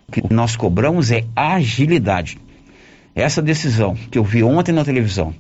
O 0.08 0.12
que 0.12 0.34
nós 0.34 0.58
cobramos 0.58 1.10
é 1.10 1.24
agilidade. 1.34 2.38
Essa 3.16 3.42
decisão 3.42 3.96
que 3.96 4.18
eu 4.18 4.24
vi 4.24 4.44
ontem 4.44 4.74
na 4.74 4.84
televisão, 4.84 5.34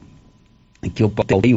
que 0.94 1.04
eu 1.04 1.10
pautei, 1.10 1.54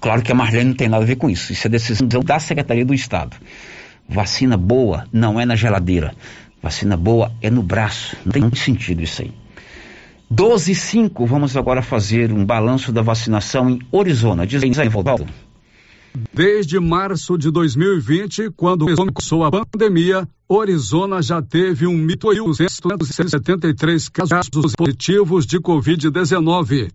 claro 0.00 0.22
que 0.22 0.32
a 0.32 0.34
Marlene 0.34 0.70
não 0.70 0.76
tem 0.76 0.88
nada 0.88 1.04
a 1.04 1.06
ver 1.06 1.16
com 1.16 1.30
isso. 1.30 1.52
Isso 1.52 1.66
é 1.66 1.70
decisão 1.70 2.08
da 2.08 2.40
Secretaria 2.40 2.84
do 2.84 2.92
Estado. 2.92 3.36
Vacina 4.08 4.56
boa 4.56 5.06
não 5.12 5.38
é 5.38 5.46
na 5.46 5.54
geladeira. 5.54 6.12
Vacina 6.60 6.96
boa 6.96 7.30
é 7.40 7.50
no 7.50 7.62
braço. 7.62 8.16
Não 8.24 8.32
tem 8.32 8.52
sentido 8.54 9.02
isso 9.02 9.22
aí. 9.22 9.43
12 10.34 10.72
e 10.72 10.74
5, 10.74 11.24
vamos 11.26 11.56
agora 11.56 11.80
fazer 11.80 12.32
um 12.32 12.44
balanço 12.44 12.90
da 12.90 13.02
vacinação 13.02 13.70
em 13.70 13.78
Arizona. 13.96 14.44
Diz 14.44 14.64
aí, 14.64 14.88
Valdo. 14.88 15.24
Desde 16.32 16.80
março 16.80 17.38
de 17.38 17.52
2020, 17.52 18.50
quando 18.56 18.92
começou 18.96 19.44
a 19.44 19.50
pandemia, 19.52 20.28
Arizona 20.50 21.22
já 21.22 21.40
teve 21.40 21.86
1.873 21.86 24.10
casos 24.10 24.50
positivos 24.76 25.46
de 25.46 25.60
Covid-19. 25.60 26.90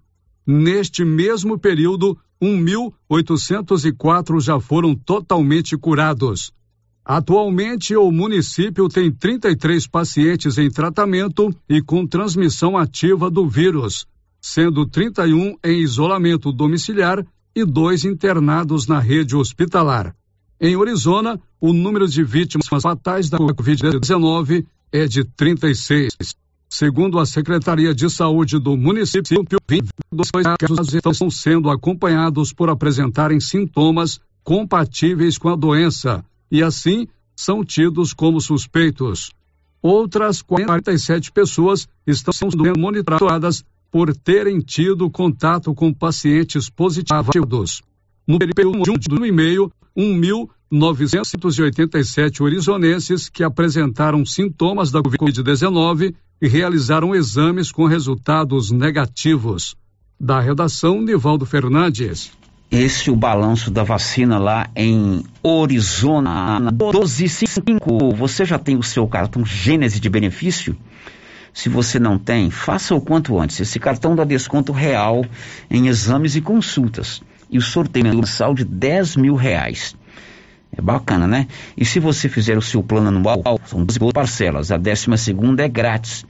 Neste 0.45 1.05
mesmo 1.05 1.57
período, 1.57 2.17
1.804 2.43 4.41
já 4.41 4.59
foram 4.59 4.93
totalmente 4.93 5.77
curados. 5.77 6.51
Atualmente, 7.10 7.95
o 7.95 8.12
município 8.12 8.88
tem 8.88 9.12
33 9.12 9.88
pacientes 9.88 10.60
em 10.60 10.70
tratamento 10.70 11.49
e 11.68 11.82
com 11.82 12.05
transmissão 12.05 12.78
ativa 12.78 13.32
do 13.32 13.49
vírus, 13.49 14.05
sendo 14.39 14.86
31 14.86 15.55
em 15.64 15.80
isolamento 15.80 16.51
domiciliar 16.51 17.26
e 17.55 17.66
dois 17.66 18.05
internados 18.05 18.86
na 18.86 18.99
rede 18.99 19.36
hospitalar. 19.36 20.16
Em 20.62 20.80
Arizona, 20.80 21.41
o 21.60 21.74
número 21.74 22.07
de 22.07 22.24
vítimas 22.24 22.68
fatais 22.80 23.28
da 23.28 23.39
Covid-19 23.39 24.68
é 24.91 25.07
de 25.07 25.24
36. 25.24 26.12
Segundo 26.70 27.18
a 27.18 27.26
Secretaria 27.26 27.91
de 27.95 28.07
Saúde 28.07 28.60
do 28.60 28.78
município, 28.78 29.43
22 29.68 30.30
casos 30.60 30.93
estão 30.93 31.32
sendo 31.32 31.72
acompanhados 31.72 32.53
por 32.53 32.70
apresentarem 32.70 33.39
sintomas 33.39 34.22
compatíveis 34.43 35.39
com 35.39 35.49
a 35.49 35.55
doença 35.55 36.24
e, 36.51 36.63
assim, 36.63 37.07
são 37.35 37.63
tidos 37.63 38.13
como 38.13 38.41
suspeitos. 38.41 39.31
Outras 39.81 40.41
47 40.41 41.31
pessoas 41.31 41.87
estão 42.05 42.33
sendo 42.33 42.77
monitoradas 42.77 43.63
por 43.89 44.13
terem 44.15 44.59
tido 44.59 45.09
contato 45.09 45.73
com 45.73 45.91
pacientes 45.93 46.69
positivos. 46.69 47.81
No 48.27 48.37
período 48.37 48.99
de 48.99 49.15
um 49.15 49.25
e 49.25 49.31
meio, 49.31 49.71
1.987 49.97 52.41
horizonenses 52.41 53.29
que 53.29 53.43
apresentaram 53.43 54.23
sintomas 54.25 54.91
da 54.91 55.01
Covid-19 55.01 56.13
e 56.41 56.47
realizaram 56.47 57.13
exames 57.15 57.71
com 57.71 57.85
resultados 57.85 58.71
negativos. 58.71 59.75
Da 60.19 60.39
redação, 60.39 60.99
Nivaldo 61.01 61.45
Fernandes. 61.45 62.31
Esse 62.72 63.09
é 63.09 63.11
o 63.11 63.15
balanço 63.15 63.72
da 63.72 63.84
vacina 63.84 64.38
lá 64.38 64.70
em 64.76 65.24
Arizona 65.43 66.72
125. 66.80 68.13
Você 68.15 68.45
já 68.45 68.59
tem 68.59 68.78
o 68.78 68.84
seu 68.84 69.07
cartão 69.07 69.43
Gênese 69.43 69.99
de 69.99 70.07
benefício? 70.07 70.78
Se 71.51 71.67
você 71.67 71.97
não 71.97 72.20
tem, 72.20 72.51
faça 72.51 72.93
o 72.93 73.01
quanto 73.01 73.39
antes. 73.39 73.59
Esse 73.59 73.80
cartão 73.80 74.15
dá 74.15 74.24
desconto 74.24 74.72
real 74.72 75.26
em 75.67 75.88
exames 75.88 76.36
e 76.36 76.41
consultas. 76.41 77.24
E 77.49 77.57
o 77.57 77.61
sorteio 77.61 78.05
mensal 78.05 78.53
de 78.53 78.63
10 78.63 79.15
mil 79.15 79.34
reais. 79.34 79.95
É 80.72 80.80
bacana, 80.80 81.26
né? 81.26 81.47
E 81.76 81.84
se 81.84 81.99
você 81.99 82.30
fizer 82.30 82.55
o 82.55 82.61
seu 82.61 82.84
plano 82.84 83.07
anual, 83.07 83.59
são 83.65 83.84
12 83.84 83.99
parcelas. 84.13 84.72
A 84.72 84.78
décima 84.78 85.17
segunda 85.17 85.65
é 85.65 85.67
grátis. 85.67 86.24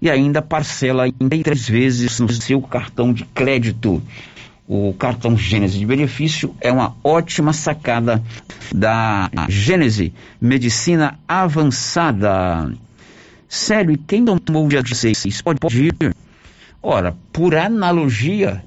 E 0.00 0.08
ainda 0.08 0.40
parcela 0.40 1.06
em 1.06 1.42
três 1.42 1.68
vezes 1.68 2.18
no 2.18 2.32
seu 2.32 2.62
cartão 2.62 3.12
de 3.12 3.26
crédito. 3.26 4.02
O 4.68 4.92
cartão 4.94 5.36
Gênese 5.36 5.78
de 5.78 5.86
benefício 5.86 6.54
é 6.60 6.72
uma 6.72 6.96
ótima 7.04 7.52
sacada 7.52 8.22
da 8.74 9.30
Gênese 9.48 10.12
Medicina 10.40 11.18
Avançada. 11.28 12.72
Sério, 13.48 13.92
e 13.92 13.96
quem 13.96 14.24
tomou 14.24 14.66
dia 14.66 14.82
16 14.82 15.42
pode 15.42 15.84
ir? 15.84 16.14
Ora, 16.82 17.14
por 17.32 17.54
analogia, 17.54 18.62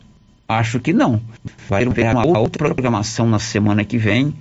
acho 0.47 0.80
que 0.80 0.93
não. 0.93 1.22
Vai 1.68 1.86
ter 1.86 2.12
uma 2.12 2.26
outra 2.26 2.66
programação 2.66 3.28
na 3.28 3.39
semana 3.39 3.84
que 3.84 3.97
vem 3.97 4.34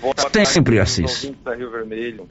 Boa 0.00 0.14
tarde, 0.14 0.46
Sempre, 0.46 0.78
Assis. 0.78 1.32
Da 1.42 1.56
Rio 1.56 1.72
Vermelho. 1.72 2.28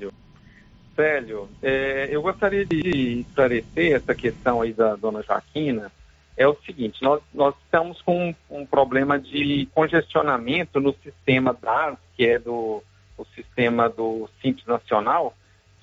Célio, 0.95 1.49
é, 1.61 2.07
eu 2.09 2.21
gostaria 2.21 2.65
de 2.65 3.25
esclarecer 3.27 3.91
essa 3.91 4.15
questão 4.15 4.61
aí 4.61 4.71
da 4.71 4.95
dona 4.95 5.21
Joaquina. 5.21 5.91
É 6.37 6.47
o 6.47 6.55
seguinte, 6.65 7.03
nós, 7.03 7.21
nós 7.33 7.53
estamos 7.65 8.01
com 8.03 8.29
um, 8.29 8.35
um 8.49 8.65
problema 8.65 9.19
de 9.19 9.67
congestionamento 9.75 10.79
no 10.79 10.95
sistema 11.03 11.53
DAS, 11.61 11.97
que 12.15 12.25
é 12.25 12.39
do 12.39 12.81
o 13.17 13.25
sistema 13.35 13.89
do 13.89 14.29
Simples 14.41 14.65
Nacional, 14.65 15.35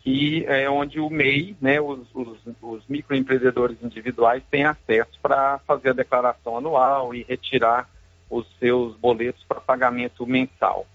que 0.02 0.44
é 0.46 0.68
onde 0.68 0.98
o 0.98 1.10
MEI, 1.10 1.56
né, 1.60 1.80
os, 1.80 2.00
os, 2.14 2.38
os 2.62 2.86
microempreendedores 2.88 3.76
individuais 3.82 4.42
têm 4.50 4.64
acesso 4.64 5.18
para 5.20 5.58
fazer 5.66 5.90
a 5.90 5.94
declaração 5.94 6.56
anual 6.56 7.14
e 7.14 7.22
retirar 7.22 7.88
os 8.30 8.46
seus 8.58 8.96
boletos 8.96 9.44
para 9.44 9.60
pagamento 9.60 10.26
mensal. 10.26 10.86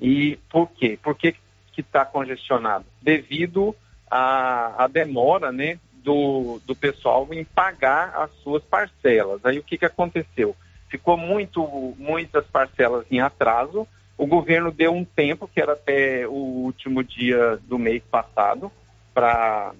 E 0.00 0.38
por 0.50 0.68
quê? 0.70 0.98
Por 1.02 1.16
que 1.16 1.34
está 1.76 2.04
congestionado? 2.04 2.84
Devido 3.02 3.74
à, 4.08 4.84
à 4.84 4.86
demora 4.86 5.50
né, 5.50 5.78
do, 6.04 6.60
do 6.66 6.76
pessoal 6.76 7.26
em 7.32 7.44
pagar 7.44 8.14
as 8.16 8.30
suas 8.42 8.62
parcelas. 8.62 9.44
Aí 9.44 9.58
o 9.58 9.62
que, 9.62 9.78
que 9.78 9.86
aconteceu? 9.86 10.54
Ficou 10.88 11.16
muito, 11.16 11.94
muitas 11.98 12.46
parcelas 12.46 13.04
em 13.10 13.18
atraso, 13.20 13.88
o 14.16 14.26
governo 14.26 14.70
deu 14.70 14.92
um 14.92 15.04
tempo, 15.04 15.48
que 15.52 15.60
era 15.60 15.72
até 15.72 16.26
o 16.26 16.32
último 16.32 17.02
dia 17.02 17.58
do 17.64 17.78
mês 17.78 18.02
passado, 18.10 18.70
para, 19.12 19.72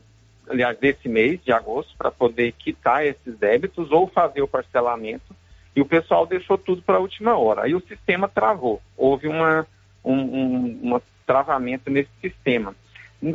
aliás, 0.49 0.77
desse 0.79 1.09
mês 1.09 1.43
de 1.45 1.53
agosto, 1.53 1.95
para 1.97 2.11
poder 2.11 2.53
quitar 2.53 3.07
esses 3.07 3.37
débitos 3.39 3.91
ou 3.93 4.09
fazer 4.09 4.43
o 4.43 4.49
parcelamento. 4.49 5.35
E 5.75 5.81
o 5.81 5.87
pessoal 5.87 6.27
deixou 6.27 6.57
tudo 6.59 6.83
para 6.83 6.97
a 6.97 7.01
última 7.01 7.37
hora. 7.37 7.63
Aí 7.63 7.75
o 7.75 7.81
sistema 7.81 8.29
travou. 8.29 8.81
Houve 8.97 9.29
uma, 9.29 9.67
um, 10.05 10.15
um, 10.15 10.95
um 10.95 11.01
travamento 11.27 11.91
nesse 11.91 12.11
sistema. 12.21 12.75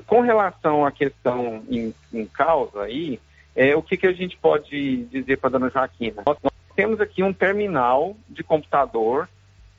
Com 0.06 0.22
relação 0.22 0.86
à 0.86 0.92
questão 0.92 1.64
em, 1.70 1.94
em 2.14 2.26
causa 2.26 2.84
aí, 2.84 3.20
é, 3.56 3.76
o 3.76 3.82
que, 3.82 3.98
que 3.98 4.08
a 4.08 4.14
gente 4.14 4.38
pode 4.38 5.06
dizer 5.06 5.38
para 5.38 5.50
a 5.50 5.52
dona 5.52 5.70
Joaquina? 5.70 6.24
Nós, 6.26 6.38
nós 6.44 6.54
temos 6.76 7.02
aqui 7.02 7.24
um 7.24 7.34
terminal 7.34 8.16
de 8.30 8.44
computador 8.44 9.28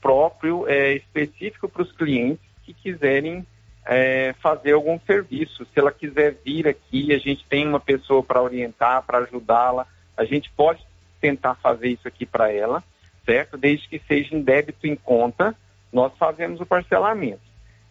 próprio, 0.00 0.68
é, 0.68 0.94
específico 0.94 1.68
para 1.68 1.82
os 1.82 1.92
clientes 1.92 2.44
que 2.64 2.72
quiserem 2.74 3.46
é, 3.86 4.34
fazer 4.40 4.72
algum 4.72 4.98
serviço. 5.00 5.66
Se 5.66 5.78
ela 5.78 5.92
quiser 5.92 6.36
vir 6.44 6.68
aqui, 6.68 7.12
a 7.14 7.18
gente 7.18 7.44
tem 7.48 7.66
uma 7.66 7.80
pessoa 7.80 8.22
para 8.22 8.42
orientar, 8.42 9.02
para 9.02 9.18
ajudá-la. 9.18 9.86
A 10.16 10.24
gente 10.24 10.50
pode 10.56 10.84
tentar 11.20 11.54
fazer 11.56 11.88
isso 11.88 12.06
aqui 12.06 12.24
para 12.24 12.52
ela, 12.52 12.82
certo? 13.24 13.56
Desde 13.56 13.88
que 13.88 14.00
seja 14.06 14.34
em 14.34 14.42
débito 14.42 14.86
em 14.86 14.96
conta, 14.96 15.54
nós 15.92 16.12
fazemos 16.18 16.60
o 16.60 16.66
parcelamento. 16.66 17.40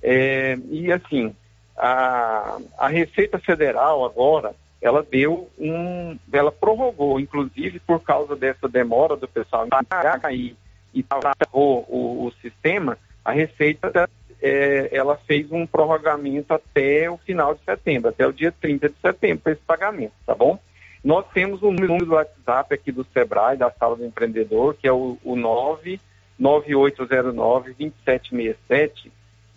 É, 0.01 0.57
e 0.69 0.91
assim, 0.91 1.35
a, 1.77 2.57
a 2.77 2.87
Receita 2.87 3.37
Federal 3.39 4.05
agora, 4.05 4.55
ela 4.81 5.03
deu 5.03 5.49
um, 5.57 6.17
ela 6.31 6.51
prorrogou, 6.51 7.19
inclusive 7.19 7.79
por 7.79 8.01
causa 8.01 8.35
dessa 8.35 8.67
demora 8.67 9.15
do 9.15 9.27
pessoal 9.27 9.67
pagar 9.67 10.33
e 10.33 10.55
e 10.93 11.03
travou 11.03 11.85
o, 11.87 12.25
o 12.25 12.31
sistema, 12.41 12.97
a 13.23 13.31
Receita 13.31 14.09
é, 14.41 14.89
ela 14.91 15.17
fez 15.17 15.51
um 15.51 15.67
prorrogamento 15.67 16.53
até 16.53 17.09
o 17.09 17.17
final 17.17 17.53
de 17.53 17.63
setembro, 17.63 18.09
até 18.09 18.25
o 18.25 18.33
dia 18.33 18.51
30 18.51 18.89
de 18.89 18.95
setembro, 19.01 19.43
para 19.43 19.53
esse 19.53 19.61
pagamento, 19.61 20.13
tá 20.25 20.33
bom? 20.33 20.57
Nós 21.03 21.25
temos 21.33 21.61
um 21.63 21.71
número 21.71 22.05
do 22.05 22.13
WhatsApp 22.13 22.73
aqui 22.73 22.91
do 22.91 23.05
Sebrae, 23.13 23.57
da 23.57 23.71
Sala 23.71 23.95
do 23.95 24.05
Empreendedor, 24.05 24.75
que 24.75 24.87
é 24.87 24.91
o, 24.91 25.17
o 25.23 25.35
99809-2767. 26.39 29.11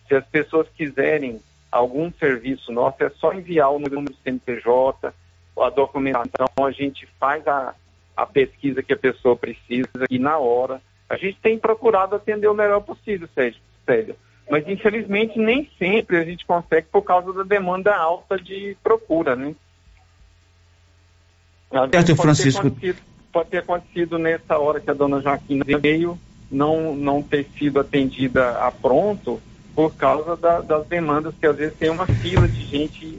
Se 0.09 0.15
as 0.15 0.25
pessoas 0.27 0.69
quiserem 0.77 1.41
algum 1.71 2.13
serviço 2.13 2.71
nosso, 2.71 3.03
é 3.03 3.11
só 3.11 3.33
enviar 3.33 3.71
o 3.71 3.79
número 3.79 4.03
do 4.03 4.15
CNPJ, 4.23 5.13
a 5.59 5.71
documentação, 5.71 6.65
a 6.65 6.71
gente 6.71 7.09
faz 7.19 7.47
a, 7.47 7.75
a 8.17 8.27
pesquisa 8.27 8.83
que 8.83 8.93
a 8.93 8.97
pessoa 8.97 9.37
precisa 9.37 10.07
e 10.11 10.19
na 10.19 10.39
hora 10.39 10.81
a 11.13 11.17
gente 11.19 11.39
tem 11.43 11.59
procurado 11.59 12.17
atender 12.17 12.49
o 12.49 12.55
melhor 12.55 12.81
possível, 12.81 13.29
Sérgio. 13.35 13.61
Mas, 14.51 14.67
infelizmente, 14.67 15.39
nem 15.39 15.71
sempre 15.79 16.17
a 16.17 16.25
gente 16.25 16.47
consegue 16.47 16.87
por 16.91 17.03
causa 17.03 17.33
da 17.35 17.43
demanda 17.43 17.95
alta 17.95 18.39
de 18.39 18.75
procura, 18.83 19.37
né? 19.37 19.55
Certo, 21.91 22.17
Francisco. 22.17 22.71
Ter 22.71 22.97
pode 23.31 23.51
ter 23.51 23.59
acontecido 23.59 24.19
nessa 24.19 24.59
hora 24.59 24.81
que 24.81 24.91
a 24.91 24.95
dona 24.95 25.21
Joaquina 25.21 25.65
veio, 25.81 26.19
não, 26.51 26.95
não 26.95 27.23
ter 27.23 27.47
sido 27.59 27.81
atendida 27.81 28.59
a 28.59 28.71
pronto 28.71 29.41
por 29.75 29.95
causa 29.95 30.37
da, 30.37 30.61
das 30.61 30.87
demandas, 30.87 31.35
que 31.41 31.47
às 31.47 31.57
vezes 31.57 31.77
tem 31.79 31.89
uma 31.89 32.07
fila 32.07 32.47
de 32.47 32.63
gente 32.67 33.19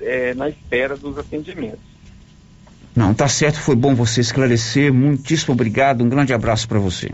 é, 0.00 0.34
na 0.34 0.48
espera 0.48 0.96
dos 0.96 1.16
atendimentos. 1.16 1.92
Não, 2.94 3.14
tá 3.14 3.28
certo, 3.28 3.60
foi 3.60 3.76
bom 3.76 3.94
você 3.94 4.20
esclarecer. 4.20 4.92
Muitíssimo 4.92 5.54
obrigado, 5.54 6.02
um 6.02 6.08
grande 6.08 6.34
abraço 6.34 6.68
para 6.68 6.78
você. 6.78 7.10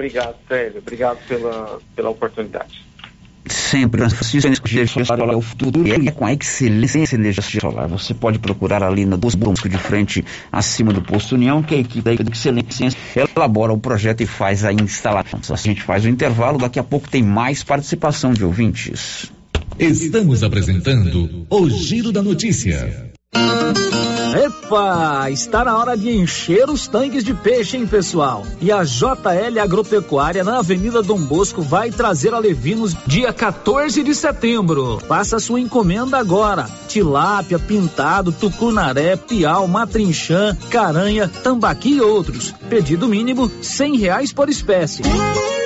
Obrigado, 0.00 0.34
Célio. 0.48 0.78
Obrigado 0.78 1.18
pela, 1.28 1.78
pela 1.94 2.08
oportunidade. 2.08 2.82
sempre 3.46 4.02
é 5.34 5.36
o 5.36 5.42
futuro 5.42 5.86
e 5.86 6.08
é 6.08 6.10
com 6.10 6.24
a 6.24 6.32
excelência 6.32 7.16
energia 7.16 7.60
solar. 7.60 7.86
Você 7.88 8.14
pode 8.14 8.38
procurar 8.38 8.82
ali 8.82 9.04
no 9.04 9.18
Bosco 9.18 9.68
de 9.68 9.76
frente 9.76 10.24
acima 10.50 10.90
do 10.90 11.02
posto 11.02 11.34
União, 11.34 11.62
que 11.62 11.74
a 11.74 11.78
equipe 11.78 12.00
da 12.00 12.30
excelência 12.32 12.88
elabora 13.36 13.74
o 13.74 13.78
projeto 13.78 14.22
e 14.22 14.26
faz 14.26 14.64
a 14.64 14.72
instalação. 14.72 15.38
A 15.50 15.56
gente 15.56 15.82
faz 15.82 16.06
o 16.06 16.08
intervalo, 16.08 16.56
daqui 16.56 16.78
a 16.78 16.84
pouco 16.84 17.06
tem 17.06 17.22
mais 17.22 17.62
participação 17.62 18.32
de 18.32 18.42
ouvintes. 18.42 19.30
Estamos 19.78 20.42
apresentando 20.42 21.46
o 21.50 21.68
Giro 21.68 22.10
da 22.10 22.22
Notícia. 22.22 23.09
Epa, 24.34 25.28
está 25.30 25.64
na 25.64 25.76
hora 25.76 25.96
de 25.96 26.10
encher 26.10 26.70
os 26.70 26.86
tanques 26.86 27.24
de 27.24 27.34
peixe, 27.34 27.76
hein, 27.76 27.86
pessoal? 27.86 28.46
E 28.60 28.70
a 28.70 28.84
JL 28.84 29.58
Agropecuária 29.60 30.44
na 30.44 30.58
Avenida 30.58 31.02
Dom 31.02 31.18
Bosco 31.18 31.60
vai 31.60 31.90
trazer 31.90 32.32
a 32.32 32.38
Levinos 32.38 32.96
dia 33.06 33.32
14 33.32 34.02
de 34.02 34.14
setembro. 34.14 35.00
Faça 35.06 35.40
sua 35.40 35.60
encomenda 35.60 36.16
agora. 36.16 36.68
Tilápia, 36.86 37.58
pintado, 37.58 38.30
tucunaré, 38.30 39.16
piau, 39.16 39.66
matrinchã, 39.66 40.56
caranha, 40.70 41.28
tambaqui 41.42 41.94
e 41.94 42.00
outros. 42.00 42.54
Pedido 42.68 43.08
mínimo 43.08 43.50
cem 43.62 43.96
reais 43.96 44.32
por 44.32 44.48
espécie. 44.48 45.02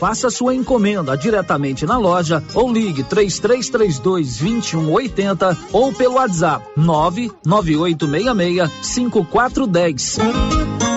Faça 0.00 0.30
sua 0.30 0.54
encomenda 0.54 1.16
diretamente 1.16 1.86
na 1.86 1.96
loja 1.96 2.42
ou 2.54 2.70
ligue 2.72 3.02
3332 3.04 4.38
2180 4.38 5.58
ou 5.72 5.92
pelo 5.92 6.14
WhatsApp 6.14 6.64
99866 6.76 8.70
5410. 8.82 10.18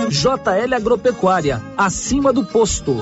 JL 0.10 0.74
Agropecuária, 0.76 1.62
acima 1.78 2.32
do 2.32 2.44
posto. 2.44 2.96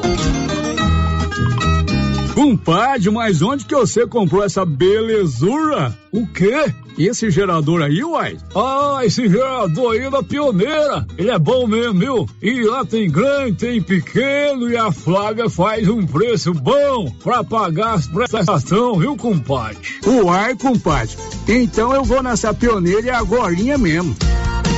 Compadre, 2.34 3.10
mas 3.12 3.42
onde 3.42 3.66
que 3.66 3.76
você 3.76 4.06
comprou 4.06 4.44
essa 4.44 4.66
belezura? 4.66 5.98
O 6.12 6.28
quê? 6.28 6.74
E 6.98 7.08
esse 7.08 7.30
gerador 7.30 7.82
aí, 7.82 8.04
uai? 8.04 8.38
Ah, 8.56 9.02
esse 9.04 9.28
gerador 9.28 9.94
aí 9.94 10.00
é 10.00 10.10
da 10.10 10.24
Pioneira. 10.24 11.06
Ele 11.18 11.30
é 11.30 11.38
bom 11.38 11.68
mesmo, 11.68 12.00
viu? 12.00 12.30
E 12.42 12.64
lá 12.64 12.86
tem 12.86 13.10
grande, 13.10 13.58
tem 13.58 13.82
pequeno 13.82 14.70
e 14.70 14.78
a 14.78 14.92
Flávia 14.92 15.50
faz 15.50 15.88
um 15.90 16.06
preço 16.06 16.54
bom 16.54 17.12
pra 17.24 17.44
pagar 17.44 17.96
as 17.96 18.08
prestações, 18.08 19.00
viu, 19.00 19.18
compadre? 19.18 19.78
Uai, 20.06 20.56
compadre. 20.56 21.16
Então 21.48 21.94
eu 21.94 22.04
vou 22.04 22.24
nessa 22.24 22.54
Pioneira 22.54 23.08
e 23.08 23.10
agorinha 23.10 23.78
mesmo. 23.78 24.16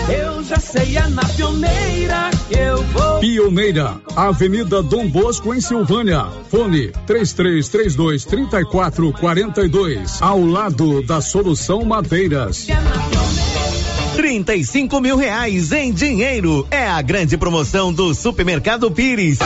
Eu 0.10 0.42
já 0.42 0.58
sei, 0.58 0.98
é 0.98 1.08
na 1.10 1.26
pioneira 1.26 2.30
que 2.48 2.58
eu 2.58 2.82
vou. 2.82 3.20
Pioneira, 3.20 4.00
Avenida 4.16 4.82
Dom 4.82 5.08
Bosco, 5.10 5.54
em 5.54 5.60
Silvânia. 5.60 6.26
Fone 6.50 6.94
3332 7.06 8.24
3442. 8.24 10.22
Ao 10.22 10.42
lado 10.42 11.02
da 11.04 11.20
Solução 11.20 11.84
Madeiras. 11.84 12.68
35 14.16 15.02
mil 15.02 15.18
reais 15.18 15.74
em 15.74 15.92
dinheiro. 15.92 16.66
É 16.72 16.88
a 16.88 17.02
grande 17.02 17.38
promoção 17.38 17.92
do 17.92 18.14
Supermercado 18.16 18.90
Pires. 18.90 19.40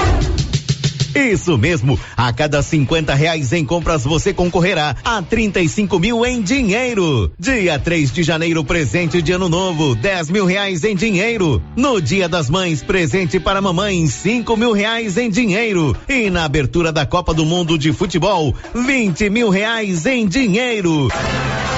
Isso 1.15 1.57
mesmo, 1.57 1.99
a 2.15 2.31
cada 2.31 2.61
50 2.61 3.13
reais 3.13 3.51
em 3.51 3.65
compras 3.65 4.03
você 4.03 4.33
concorrerá 4.33 4.95
a 5.03 5.21
35 5.21 5.99
mil 5.99 6.25
em 6.25 6.41
dinheiro. 6.41 7.31
Dia 7.37 7.77
3 7.77 8.11
de 8.11 8.23
janeiro, 8.23 8.63
presente 8.63 9.21
de 9.21 9.31
ano 9.31 9.49
novo, 9.49 9.95
10 9.95 10.29
mil 10.29 10.45
reais 10.45 10.83
em 10.83 10.95
dinheiro. 10.95 11.61
No 11.75 12.01
Dia 12.01 12.29
das 12.29 12.49
Mães, 12.49 12.81
presente 12.81 13.39
para 13.39 13.61
mamãe, 13.61 14.07
5 14.07 14.55
mil 14.55 14.71
reais 14.71 15.17
em 15.17 15.29
dinheiro. 15.29 15.95
E 16.07 16.29
na 16.29 16.45
abertura 16.45 16.91
da 16.91 17.05
Copa 17.05 17.33
do 17.33 17.45
Mundo 17.45 17.77
de 17.77 17.91
Futebol, 17.91 18.55
20 18.73 19.29
mil 19.29 19.49
reais 19.49 20.05
em 20.05 20.27
dinheiro. 20.27 21.09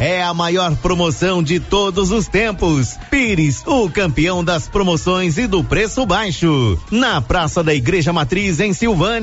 É 0.01 0.22
a 0.22 0.34
maior 0.34 0.76
promoção 0.76 1.41
de 1.41 1.60
todos 1.60 2.11
os 2.11 2.27
tempos. 2.27 2.97
Pires, 3.10 3.64
o 3.65 3.89
campeão 3.89 4.43
das 4.43 4.68
promoções 4.68 5.38
e 5.38 5.47
do 5.47 5.64
preço 5.64 6.05
baixo. 6.05 6.77
Na 6.91 7.22
Praça 7.22 7.64
da 7.64 7.73
Igreja 7.73 8.11
Matriz, 8.11 8.60
em 8.60 8.73
Silvânia. 8.73 9.23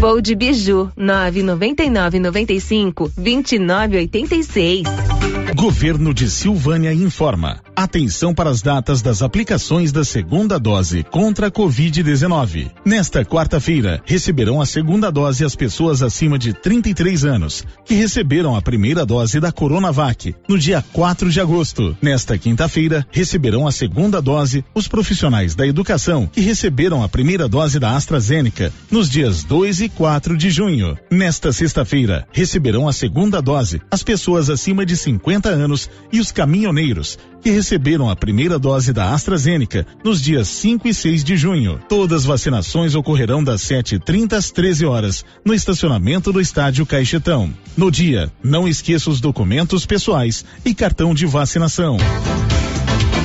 Voo 0.00 0.20
de 0.20 0.36
Biju, 0.36 0.92
999 0.96 2.20
95 2.20 3.10
2986. 3.16 5.37
Governo 5.58 6.14
de 6.14 6.30
Silvânia 6.30 6.94
informa. 6.94 7.60
Atenção 7.74 8.32
para 8.32 8.48
as 8.48 8.62
datas 8.62 9.02
das 9.02 9.22
aplicações 9.22 9.90
da 9.90 10.04
segunda 10.04 10.56
dose 10.56 11.02
contra 11.02 11.48
a 11.48 11.50
Covid-19. 11.50 12.70
Nesta 12.84 13.24
quarta-feira, 13.24 14.00
receberão 14.04 14.60
a 14.60 14.66
segunda 14.66 15.10
dose 15.10 15.44
as 15.44 15.56
pessoas 15.56 16.00
acima 16.00 16.38
de 16.38 16.52
33 16.52 17.24
anos, 17.24 17.64
que 17.84 17.94
receberam 17.94 18.54
a 18.54 18.62
primeira 18.62 19.04
dose 19.04 19.40
da 19.40 19.50
Coronavac 19.50 20.32
no 20.48 20.56
dia 20.56 20.80
4 20.92 21.28
de 21.28 21.40
agosto. 21.40 21.96
Nesta 22.00 22.38
quinta-feira, 22.38 23.04
receberão 23.10 23.66
a 23.66 23.72
segunda 23.72 24.22
dose 24.22 24.64
os 24.72 24.86
profissionais 24.86 25.56
da 25.56 25.66
educação, 25.66 26.28
que 26.28 26.40
receberam 26.40 27.02
a 27.02 27.08
primeira 27.08 27.48
dose 27.48 27.80
da 27.80 27.96
AstraZeneca 27.96 28.72
nos 28.88 29.10
dias 29.10 29.42
2 29.42 29.80
e 29.80 29.88
4 29.88 30.36
de 30.36 30.50
junho. 30.50 30.96
Nesta 31.10 31.52
sexta-feira, 31.52 32.28
receberão 32.30 32.86
a 32.86 32.92
segunda 32.92 33.42
dose 33.42 33.82
as 33.90 34.04
pessoas 34.04 34.48
acima 34.48 34.86
de 34.86 34.96
50 34.96 35.47
anos 35.50 35.90
e 36.12 36.20
os 36.20 36.30
caminhoneiros, 36.30 37.18
que 37.42 37.50
receberam 37.50 38.10
a 38.10 38.16
primeira 38.16 38.58
dose 38.58 38.92
da 38.92 39.12
AstraZeneca 39.12 39.86
nos 40.04 40.20
dias 40.20 40.48
5 40.48 40.88
e 40.88 40.94
6 40.94 41.24
de 41.24 41.36
junho. 41.36 41.80
Todas 41.88 42.22
as 42.22 42.24
vacinações 42.24 42.94
ocorrerão 42.94 43.42
das 43.42 43.62
7h30 43.62 44.32
às 44.32 44.50
13 44.50 44.86
horas 44.86 45.24
no 45.44 45.54
estacionamento 45.54 46.32
do 46.32 46.40
estádio 46.40 46.84
Caixetão. 46.84 47.52
No 47.76 47.90
dia, 47.90 48.30
não 48.42 48.66
esqueça 48.66 49.10
os 49.10 49.20
documentos 49.20 49.86
pessoais 49.86 50.44
e 50.64 50.74
cartão 50.74 51.14
de 51.14 51.26
vacinação. 51.26 51.96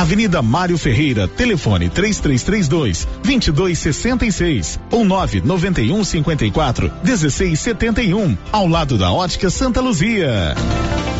Avenida 0.00 0.40
Mário 0.40 0.78
Ferreira, 0.78 1.28
telefone 1.28 1.90
3332 1.90 3.06
2266 3.22 4.80
ou 4.90 5.04
991 5.04 6.02
54 6.02 6.90
1671, 7.04 8.38
ao 8.50 8.66
lado 8.66 8.96
da 8.96 9.12
Ótica 9.12 9.50
Santa 9.50 9.82
Luzia. 9.82 10.54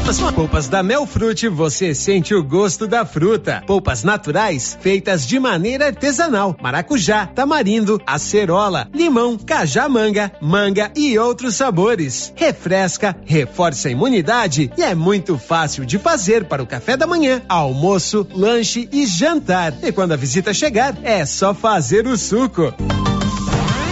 Nas 0.06 0.18
polpas 0.32 0.66
da 0.66 0.82
Melfrute 0.82 1.46
você 1.46 1.94
sente 1.94 2.34
o 2.34 2.42
gosto 2.42 2.86
da 2.86 3.04
fruta. 3.06 3.62
Polpas 3.64 4.02
naturais 4.02 4.76
feitas 4.80 5.24
de 5.24 5.38
maneira 5.38 5.86
artesanal. 5.86 6.56
Maracujá, 6.60 7.26
tamarindo, 7.26 8.00
acerola, 8.04 8.88
limão, 8.92 9.38
cajamanga, 9.38 10.32
manga 10.40 10.90
e 10.96 11.16
outros 11.16 11.54
sabores. 11.54 12.32
Refresca, 12.34 13.16
reforça 13.24 13.86
a 13.86 13.90
imunidade 13.92 14.72
e 14.76 14.82
é 14.82 14.96
muito 14.96 15.38
fácil 15.38 15.84
de 15.84 15.96
fazer 15.96 16.44
para 16.44 16.62
o 16.62 16.66
café 16.66 16.96
da 16.96 17.06
manhã, 17.06 17.42
almoço, 17.48 18.26
lanche 18.34 18.69
e 18.76 19.06
jantar. 19.06 19.74
E 19.82 19.90
quando 19.90 20.12
a 20.12 20.16
visita 20.16 20.54
chegar, 20.54 20.96
é 21.02 21.24
só 21.24 21.52
fazer 21.52 22.06
o 22.06 22.16
suco. 22.16 22.72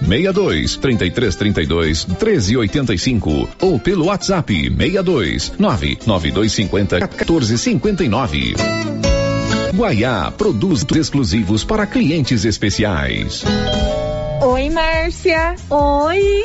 62 0.00 0.76
33 0.76 1.36
32 1.36 2.04
13 2.04 2.56
85 2.56 3.48
ou 3.60 3.78
pelo 3.78 4.06
WhatsApp 4.06 4.52
62 4.52 5.52
99250 5.58 7.00
14 7.08 7.58
59. 7.58 8.54
Guaiá 9.74 10.30
produz 10.30 10.84
exclusivos 10.94 11.64
para 11.64 11.86
clientes 11.86 12.44
especiais. 12.44 13.42
Oi, 14.40 14.70
Márcia. 14.70 15.56
Oi. 15.68 16.44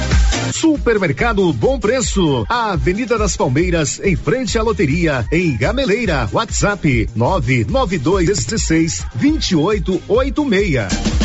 Supermercado 0.53 1.51
Bom 1.53 1.79
Preço, 1.79 2.45
a 2.47 2.73
Avenida 2.73 3.17
das 3.17 3.35
Palmeiras, 3.35 3.99
em 4.03 4.15
frente 4.15 4.57
à 4.57 4.61
loteria, 4.61 5.25
em 5.31 5.57
Gameleira. 5.57 6.29
WhatsApp 6.31 7.09
99216 7.15 9.05
2886. 9.15 11.21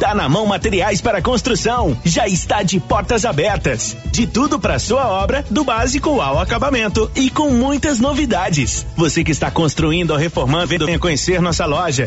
Tá 0.00 0.14
na 0.14 0.30
mão 0.30 0.46
materiais 0.46 1.02
para 1.02 1.20
construção. 1.20 1.94
Já 2.04 2.26
está 2.26 2.62
de 2.62 2.80
portas 2.80 3.26
abertas. 3.26 3.94
De 4.10 4.26
tudo 4.26 4.58
para 4.58 4.78
sua 4.78 5.06
obra, 5.06 5.44
do 5.50 5.62
básico 5.62 6.22
ao 6.22 6.38
acabamento 6.38 7.10
e 7.14 7.28
com 7.28 7.50
muitas 7.50 7.98
novidades. 7.98 8.86
Você 8.96 9.22
que 9.22 9.30
está 9.30 9.50
construindo 9.50 10.12
ou 10.12 10.16
reformando, 10.16 10.86
venha 10.86 10.98
conhecer 10.98 11.42
nossa 11.42 11.66
loja. 11.66 12.06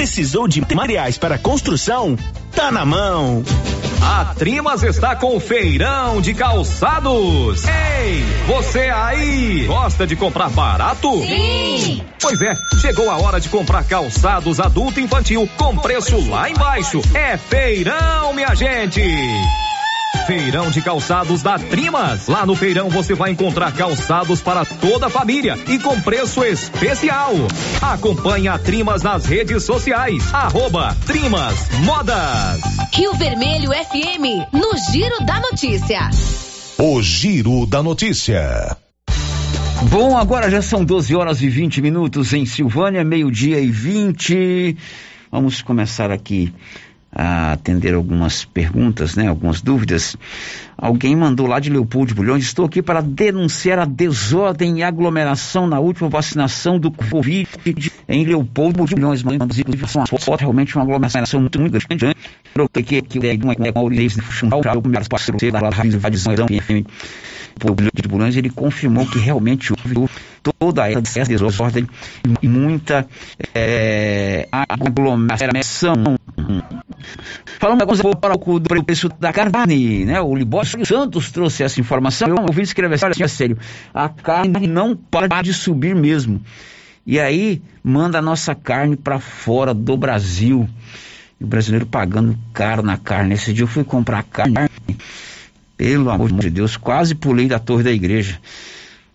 Precisou 0.00 0.48
de 0.48 0.62
materiais 0.74 1.18
para 1.18 1.36
construção? 1.36 2.16
Tá 2.56 2.72
na 2.72 2.86
mão. 2.86 3.44
A 4.00 4.34
Trimas 4.34 4.82
está 4.82 5.14
com 5.14 5.36
o 5.36 5.40
feirão 5.40 6.22
de 6.22 6.32
calçados. 6.32 7.64
Ei, 7.66 8.24
você 8.46 8.88
aí, 8.88 9.66
gosta 9.66 10.06
de 10.06 10.16
comprar 10.16 10.48
barato? 10.48 11.20
Sim. 11.20 12.02
Pois 12.18 12.40
é, 12.40 12.54
chegou 12.80 13.10
a 13.10 13.18
hora 13.18 13.38
de 13.38 13.50
comprar 13.50 13.84
calçados 13.84 14.58
adulto 14.58 15.00
e 15.00 15.02
infantil 15.02 15.46
com 15.58 15.76
preço 15.76 16.30
lá 16.30 16.48
embaixo. 16.48 17.02
É 17.12 17.36
feirão, 17.36 18.32
minha 18.32 18.54
gente. 18.54 19.02
Feirão 20.26 20.70
de 20.70 20.80
calçados 20.82 21.42
da 21.42 21.58
Trimas. 21.58 22.26
Lá 22.26 22.44
no 22.44 22.54
feirão 22.54 22.88
você 22.88 23.14
vai 23.14 23.30
encontrar 23.30 23.72
calçados 23.72 24.40
para 24.40 24.64
toda 24.64 25.06
a 25.06 25.10
família 25.10 25.58
e 25.68 25.78
com 25.78 26.00
preço 26.00 26.44
especial. 26.44 27.32
Acompanhe 27.80 28.48
a 28.48 28.58
Trimas 28.58 29.02
nas 29.02 29.24
redes 29.24 29.64
sociais. 29.64 30.32
Arroba 30.32 30.96
Trimas 31.06 31.68
Modas. 31.84 32.60
Rio 32.92 33.14
Vermelho 33.14 33.70
FM, 33.70 34.52
no 34.52 34.76
Giro 34.92 35.24
da 35.24 35.40
Notícia. 35.40 36.10
O 36.78 37.02
Giro 37.02 37.66
da 37.66 37.82
Notícia. 37.82 38.76
Bom, 39.90 40.16
agora 40.16 40.50
já 40.50 40.60
são 40.60 40.84
12 40.84 41.14
horas 41.14 41.40
e 41.40 41.48
20 41.48 41.80
minutos 41.80 42.32
em 42.32 42.44
Silvânia, 42.44 43.02
meio-dia 43.02 43.60
e 43.60 43.70
20. 43.70 44.76
Vamos 45.32 45.62
começar 45.62 46.10
aqui 46.10 46.52
a 47.12 47.52
atender 47.52 47.94
algumas 47.94 48.44
perguntas, 48.44 49.16
né, 49.16 49.28
algumas 49.28 49.60
dúvidas. 49.60 50.16
Alguém 50.78 51.14
mandou 51.14 51.46
lá 51.46 51.58
de 51.58 51.68
Leopoldo 51.68 52.08
de 52.08 52.14
Bulhões, 52.14 52.44
estou 52.44 52.64
aqui 52.64 52.80
para 52.80 53.00
denunciar 53.00 53.78
a 53.78 53.84
desordem 53.84 54.78
e 54.78 54.82
aglomeração 54.82 55.66
na 55.66 55.78
última 55.78 56.08
vacinação 56.08 56.78
do 56.78 56.90
Covid 56.90 57.48
em 58.08 58.24
Leopoldo 58.24 58.84
de 58.86 58.94
Bulhões, 58.94 59.22
mas 59.22 59.34
inclusive 59.34 59.88
são 59.88 60.02
as 60.02 60.40
realmente 60.40 60.76
uma 60.76 60.84
aglomeração 60.84 61.40
muito, 61.40 61.60
muito 61.60 61.78
grande. 61.86 62.16
Eu 62.54 62.68
que 62.68 63.02
que 63.02 63.26
é 63.26 63.34
uma 63.42 63.54
Maurício 63.74 64.20
de 64.20 64.26
Funchal, 64.26 64.62
já 64.62 64.72
o 64.72 64.80
primeiro 64.82 65.08
parceiro 65.08 65.52
da 65.52 65.68
Rádio 65.68 65.96
Invadição 65.96 66.34
FM 66.34 66.86
de 67.94 68.08
Bulhões, 68.08 68.36
ele 68.36 68.50
confirmou 68.50 69.06
que 69.06 69.18
realmente 69.18 69.72
houve 69.72 70.08
toda 70.42 70.90
essa 70.90 71.24
desordem 71.24 71.86
e 72.42 72.48
muita 72.48 73.06
é, 73.54 74.48
aglomeração. 74.50 76.16
Falando 77.58 77.82
agora 77.82 78.08
um 78.08 78.14
pouco 78.14 78.58
do 78.58 78.84
preço 78.84 79.08
da 79.20 79.32
carne, 79.32 80.04
né? 80.04 80.20
O 80.20 80.34
Libório 80.34 80.86
Santos 80.86 81.30
trouxe 81.30 81.62
essa 81.62 81.80
informação. 81.80 82.28
Eu 82.28 82.36
ouvi 82.42 82.62
escrever 82.62 82.94
assim, 82.94 83.06
olha, 83.06 83.28
sério, 83.28 83.58
a 83.92 84.08
carne 84.08 84.66
não 84.66 84.96
para 84.96 85.42
de 85.42 85.52
subir 85.52 85.94
mesmo. 85.94 86.40
E 87.06 87.18
aí 87.18 87.62
manda 87.82 88.18
a 88.18 88.22
nossa 88.22 88.54
carne 88.54 88.96
para 88.96 89.18
fora 89.18 89.74
do 89.74 89.96
Brasil. 89.96 90.68
E 91.40 91.44
o 91.44 91.46
brasileiro 91.46 91.86
pagando 91.86 92.38
caro 92.52 92.82
na 92.82 92.96
carne. 92.96 93.34
Esse 93.34 93.52
dia 93.52 93.64
eu 93.64 93.68
fui 93.68 93.84
comprar 93.84 94.22
carne. 94.22 94.54
Pelo 95.76 96.10
amor 96.10 96.30
de 96.30 96.50
Deus, 96.50 96.76
quase 96.76 97.14
pulei 97.14 97.48
da 97.48 97.58
torre 97.58 97.82
da 97.82 97.90
igreja. 97.90 98.38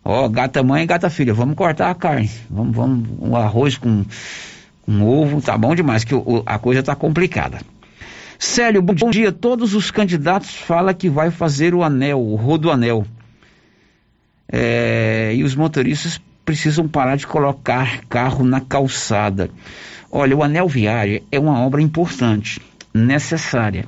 Ó, 0.07 0.29
gata 0.29 0.61
mãe 0.61 0.83
e 0.83 0.85
gata 0.85 1.09
filha, 1.09 1.33
vamos 1.33 1.55
cortar 1.55 1.89
a 1.89 1.95
carne. 1.95 2.29
Vamos, 2.47 2.75
vamos, 2.75 3.09
um 3.19 3.35
arroz 3.35 3.75
com, 3.75 4.05
com 4.83 5.01
ovo, 5.01 5.41
tá 5.41 5.57
bom 5.57 5.73
demais, 5.73 6.03
que 6.03 6.13
o, 6.13 6.43
a 6.45 6.59
coisa 6.59 6.83
tá 6.83 6.95
complicada. 6.95 7.59
Célio, 8.37 8.83
bom 8.83 9.09
dia. 9.09 9.31
Todos 9.31 9.73
os 9.73 9.89
candidatos 9.89 10.53
falam 10.53 10.93
que 10.93 11.09
vai 11.09 11.31
fazer 11.31 11.73
o 11.73 11.83
anel, 11.83 12.21
o 12.21 12.35
rodoanel. 12.35 13.03
É, 14.47 15.33
e 15.35 15.43
os 15.43 15.55
motoristas 15.55 16.21
precisam 16.45 16.87
parar 16.87 17.15
de 17.15 17.25
colocar 17.25 18.01
carro 18.05 18.45
na 18.45 18.61
calçada. 18.61 19.49
Olha, 20.11 20.37
o 20.37 20.43
anel 20.43 20.67
viário 20.67 21.23
é 21.31 21.39
uma 21.39 21.59
obra 21.61 21.81
importante, 21.81 22.61
necessária. 22.93 23.85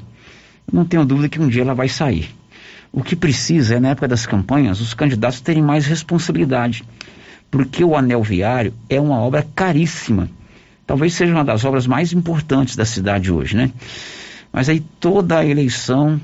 Não 0.74 0.84
tenho 0.84 1.06
dúvida 1.06 1.30
que 1.30 1.40
um 1.40 1.48
dia 1.48 1.62
ela 1.62 1.76
vai 1.76 1.88
sair. 1.88 2.36
O 2.92 3.04
que 3.04 3.16
precisa 3.16 3.76
é, 3.76 3.80
na 3.80 3.90
época 3.90 4.08
das 4.08 4.26
campanhas, 4.26 4.82
os 4.82 4.94
candidatos 4.94 5.42
terem 5.42 5.62
mais 5.62 5.86
responsabilidade. 5.86 6.84
Porque 7.50 7.84
o 7.84 7.96
anel 7.96 8.24
viário 8.24 8.74
é 8.90 9.00
uma 9.00 9.20
obra 9.20 9.46
caríssima. 9.56 10.30
Talvez 10.86 11.14
seja 11.14 11.34
uma 11.34 11.46
das 11.46 11.66
obras 11.66 11.86
mais 11.86 12.14
importantes 12.14 12.76
da 12.76 12.86
cidade 12.86 13.32
hoje, 13.32 13.56
né? 13.56 13.72
Mas 14.52 14.70
aí 14.70 14.80
toda 14.80 15.40
a 15.40 15.46
eleição 15.46 16.20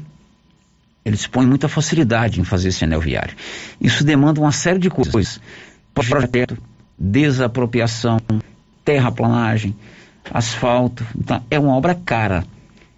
eles 1.05 1.27
põem 1.27 1.45
muita 1.45 1.67
facilidade 1.67 2.39
em 2.39 2.43
fazer 2.43 2.69
esse 2.69 2.83
anel 2.83 3.01
viário. 3.01 3.35
Isso 3.79 4.03
demanda 4.03 4.39
uma 4.39 4.51
série 4.51 4.79
de 4.79 4.89
coisas. 4.89 5.39
Projeto, 5.93 6.57
desapropriação, 6.97 8.19
terraplanagem, 8.85 9.75
asfalto. 10.31 11.05
Então, 11.17 11.43
é 11.51 11.59
uma 11.59 11.75
obra 11.75 11.93
cara. 11.93 12.45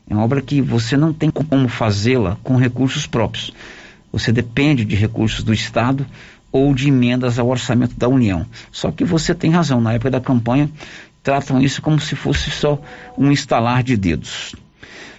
É 0.09 0.13
uma 0.13 0.23
obra 0.23 0.41
que 0.41 0.61
você 0.61 0.95
não 0.95 1.11
tem 1.11 1.29
como 1.29 1.67
fazê-la 1.67 2.37
com 2.43 2.55
recursos 2.55 3.07
próprios. 3.07 3.51
Você 4.11 4.31
depende 4.31 4.85
de 4.85 4.95
recursos 4.95 5.43
do 5.43 5.53
Estado 5.53 6.05
ou 6.51 6.73
de 6.73 6.87
emendas 6.87 7.37
ao 7.37 7.47
orçamento 7.47 7.97
da 7.97 8.07
União. 8.07 8.45
Só 8.71 8.91
que 8.91 9.03
você 9.03 9.35
tem 9.35 9.51
razão, 9.51 9.81
na 9.81 9.93
época 9.93 10.11
da 10.11 10.21
campanha 10.21 10.69
tratam 11.21 11.59
isso 11.59 11.81
como 11.81 11.99
se 11.99 12.15
fosse 12.15 12.51
só 12.51 12.79
um 13.17 13.31
instalar 13.31 13.81
de 13.81 13.97
dedos. 13.97 14.55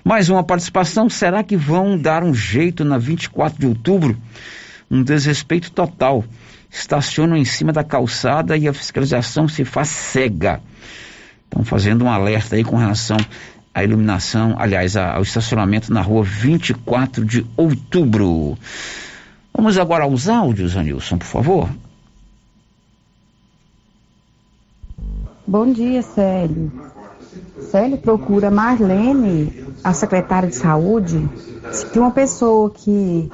Mais 0.04 0.30
uma 0.30 0.44
participação, 0.44 1.10
será 1.10 1.42
que 1.42 1.56
vão 1.56 1.98
dar 1.98 2.22
um 2.22 2.32
jeito 2.32 2.84
na 2.84 2.96
24 2.96 3.58
de 3.58 3.66
outubro? 3.66 4.16
Um 4.88 5.02
desrespeito 5.02 5.72
total. 5.72 6.24
Estacionam 6.70 7.36
em 7.36 7.44
cima 7.44 7.72
da 7.72 7.82
calçada 7.82 8.56
e 8.56 8.68
a 8.68 8.72
fiscalização 8.72 9.48
se 9.48 9.64
faz 9.64 9.88
cega. 9.88 10.60
Estão 11.44 11.64
fazendo 11.64 12.04
um 12.04 12.08
alerta 12.08 12.54
aí 12.54 12.62
com 12.62 12.76
relação 12.76 13.16
à 13.76 13.84
iluminação, 13.84 14.54
aliás, 14.58 14.96
ao 14.96 15.20
estacionamento 15.20 15.92
na 15.92 16.00
rua 16.00 16.22
24 16.24 17.22
de 17.26 17.44
outubro. 17.58 18.56
Vamos 19.54 19.76
agora 19.76 20.04
aos 20.04 20.30
áudios, 20.30 20.74
Anilson, 20.74 21.18
por 21.18 21.26
favor. 21.26 21.68
Bom 25.46 25.70
dia, 25.70 26.00
Célio. 26.00 26.72
Célio 27.70 27.98
procura 27.98 28.50
Marlene, 28.50 29.66
a 29.84 29.92
secretária 29.92 30.48
de 30.48 30.56
saúde, 30.56 31.28
de 31.92 31.98
uma 31.98 32.10
pessoa 32.10 32.70
que 32.70 33.30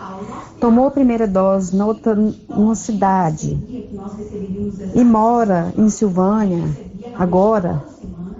tomou 0.61 0.89
a 0.89 0.91
primeira 0.91 1.29
dose 1.29 1.77
noutra, 1.77 2.17
numa 2.17 2.75
cidade 2.75 3.57
e 4.93 5.05
mora 5.05 5.73
em 5.79 5.89
Silvânia 5.89 6.65
agora, 7.15 7.85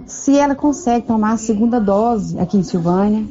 se 0.05 0.37
ela 0.37 0.55
consegue 0.55 1.07
tomar 1.07 1.33
a 1.33 1.37
segunda 1.37 1.79
dose 1.79 2.39
aqui 2.39 2.57
em 2.57 2.63
Silvânia. 2.63 3.25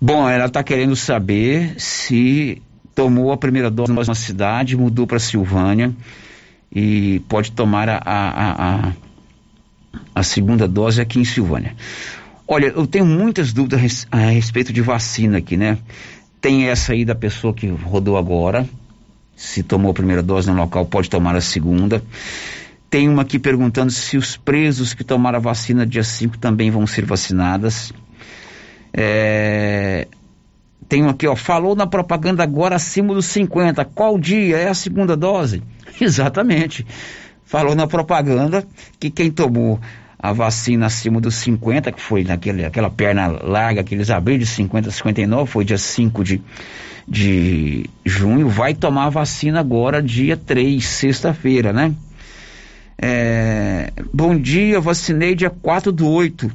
Bom, 0.00 0.28
ela 0.28 0.46
está 0.46 0.64
querendo 0.64 0.96
saber 0.96 1.80
se 1.80 2.60
tomou 2.94 3.32
a 3.32 3.36
primeira 3.36 3.70
dose 3.70 3.92
numa 3.92 4.14
cidade, 4.14 4.76
mudou 4.76 5.06
para 5.06 5.18
Silvânia 5.18 5.94
e 6.74 7.20
pode 7.28 7.52
tomar 7.52 7.88
a, 7.88 7.98
a, 8.04 8.86
a, 8.88 8.92
a, 10.14 10.22
segunda 10.22 10.66
dose 10.66 11.00
aqui 11.00 11.20
em 11.20 11.24
Silvânia. 11.24 11.76
Olha, 12.48 12.66
eu 12.66 12.86
tenho 12.86 13.06
muitas 13.06 13.52
dúvidas 13.52 14.06
a 14.10 14.16
respeito 14.16 14.72
de 14.72 14.82
vacina 14.82 15.38
aqui, 15.38 15.56
né? 15.56 15.78
Tem 16.40 16.68
essa 16.68 16.92
aí 16.92 17.04
da 17.04 17.14
pessoa 17.14 17.54
que 17.54 17.68
rodou 17.68 18.16
agora, 18.16 18.68
se 19.36 19.62
tomou 19.62 19.92
a 19.92 19.94
primeira 19.94 20.22
dose 20.22 20.50
no 20.50 20.56
local, 20.56 20.84
pode 20.84 21.08
tomar 21.08 21.36
a 21.36 21.40
segunda. 21.40 22.02
Tem 22.92 23.08
uma 23.08 23.22
aqui 23.22 23.38
perguntando 23.38 23.90
se 23.90 24.18
os 24.18 24.36
presos 24.36 24.92
que 24.92 25.02
tomaram 25.02 25.38
a 25.38 25.40
vacina 25.40 25.86
dia 25.86 26.04
5 26.04 26.36
também 26.36 26.70
vão 26.70 26.86
ser 26.86 27.06
vacinadas. 27.06 27.90
É... 28.92 30.06
Tem 30.90 31.02
um 31.02 31.08
aqui, 31.08 31.26
ó, 31.26 31.34
falou 31.34 31.74
na 31.74 31.86
propaganda 31.86 32.42
agora 32.42 32.76
acima 32.76 33.14
dos 33.14 33.24
50. 33.24 33.82
Qual 33.86 34.18
dia 34.18 34.58
é 34.58 34.68
a 34.68 34.74
segunda 34.74 35.16
dose? 35.16 35.62
Exatamente. 35.98 36.86
Falou 37.46 37.74
na 37.74 37.86
propaganda 37.86 38.62
que 39.00 39.08
quem 39.08 39.30
tomou 39.30 39.80
a 40.18 40.34
vacina 40.34 40.84
acima 40.84 41.18
dos 41.18 41.36
50, 41.36 41.92
que 41.92 42.00
foi 42.00 42.24
naquele, 42.24 42.62
aquela 42.62 42.90
perna 42.90 43.26
larga 43.26 43.82
que 43.82 43.94
eles 43.94 44.10
abriram 44.10 44.40
de 44.40 44.46
50 44.46 44.90
a 44.90 44.92
59, 44.92 45.50
foi 45.50 45.64
dia 45.64 45.78
5 45.78 46.22
de, 46.22 46.42
de 47.08 47.86
junho, 48.04 48.50
vai 48.50 48.74
tomar 48.74 49.06
a 49.06 49.10
vacina 49.10 49.60
agora, 49.60 50.02
dia 50.02 50.36
3, 50.36 50.84
sexta-feira, 50.84 51.72
né? 51.72 51.94
É, 53.04 53.92
bom 54.14 54.38
dia, 54.38 54.80
vacinei 54.80 55.34
dia 55.34 55.50
4 55.50 55.90
do 55.90 56.08
8, 56.08 56.48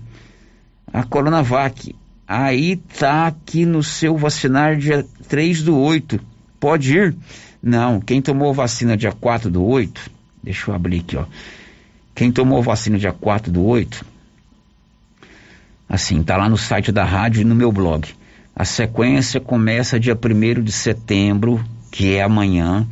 a 0.94 1.04
Coronavac. 1.04 1.94
Aí 2.26 2.78
tá 2.78 3.28
aqui 3.28 3.66
no 3.66 3.84
seu 3.84 4.16
vacinar 4.16 4.78
dia 4.78 5.06
3 5.28 5.64
do 5.64 5.78
8. 5.78 6.18
Pode 6.58 6.98
ir? 6.98 7.14
Não, 7.62 8.00
quem 8.00 8.22
tomou 8.22 8.54
vacina 8.54 8.96
dia 8.96 9.12
4 9.12 9.52
do 9.52 9.62
8, 9.62 10.10
deixa 10.42 10.72
eu 10.72 10.76
abrir 10.76 11.02
aqui, 11.02 11.18
ó. 11.18 11.26
Quem 12.16 12.32
tomou 12.32 12.64
vacina 12.64 12.98
dia 12.98 13.12
4 13.12 13.52
do 13.52 13.66
8, 13.66 14.06
assim, 15.90 16.24
tá 16.24 16.38
lá 16.38 16.48
no 16.48 16.58
site 16.58 16.94
da 16.94 17.04
rádio 17.04 17.42
e 17.42 17.44
no 17.44 17.56
meu 17.56 17.74
blog. 17.74 18.08
A 18.56 18.64
sequência 18.64 19.42
começa 19.42 20.00
dia 20.00 20.16
1 20.16 20.64
de 20.64 20.72
setembro, 20.72 21.62
que 21.92 22.16
é 22.16 22.24
amanhã, 22.24 22.88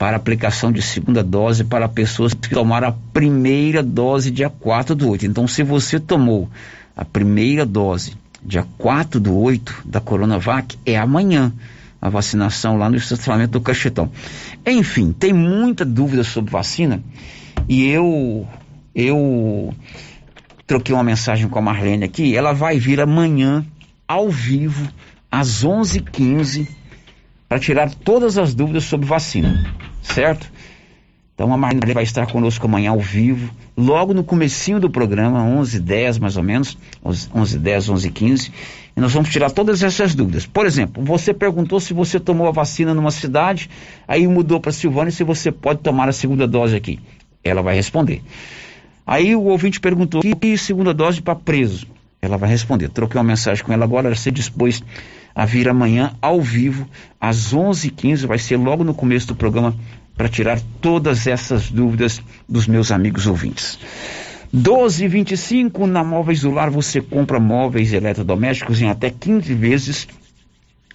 para 0.00 0.16
aplicação 0.16 0.72
de 0.72 0.80
segunda 0.80 1.22
dose 1.22 1.62
para 1.62 1.86
pessoas 1.86 2.32
que 2.32 2.48
tomaram 2.48 2.88
a 2.88 2.92
primeira 3.12 3.82
dose 3.82 4.30
dia 4.30 4.48
4 4.48 4.94
do 4.94 5.10
8. 5.10 5.26
Então, 5.26 5.46
se 5.46 5.62
você 5.62 6.00
tomou 6.00 6.48
a 6.96 7.04
primeira 7.04 7.66
dose 7.66 8.14
dia 8.42 8.66
4 8.78 9.20
do 9.20 9.36
8 9.36 9.82
da 9.84 10.00
Coronavac, 10.00 10.78
é 10.86 10.96
amanhã 10.96 11.52
a 12.00 12.08
vacinação 12.08 12.78
lá 12.78 12.88
no 12.88 12.96
estacionamento 12.96 13.52
do 13.52 13.60
Cachetão. 13.60 14.10
Enfim, 14.66 15.12
tem 15.12 15.34
muita 15.34 15.84
dúvida 15.84 16.24
sobre 16.24 16.50
vacina 16.50 17.02
e 17.68 17.86
eu 17.86 18.48
eu 18.94 19.74
troquei 20.66 20.94
uma 20.94 21.04
mensagem 21.04 21.46
com 21.46 21.58
a 21.58 21.62
Marlene 21.62 22.04
aqui, 22.04 22.34
ela 22.34 22.54
vai 22.54 22.78
vir 22.78 23.02
amanhã 23.02 23.66
ao 24.08 24.30
vivo 24.30 24.88
às 25.30 25.62
11:15 25.62 26.79
para 27.50 27.58
tirar 27.58 27.92
todas 27.92 28.38
as 28.38 28.54
dúvidas 28.54 28.84
sobre 28.84 29.08
vacina, 29.08 29.74
certo? 30.00 30.48
Então 31.34 31.52
a 31.52 31.56
Marlene 31.56 31.92
vai 31.92 32.04
estar 32.04 32.30
conosco 32.30 32.64
amanhã 32.64 32.92
ao 32.92 33.00
vivo, 33.00 33.52
logo 33.76 34.14
no 34.14 34.22
comecinho 34.22 34.78
do 34.78 34.88
programa, 34.88 35.40
11h10 35.60 36.20
mais 36.20 36.36
ou 36.36 36.44
menos, 36.44 36.78
11h10, 37.04 37.92
11h15, 37.92 38.52
e 38.96 39.00
nós 39.00 39.12
vamos 39.12 39.30
tirar 39.30 39.50
todas 39.50 39.82
essas 39.82 40.14
dúvidas. 40.14 40.46
Por 40.46 40.64
exemplo, 40.64 41.02
você 41.04 41.34
perguntou 41.34 41.80
se 41.80 41.92
você 41.92 42.20
tomou 42.20 42.46
a 42.46 42.52
vacina 42.52 42.94
numa 42.94 43.10
cidade, 43.10 43.68
aí 44.06 44.28
mudou 44.28 44.60
para 44.60 44.70
Silvânia 44.70 45.10
se 45.10 45.24
você 45.24 45.50
pode 45.50 45.80
tomar 45.80 46.08
a 46.08 46.12
segunda 46.12 46.46
dose 46.46 46.76
aqui. 46.76 47.00
Ela 47.42 47.62
vai 47.62 47.74
responder. 47.74 48.22
Aí 49.04 49.34
o 49.34 49.42
ouvinte 49.42 49.80
perguntou, 49.80 50.22
e 50.24 50.56
segunda 50.56 50.94
dose 50.94 51.20
para 51.20 51.34
preso? 51.34 51.88
Ela 52.22 52.36
vai 52.36 52.48
responder. 52.50 52.88
Troquei 52.88 53.18
uma 53.18 53.26
mensagem 53.26 53.64
com 53.64 53.72
ela 53.72 53.84
agora, 53.84 54.08
ela 54.08 54.16
se 54.16 54.30
dispôs 54.30 54.82
a 55.34 55.44
vir 55.46 55.68
amanhã 55.68 56.12
ao 56.20 56.40
vivo, 56.40 56.86
às 57.20 57.54
11h15, 57.54 58.26
vai 58.26 58.38
ser 58.38 58.56
logo 58.56 58.84
no 58.84 58.94
começo 58.94 59.28
do 59.28 59.34
programa, 59.34 59.74
para 60.16 60.28
tirar 60.28 60.60
todas 60.80 61.26
essas 61.26 61.70
dúvidas 61.70 62.20
dos 62.48 62.66
meus 62.66 62.90
amigos 62.90 63.26
ouvintes. 63.26 63.78
12,25 64.54 65.86
na 65.86 66.02
Móveis 66.02 66.40
do 66.40 66.50
Lar 66.50 66.70
você 66.70 67.00
compra 67.00 67.38
móveis 67.38 67.92
eletrodomésticos 67.92 68.82
em 68.82 68.88
até 68.88 69.08
15 69.08 69.54
vezes 69.54 70.08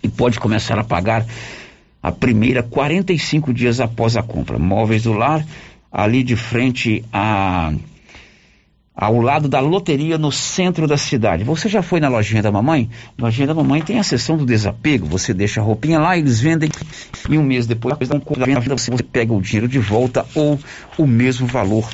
e 0.04 0.10
pode 0.10 0.40
começar 0.40 0.78
a 0.78 0.84
pagar 0.84 1.26
a 2.04 2.12
primeira 2.12 2.62
45 2.62 3.52
dias 3.52 3.80
após 3.80 4.16
a 4.16 4.22
compra. 4.22 4.60
Móveis 4.60 5.04
do 5.04 5.14
lar, 5.14 5.44
ali 5.92 6.22
de 6.22 6.36
frente 6.36 7.04
a 7.12 7.74
ao 8.96 9.20
lado 9.20 9.50
da 9.50 9.60
loteria 9.60 10.18
no 10.18 10.32
centro 10.32 10.88
da 10.88 10.98
cidade. 10.98 11.44
Você 11.44 11.68
já 11.68 11.82
foi 11.82 12.00
na 12.00 12.08
lojinha 12.08 12.42
da 12.42 12.52
mamãe? 12.52 12.90
Na 13.18 13.26
lojinha 13.26 13.48
da 13.48 13.54
mamãe 13.54 13.82
tem 13.82 14.00
a 14.00 14.04
seção 14.04 14.38
do 14.38 14.46
desapego. 14.46 15.06
Você 15.08 15.34
deixa 15.34 15.60
a 15.60 15.64
roupinha 15.64 16.00
lá, 16.00 16.18
eles 16.18 16.40
vendem 16.40 16.70
e 17.30 17.38
um 17.38 17.44
mês 17.44 17.68
depois 17.68 18.08
dão 18.08 18.22
você 18.70 19.04
pega 19.04 19.34
o 19.34 19.42
dinheiro 19.42 19.68
de 19.68 19.80
volta 19.80 20.26
ou 20.34 20.58
o 20.98 21.06
mesmo 21.06 21.46
valor 21.46 21.90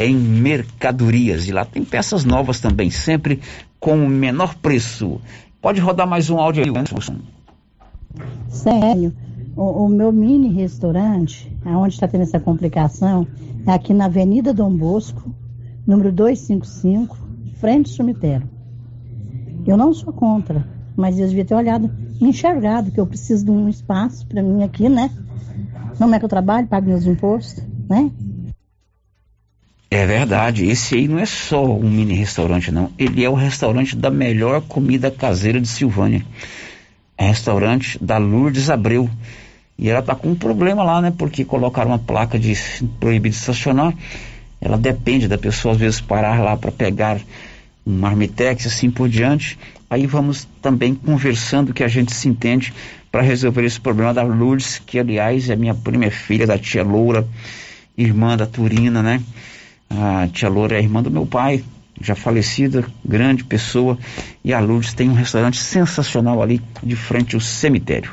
em 0.00 0.16
mercadorias. 0.16 1.46
E 1.48 1.52
lá 1.52 1.64
tem 1.64 1.84
peças 1.84 2.24
novas 2.24 2.60
também, 2.60 2.90
sempre 2.90 3.40
com 3.78 4.04
o 4.04 4.08
menor 4.08 4.56
preço. 4.56 5.20
Pode 5.60 5.80
rodar 5.80 6.06
mais 6.06 6.28
um 6.28 6.38
áudio 6.38 6.64
aí, 6.64 6.70
Anderson. 6.70 7.16
Sério, 8.48 9.12
o, 9.56 9.84
o 9.84 9.88
meu 9.88 10.12
mini 10.12 10.52
restaurante, 10.52 11.50
aonde 11.64 11.94
está 11.94 12.08
tendo 12.08 12.22
essa 12.22 12.40
complicação, 12.40 13.26
é 13.66 13.72
aqui 13.72 13.94
na 13.94 14.06
Avenida 14.06 14.52
Dom 14.52 14.70
Bosco, 14.70 15.34
número 15.86 16.10
255, 16.10 17.16
frente 17.60 17.90
ao 17.90 17.96
cemitério. 17.96 18.48
Eu 19.66 19.76
não 19.76 19.94
sou 19.94 20.12
contra, 20.12 20.66
mas 20.96 21.18
eu 21.18 21.28
devia 21.28 21.44
ter 21.44 21.54
olhado, 21.54 21.90
enxergado 22.20 22.90
que 22.90 23.00
eu 23.00 23.06
preciso 23.06 23.44
de 23.44 23.50
um 23.50 23.68
espaço 23.68 24.26
para 24.26 24.42
mim 24.42 24.62
aqui, 24.62 24.88
né? 24.88 25.10
Não 25.98 26.12
é 26.12 26.18
que 26.18 26.24
eu 26.24 26.28
trabalho, 26.28 26.66
pago 26.66 26.88
meus 26.88 27.06
impostos, 27.06 27.62
né? 27.88 28.10
É 29.90 30.04
verdade, 30.04 30.66
esse 30.66 30.96
aí 30.96 31.08
não 31.08 31.18
é 31.18 31.26
só 31.26 31.64
um 31.64 31.88
mini 31.88 32.14
restaurante, 32.14 32.72
não. 32.72 32.90
Ele 32.98 33.24
é 33.24 33.30
o 33.30 33.34
restaurante 33.34 33.96
da 33.96 34.10
melhor 34.10 34.60
comida 34.62 35.10
caseira 35.10 35.60
de 35.60 35.68
Silvânia. 35.68 36.24
É 37.16 37.28
restaurante 37.28 38.02
da 38.02 38.18
Lourdes 38.18 38.68
Abreu. 38.68 39.08
E 39.78 39.88
ela 39.88 40.02
tá 40.02 40.14
com 40.14 40.30
um 40.30 40.34
problema 40.34 40.82
lá, 40.82 41.00
né? 41.00 41.12
Porque 41.16 41.44
colocaram 41.44 41.92
uma 41.92 41.98
placa 41.98 42.38
de 42.38 42.54
proibido 42.98 43.34
estacionar 43.34 43.94
ela 44.60 44.76
depende 44.76 45.28
da 45.28 45.38
pessoa 45.38 45.74
às 45.74 45.80
vezes 45.80 46.00
parar 46.00 46.42
lá 46.42 46.56
para 46.56 46.72
pegar 46.72 47.20
um 47.86 47.98
marmitex 47.98 48.66
assim 48.66 48.90
por 48.90 49.08
diante. 49.08 49.58
Aí 49.88 50.06
vamos 50.06 50.48
também 50.60 50.94
conversando 50.94 51.72
que 51.72 51.84
a 51.84 51.88
gente 51.88 52.12
se 52.12 52.28
entende 52.28 52.74
para 53.12 53.22
resolver 53.22 53.64
esse 53.64 53.80
problema 53.80 54.12
da 54.12 54.22
Lourdes, 54.22 54.82
que 54.84 54.98
aliás 54.98 55.48
é 55.48 55.56
minha 55.56 55.74
prima, 55.74 56.06
é 56.06 56.10
filha 56.10 56.46
da 56.46 56.58
tia 56.58 56.82
Loura, 56.82 57.26
irmã 57.96 58.36
da 58.36 58.46
Turina, 58.46 59.02
né? 59.02 59.22
A 59.88 60.28
tia 60.32 60.48
Loura 60.48 60.76
é 60.76 60.82
irmã 60.82 61.02
do 61.02 61.10
meu 61.10 61.24
pai, 61.24 61.62
já 62.00 62.14
falecida, 62.14 62.84
grande 63.04 63.44
pessoa, 63.44 63.96
e 64.44 64.52
a 64.52 64.60
Lourdes 64.60 64.92
tem 64.92 65.08
um 65.08 65.14
restaurante 65.14 65.58
sensacional 65.58 66.42
ali 66.42 66.60
de 66.82 66.96
frente 66.96 67.34
ao 67.34 67.40
cemitério. 67.40 68.12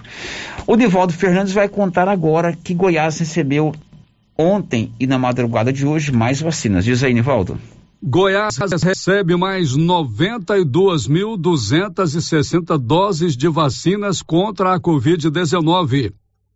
O 0.65 0.77
Divaldo 0.77 1.11
Fernandes 1.11 1.51
vai 1.51 1.67
contar 1.67 2.07
agora 2.07 2.55
que 2.63 2.73
Goiás 2.73 3.19
recebeu 3.19 3.73
ontem 4.37 4.91
e 4.99 5.07
na 5.07 5.17
madrugada 5.17 5.71
de 5.71 5.85
hoje 5.85 6.11
mais 6.11 6.41
vacinas. 6.41 6.83
Diz 6.85 7.03
aí, 7.03 7.13
Nivaldo. 7.13 7.57
Goiás 8.05 8.57
recebe 8.83 9.37
mais 9.37 9.77
92.260 9.77 12.77
doses 12.77 13.37
de 13.37 13.47
vacinas 13.47 14.21
contra 14.21 14.73
a 14.73 14.79
Covid-19. 14.79 16.11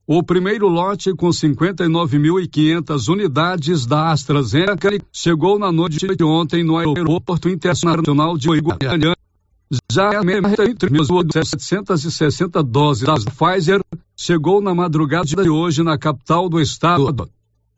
O 0.06 0.22
primeiro 0.24 0.68
lote, 0.68 1.14
com 1.14 1.30
59.500 1.30 3.08
unidades 3.10 3.86
da 3.86 4.12
AstraZeneca, 4.12 4.90
chegou 5.12 5.58
na 5.60 5.70
noite 5.72 6.08
de 6.16 6.24
ontem 6.24 6.64
no 6.64 6.78
Aeroporto 6.78 7.50
Internacional 7.50 8.38
de 8.38 8.48
Goiânia. 8.48 9.18
Já 9.92 10.20
a 10.20 10.22
entre 10.24 10.88
760 11.46 12.64
doses 12.64 13.06
da 13.06 13.16
Pfizer 13.16 13.82
chegou 14.16 14.62
na 14.62 14.74
madrugada 14.74 15.44
de 15.44 15.50
hoje 15.50 15.84
na 15.84 15.98
capital 15.98 16.48
do 16.48 16.62
estado. 16.62 17.30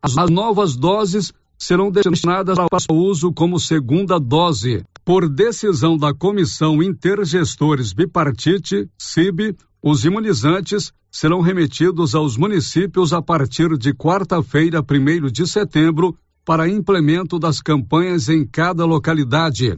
As 0.01 0.15
novas 0.29 0.77
doses 0.77 1.33
serão 1.57 1.91
destinadas 1.91 2.57
para 2.57 2.95
uso 2.95 3.33
como 3.33 3.59
segunda 3.59 4.17
dose. 4.17 4.85
Por 5.03 5.27
decisão 5.27 5.97
da 5.97 6.13
Comissão 6.13 6.81
Intergestores 6.81 7.91
Bipartite, 7.91 8.89
CIB, 8.97 9.57
os 9.83 10.05
imunizantes 10.05 10.93
serão 11.11 11.41
remetidos 11.41 12.15
aos 12.15 12.37
municípios 12.37 13.11
a 13.11 13.21
partir 13.21 13.77
de 13.77 13.93
quarta-feira, 13.93 14.79
1 14.81 15.29
de 15.29 15.45
setembro, 15.45 16.15
para 16.45 16.69
implemento 16.69 17.37
das 17.37 17.61
campanhas 17.61 18.29
em 18.29 18.45
cada 18.45 18.85
localidade. 18.85 19.77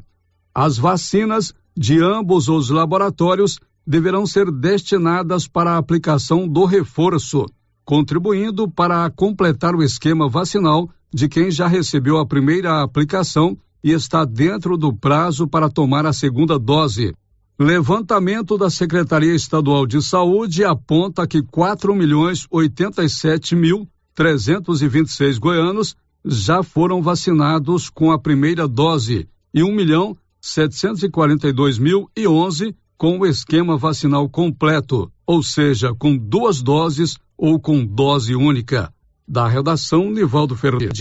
As 0.53 0.77
vacinas 0.77 1.51
de 1.75 1.99
ambos 1.99 2.47
os 2.47 2.69
laboratórios 2.69 3.57
deverão 3.87 4.27
ser 4.27 4.51
destinadas 4.51 5.47
para 5.47 5.71
a 5.71 5.77
aplicação 5.77 6.47
do 6.47 6.65
reforço 6.65 7.47
contribuindo 7.83 8.69
para 8.69 9.09
completar 9.09 9.75
o 9.75 9.83
esquema 9.83 10.29
vacinal 10.29 10.89
de 11.13 11.27
quem 11.27 11.51
já 11.51 11.67
recebeu 11.67 12.17
a 12.17 12.25
primeira 12.25 12.81
aplicação 12.81 13.57
e 13.83 13.91
está 13.91 14.23
dentro 14.23 14.77
do 14.77 14.93
prazo 14.93 15.47
para 15.47 15.69
tomar 15.69 16.05
a 16.05 16.13
segunda 16.13 16.57
dose. 16.57 17.13
Levantamento 17.59 18.57
da 18.57 18.69
Secretaria 18.69 19.35
Estadual 19.35 19.85
de 19.85 20.01
Saúde 20.01 20.63
aponta 20.63 21.27
que 21.27 21.43
4 21.43 21.93
milhões 21.93 22.47
87 22.49 23.55
mil 23.55 23.87
326 24.15 25.37
goianos 25.37 25.95
já 26.25 26.63
foram 26.63 27.01
vacinados 27.01 27.89
com 27.89 28.11
a 28.11 28.19
primeira 28.19 28.67
dose 28.67 29.27
e 29.53 29.63
1 29.63 29.75
milhão 29.75 30.17
742 30.39 31.77
mil 31.77 32.09
e 32.15 32.27
11 32.27 32.75
com 32.97 33.19
o 33.19 33.25
esquema 33.25 33.77
vacinal 33.77 34.29
completo, 34.29 35.11
ou 35.25 35.41
seja, 35.41 35.93
com 35.93 36.15
duas 36.15 36.61
doses 36.61 37.17
ou 37.41 37.59
com 37.59 37.83
dose 37.83 38.35
única. 38.35 38.93
Da 39.27 39.47
redação, 39.47 40.11
Nivaldo 40.11 40.55
Ferreira. 40.55 40.93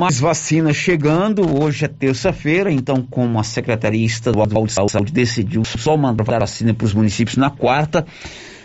Mais 0.00 0.18
vacinas 0.18 0.74
chegando, 0.74 1.62
hoje 1.62 1.84
é 1.84 1.88
terça-feira, 1.88 2.72
então, 2.72 3.02
como 3.02 3.38
a 3.38 3.44
Secretaria 3.44 4.04
Estadual 4.04 4.66
de 4.66 4.72
Saúde 4.72 5.12
decidiu 5.12 5.62
só 5.64 5.96
mandar 5.96 6.24
vacina 6.40 6.72
para 6.72 6.84
os 6.84 6.94
municípios 6.94 7.36
na 7.36 7.50
quarta, 7.50 8.06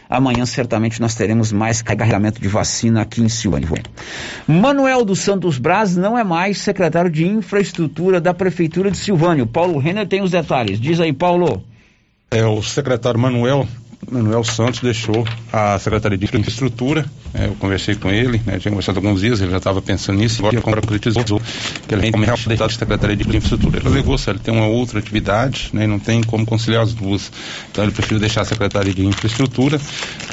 amanhã 0.10 0.46
certamente 0.46 1.02
nós 1.02 1.16
teremos 1.16 1.52
mais 1.52 1.82
carregamento 1.82 2.42
de 2.42 2.48
vacina 2.48 3.02
aqui 3.02 3.22
em 3.22 3.30
Silvânia. 3.30 3.68
Manuel 4.48 5.04
dos 5.04 5.20
Santos 5.20 5.60
Braz 5.60 5.98
não 5.98 6.18
é 6.18 6.24
mais 6.24 6.60
secretário 6.60 7.12
de 7.12 7.28
Infraestrutura 7.28 8.22
da 8.22 8.34
Prefeitura 8.34 8.90
de 8.90 8.98
Silvânia. 8.98 9.46
Paulo 9.46 9.80
Renner 9.80 10.08
tem 10.08 10.24
os 10.24 10.32
detalhes. 10.32 10.80
Diz 10.80 11.00
aí, 11.00 11.12
Paulo. 11.12 11.62
É, 12.32 12.46
o 12.46 12.64
secretário 12.64 13.20
Manuel 13.20 13.68
Manuel 14.10 14.44
Santos 14.44 14.80
deixou 14.80 15.28
a 15.52 15.78
Secretaria 15.78 16.18
de 16.18 16.26
Infraestrutura. 16.26 17.06
Né, 17.34 17.48
eu 17.48 17.56
conversei 17.56 17.96
com 17.96 18.10
ele, 18.10 18.42
né, 18.46 18.58
tinha 18.58 18.72
conversado 18.72 18.98
alguns 18.98 19.22
dias, 19.22 19.40
ele 19.42 19.52
já 19.52 19.58
estava 19.58 19.82
pensando 19.82 20.18
nisso, 20.18 20.46
agora 20.46 20.82
concretizou 20.82 21.24
que 21.24 21.94
ele 21.94 22.10
realmente 22.10 22.48
deixado 22.48 22.70
a 22.70 22.74
Secretaria 22.74 23.16
de 23.16 23.24
Infraestrutura. 23.24 23.78
Ele 23.78 23.88
alegou 23.88 24.18
se 24.18 24.30
ele 24.30 24.40
tem 24.40 24.54
uma 24.54 24.68
outra 24.68 25.00
atividade, 25.00 25.70
né, 25.74 25.86
não 25.86 26.00
tem 26.00 26.24
como 26.24 26.46
conciliar 26.46 26.84
as 26.84 26.94
duas. 26.94 27.32
Então 27.72 27.84
ele 27.84 27.92
preferiu 27.92 28.20
deixar 28.20 28.42
a 28.42 28.46
Secretaria 28.46 28.94
de 28.94 29.06
Infraestrutura. 29.06 29.80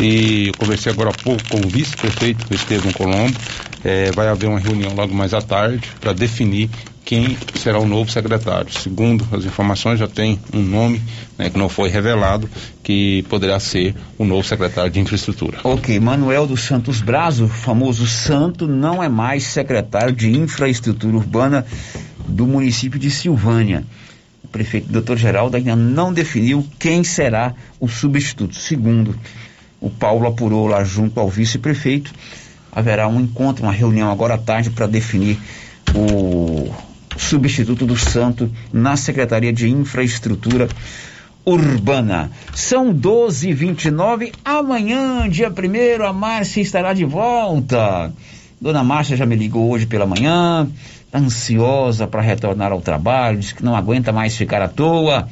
E 0.00 0.48
eu 0.48 0.54
conversei 0.54 0.92
agora 0.92 1.10
há 1.10 1.22
pouco 1.22 1.42
com 1.48 1.58
o 1.58 1.68
vice-prefeito, 1.68 2.46
Estevam 2.54 2.92
Colombo. 2.92 3.36
É, 3.84 4.10
vai 4.12 4.28
haver 4.28 4.48
uma 4.48 4.58
reunião 4.58 4.94
logo 4.94 5.14
mais 5.14 5.34
à 5.34 5.40
tarde 5.40 5.88
para 6.00 6.12
definir 6.12 6.70
quem 7.06 7.38
será 7.54 7.78
o 7.78 7.86
novo 7.86 8.10
secretário. 8.10 8.70
Segundo 8.72 9.24
as 9.30 9.44
informações, 9.44 10.00
já 10.00 10.08
tem 10.08 10.40
um 10.52 10.60
nome 10.60 11.00
né, 11.38 11.48
que 11.48 11.56
não 11.56 11.68
foi 11.68 11.88
revelado, 11.88 12.50
que 12.82 13.24
poderá 13.28 13.60
ser 13.60 13.94
o 14.18 14.24
novo 14.24 14.42
secretário 14.42 14.90
de 14.90 14.98
infraestrutura. 14.98 15.60
Ok, 15.62 16.00
Manuel 16.00 16.48
dos 16.48 16.62
Santos 16.62 17.00
Brazo, 17.00 17.46
famoso 17.46 18.08
santo, 18.08 18.66
não 18.66 19.00
é 19.00 19.08
mais 19.08 19.44
secretário 19.44 20.12
de 20.12 20.36
infraestrutura 20.36 21.16
urbana 21.16 21.64
do 22.26 22.44
município 22.44 22.98
de 22.98 23.08
Silvânia. 23.08 23.84
O 24.42 24.48
prefeito 24.48 24.88
Dr. 24.90 25.14
Geraldo 25.14 25.56
ainda 25.56 25.76
não 25.76 26.12
definiu 26.12 26.66
quem 26.76 27.04
será 27.04 27.54
o 27.78 27.86
substituto. 27.86 28.56
Segundo 28.56 29.16
o 29.80 29.88
Paulo 29.88 30.26
apurou 30.26 30.66
lá 30.66 30.82
junto 30.82 31.20
ao 31.20 31.28
vice-prefeito, 31.28 32.12
haverá 32.72 33.06
um 33.06 33.20
encontro, 33.20 33.62
uma 33.62 33.72
reunião 33.72 34.10
agora 34.10 34.34
à 34.34 34.38
tarde 34.38 34.70
para 34.70 34.88
definir 34.88 35.38
o 35.94 36.68
substituto 37.16 37.86
do 37.86 37.96
Santo 37.96 38.50
na 38.72 38.96
Secretaria 38.96 39.52
de 39.52 39.68
Infraestrutura 39.68 40.68
Urbana. 41.44 42.30
São 42.54 42.92
12 42.92 43.50
h 43.50 43.56
29 43.56 44.32
Amanhã, 44.44 45.28
dia 45.28 45.48
1 45.48 46.04
a 46.04 46.12
Márcia 46.12 46.60
estará 46.60 46.92
de 46.92 47.04
volta. 47.04 48.12
Dona 48.60 48.82
Márcia 48.82 49.16
já 49.16 49.26
me 49.26 49.36
ligou 49.36 49.70
hoje 49.70 49.86
pela 49.86 50.06
manhã, 50.06 50.68
tá 51.10 51.18
ansiosa 51.18 52.06
para 52.06 52.22
retornar 52.22 52.72
ao 52.72 52.80
trabalho, 52.80 53.38
diz 53.38 53.52
que 53.52 53.64
não 53.64 53.76
aguenta 53.76 54.12
mais 54.12 54.36
ficar 54.36 54.62
à 54.62 54.68
toa. 54.68 55.28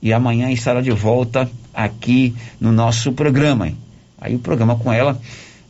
E 0.00 0.12
amanhã 0.12 0.50
estará 0.50 0.80
de 0.80 0.90
volta 0.90 1.50
aqui 1.72 2.34
no 2.60 2.72
nosso 2.72 3.12
programa. 3.12 3.72
Aí 4.20 4.34
o 4.34 4.38
programa 4.38 4.76
com 4.76 4.92
ela 4.92 5.20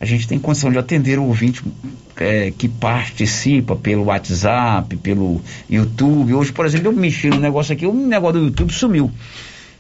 a 0.01 0.05
gente 0.05 0.27
tem 0.29 0.39
condição 0.39 0.71
de 0.71 0.79
atender 0.79 1.19
o 1.19 1.25
ouvinte 1.25 1.63
é, 2.17 2.53
que 2.57 2.69
participa 2.69 3.77
pelo 3.77 4.05
WhatsApp, 4.05 4.97
pelo 4.97 5.41
YouTube. 5.69 6.35
Hoje, 6.35 6.53
por 6.53 6.67
exemplo, 6.67 6.89
eu 6.89 6.93
mexi 6.93 7.29
no 7.29 7.39
negócio 7.39 7.73
aqui, 7.73 7.87
o 7.87 7.93
negócio 7.93 8.41
do 8.41 8.47
YouTube 8.47 8.73
sumiu. 8.73 9.11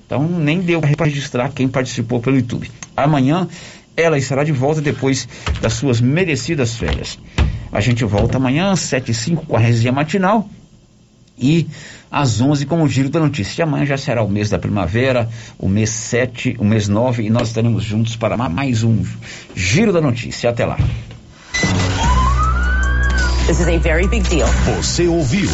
Então 0.06 0.26
nem 0.26 0.60
deu 0.60 0.80
para 0.80 1.06
registrar 1.06 1.50
quem 1.50 1.68
participou 1.68 2.20
pelo 2.20 2.36
YouTube. 2.36 2.70
Amanhã 2.96 3.48
ela 3.96 4.18
estará 4.18 4.44
de 4.44 4.52
volta 4.52 4.80
depois 4.80 5.28
das 5.60 5.74
suas 5.74 6.00
merecidas 6.00 6.76
férias. 6.76 7.18
A 7.72 7.80
gente 7.80 8.04
volta 8.04 8.36
amanhã, 8.36 8.74
7 8.74 9.10
e 9.10 9.14
5 9.14 9.46
com 9.46 9.56
a 9.56 9.60
resenha 9.60 9.92
matinal 9.92 10.48
e 11.38 11.66
às 12.10 12.40
11 12.40 12.66
com 12.66 12.82
o 12.82 12.88
Giro 12.88 13.08
da 13.08 13.20
Notícia. 13.20 13.62
E 13.62 13.64
amanhã 13.64 13.84
já 13.84 13.96
será 13.96 14.22
o 14.22 14.28
mês 14.28 14.50
da 14.50 14.58
primavera, 14.58 15.28
o 15.58 15.68
mês 15.68 15.90
7, 15.90 16.56
o 16.58 16.64
mês 16.64 16.88
9 16.88 17.24
e 17.24 17.30
nós 17.30 17.48
estaremos 17.48 17.84
juntos 17.84 18.16
para 18.16 18.36
mais 18.36 18.82
um 18.82 19.04
Giro 19.54 19.92
da 19.92 20.00
Notícia. 20.00 20.50
Até 20.50 20.64
lá. 20.64 20.78
This 23.46 23.60
is 23.60 23.68
a 23.68 23.76
very 23.76 24.08
big 24.08 24.26
deal. 24.30 24.48
Você 24.76 25.06
ouviu 25.06 25.50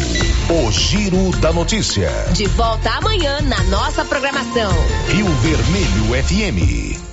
o 0.49 0.71
Giro 0.71 1.31
da 1.41 1.51
Notícia. 1.51 2.09
De 2.31 2.47
volta 2.47 2.89
amanhã 2.89 3.41
na 3.41 3.61
nossa 3.63 4.05
programação. 4.05 4.71
Rio 5.09 5.27
Vermelho 5.41 6.23
FM. 6.23 7.10